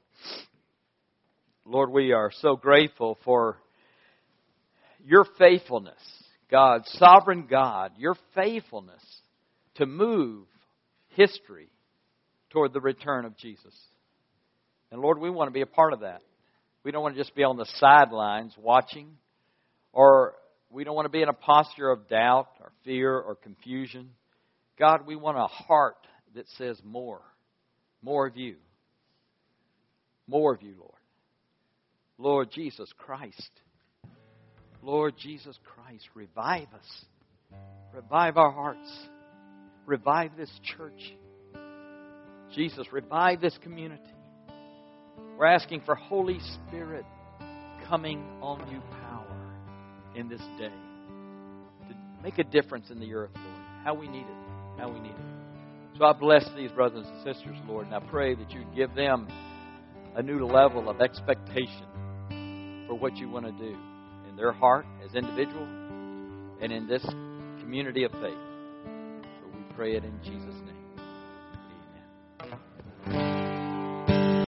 Lord, 1.65 1.91
we 1.91 2.13
are 2.13 2.31
so 2.41 2.57
grateful 2.57 3.19
for 3.25 3.59
your 5.05 5.27
faithfulness, 5.39 6.01
God, 6.51 6.83
sovereign 6.87 7.47
God, 7.49 7.93
your 7.99 8.17
faithfulness 8.35 9.03
to 9.77 9.87
move 9.87 10.47
history 11.11 11.69
toward 12.51 12.73
the 12.73 12.81
return 12.81 13.25
of 13.25 13.37
Jesus. 13.37 13.75
And 14.91 15.01
Lord, 15.01 15.19
we 15.19 15.31
want 15.31 15.49
to 15.49 15.53
be 15.53 15.61
a 15.61 15.67
part 15.67 15.93
of 15.93 16.01
that. 16.01 16.23
We 16.85 16.91
don't 16.91 17.03
want 17.03 17.17
to 17.17 17.21
just 17.21 17.35
be 17.35 17.45
on 17.45 17.59
the 17.59 17.67
sidelines 17.75 18.55
watching, 18.57 19.09
or 19.93 20.35
we 20.71 20.85
don't 20.85 20.95
want 20.95 21.07
to 21.07 21.11
be 21.11 21.23
in 21.23 21.29
a 21.29 21.35
posture 21.35 21.91
of 21.91 22.09
doubt 22.09 22.49
or 22.61 22.73
fear 22.85 23.15
or 23.15 23.35
confusion. 23.35 24.11
God, 24.79 25.07
we 25.07 25.17
want 25.17 25.37
a 25.37 25.47
heart 25.47 25.97
that 26.35 26.49
says 26.57 26.81
more. 26.85 27.21
More 28.03 28.27
of 28.27 28.37
you. 28.37 28.57
More 30.27 30.55
of 30.55 30.63
you, 30.63 30.75
Lord. 30.79 30.93
Lord 32.19 32.51
Jesus 32.53 32.91
Christ. 32.97 33.51
Lord 34.83 35.15
Jesus 35.19 35.59
Christ, 35.65 36.05
revive 36.15 36.69
us. 36.75 37.05
Revive 37.93 38.37
our 38.37 38.51
hearts. 38.51 38.91
Revive 39.87 40.33
this 40.37 40.51
church. 40.77 41.15
Jesus, 42.55 42.87
revive 42.93 43.41
this 43.41 43.57
community. 43.63 44.03
We're 45.37 45.47
asking 45.47 45.83
for 45.85 45.95
Holy 45.95 46.39
Spirit 46.69 47.05
coming 47.89 48.23
on 48.41 48.71
you 48.71 48.81
power 48.81 49.55
in 50.15 50.29
this 50.29 50.43
day 50.59 50.73
to 51.89 52.23
make 52.23 52.39
a 52.39 52.45
difference 52.45 52.91
in 52.91 53.01
the 53.01 53.15
earth, 53.15 53.31
Lord. 53.35 53.65
How 53.85 53.95
we 53.95 54.09
need 54.09 54.27
it. 54.27 54.48
How 54.79 54.91
we 54.91 55.01
need 55.01 55.11
it. 55.11 55.29
So 55.99 56.05
I 56.05 56.13
bless 56.13 56.49
these 56.57 56.71
brothers 56.71 57.07
and 57.07 57.17
sisters, 57.25 57.57
Lord, 57.67 57.87
and 57.87 57.95
I 57.95 57.99
pray 57.99 58.35
that 58.35 58.51
you 58.53 58.65
give 58.77 58.95
them 58.95 59.27
a 60.15 60.23
new 60.23 60.47
level 60.47 60.89
of 60.89 61.01
expectation 61.01 61.87
for 62.87 62.95
what 62.95 63.17
you 63.17 63.29
want 63.29 63.47
to 63.47 63.53
do 63.53 63.77
in 64.29 64.37
their 64.37 64.53
heart 64.53 64.87
as 65.05 65.15
individuals 65.15 65.69
and 66.61 66.73
in 66.73 66.87
this 66.87 67.05
community 67.61 68.05
of 68.05 68.13
faith 68.13 68.23
So 68.23 69.47
we 69.53 69.75
pray 69.75 69.97
it 69.97 70.05
in 70.05 70.19
Jesus' 70.23 70.55
name. 70.65 70.78